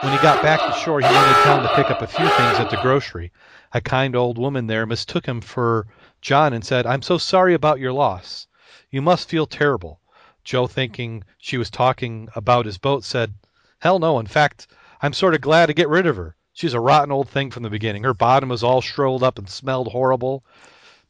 When 0.00 0.10
he 0.10 0.22
got 0.22 0.42
back 0.42 0.60
to 0.60 0.80
shore, 0.80 1.00
he 1.00 1.04
went 1.06 1.18
in 1.18 1.34
town 1.44 1.62
to 1.64 1.74
pick 1.76 1.90
up 1.90 2.00
a 2.00 2.06
few 2.06 2.26
things 2.26 2.58
at 2.58 2.70
the 2.70 2.80
grocery. 2.80 3.30
A 3.74 3.82
kind 3.82 4.16
old 4.16 4.38
woman 4.38 4.68
there 4.68 4.86
mistook 4.86 5.26
him 5.26 5.42
for 5.42 5.86
John 6.22 6.54
and 6.54 6.64
said, 6.64 6.86
I'm 6.86 7.02
so 7.02 7.18
sorry 7.18 7.52
about 7.52 7.78
your 7.78 7.92
loss. 7.92 8.46
You 8.90 9.02
must 9.02 9.28
feel 9.28 9.44
terrible. 9.44 10.00
Joe, 10.44 10.66
thinking 10.66 11.24
she 11.36 11.58
was 11.58 11.68
talking 11.68 12.30
about 12.34 12.64
his 12.64 12.78
boat, 12.78 13.04
said, 13.04 13.34
Hell 13.82 13.98
no. 13.98 14.20
In 14.20 14.26
fact, 14.26 14.68
I'm 15.00 15.12
sort 15.12 15.34
of 15.34 15.40
glad 15.40 15.66
to 15.66 15.74
get 15.74 15.88
rid 15.88 16.06
of 16.06 16.14
her. 16.14 16.36
She's 16.52 16.72
a 16.72 16.78
rotten 16.78 17.10
old 17.10 17.28
thing 17.28 17.50
from 17.50 17.64
the 17.64 17.68
beginning. 17.68 18.04
Her 18.04 18.14
bottom 18.14 18.48
was 18.48 18.62
all 18.62 18.80
shriveled 18.80 19.24
up 19.24 19.40
and 19.40 19.50
smelled 19.50 19.88
horrible. 19.88 20.44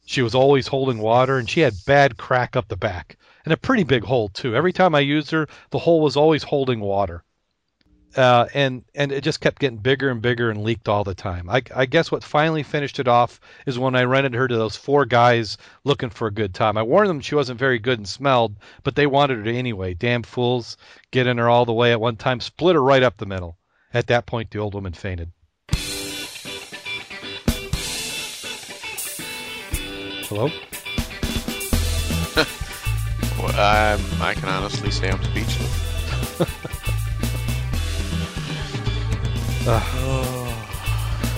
She 0.07 0.23
was 0.23 0.35
always 0.35 0.69
holding 0.69 0.97
water, 0.97 1.39
and 1.39 1.51
she 1.51 1.61
had 1.61 1.85
bad 1.85 2.16
crack 2.16 2.57
up 2.57 2.69
the 2.69 2.77
back, 2.78 3.19
and 3.44 3.53
a 3.53 3.59
pretty 3.59 3.85
big 3.85 4.05
hole 4.05 4.31
too. 4.31 4.57
Every 4.57 4.73
time 4.73 4.94
I 4.94 5.01
used 5.01 5.31
her, 5.32 5.47
the 5.69 5.81
hole 5.81 6.01
was 6.01 6.16
always 6.16 6.44
holding 6.44 6.81
water 6.81 7.24
uh, 8.16 8.47
and 8.55 8.84
and 8.94 9.12
it 9.12 9.22
just 9.22 9.40
kept 9.40 9.59
getting 9.60 9.78
bigger 9.78 10.10
and 10.10 10.20
bigger 10.20 10.51
and 10.51 10.62
leaked 10.62 10.89
all 10.89 11.05
the 11.05 11.14
time. 11.14 11.48
I, 11.48 11.62
I 11.74 11.86
guess 11.86 12.10
what 12.10 12.22
finally 12.24 12.62
finished 12.62 12.98
it 12.98 13.09
off 13.09 13.40
is 13.66 13.78
when 13.78 13.94
I 13.94 14.05
rented 14.05 14.34
her 14.34 14.47
to 14.48 14.56
those 14.56 14.76
four 14.76 15.05
guys 15.05 15.56
looking 15.84 16.10
for 16.10 16.26
a 16.26 16.32
good 16.32 16.55
time. 16.55 16.76
I 16.76 16.82
warned 16.82 17.10
them 17.10 17.20
she 17.20 17.34
wasn't 17.34 17.59
very 17.59 17.78
good 17.78 17.98
and 17.98 18.09
smelled, 18.09 18.56
but 18.82 18.97
they 18.97 19.06
wanted 19.06 19.47
her 19.47 19.52
anyway. 19.52 19.94
Damn 19.94 20.22
fools, 20.22 20.76
getting 21.10 21.39
her 21.39 21.48
all 21.48 21.64
the 21.64 21.72
way 21.72 21.93
at 21.93 22.01
one 22.01 22.16
time, 22.16 22.40
split 22.40 22.74
her 22.74 22.82
right 22.82 23.02
up 23.02 23.16
the 23.16 23.26
middle. 23.26 23.56
At 23.94 24.06
that 24.09 24.26
point, 24.26 24.51
the 24.51 24.59
old 24.59 24.74
woman 24.74 24.93
fainted. 24.93 25.32
Hello. 30.28 30.48
Well, 33.39 33.51
I'm, 33.59 34.22
I 34.22 34.34
can 34.34 34.48
honestly 34.48 34.93
say 34.93 35.10
I'm 35.10 35.20
speechless. 35.20 36.93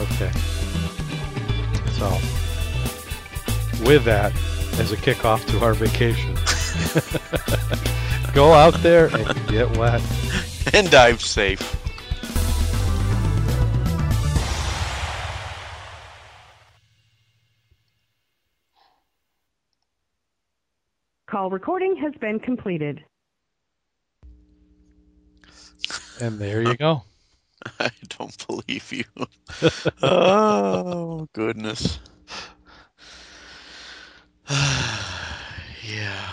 Okay. 0.01 0.30
So, 1.92 2.09
with 3.84 4.05
that, 4.05 4.32
as 4.78 4.92
a 4.92 4.96
kickoff 4.96 5.46
to 5.48 5.62
our 5.62 5.74
vacation, 5.74 6.34
go 8.34 8.52
out 8.55 8.74
there 8.82 9.14
and 9.14 9.48
get 9.48 9.76
wet. 9.76 10.01
and 10.72 10.90
dive 10.90 11.20
safe. 11.20 11.60
Call 21.28 21.51
recording 21.51 21.96
has 21.96 22.14
been 22.20 22.38
completed. 22.40 23.05
And 26.20 26.38
there 26.38 26.62
you 26.62 26.76
go. 26.76 27.02
I 27.81 27.91
don't 28.09 28.47
believe 28.47 28.93
you. 28.93 29.05
oh 30.03 31.28
goodness. 31.32 31.99
yeah. 34.51 36.32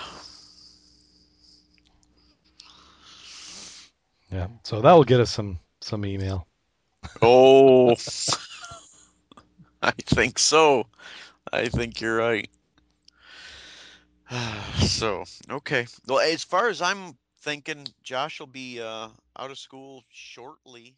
Yeah. 4.32 4.48
So 4.64 4.82
that 4.82 4.94
will 4.94 5.04
get 5.04 5.20
us 5.20 5.32
some 5.32 5.60
some 5.82 6.06
email. 6.06 6.48
Oh. 7.22 7.92
I 9.84 9.92
think 9.92 10.38
so. 10.38 10.86
I 11.52 11.70
think 11.70 12.02
you're 12.02 12.18
right. 12.18 12.50
so, 14.80 15.24
okay. 15.50 15.88
Well, 16.08 16.20
as 16.20 16.44
far 16.44 16.70
as 16.70 16.82
I'm 16.82 17.18
thinking, 17.42 17.88
Josh 18.04 18.40
will 18.40 18.48
be 18.48 18.80
uh, 18.80 19.10
out 19.38 19.52
of 19.52 19.58
school 19.58 20.04
shortly. 20.10 20.96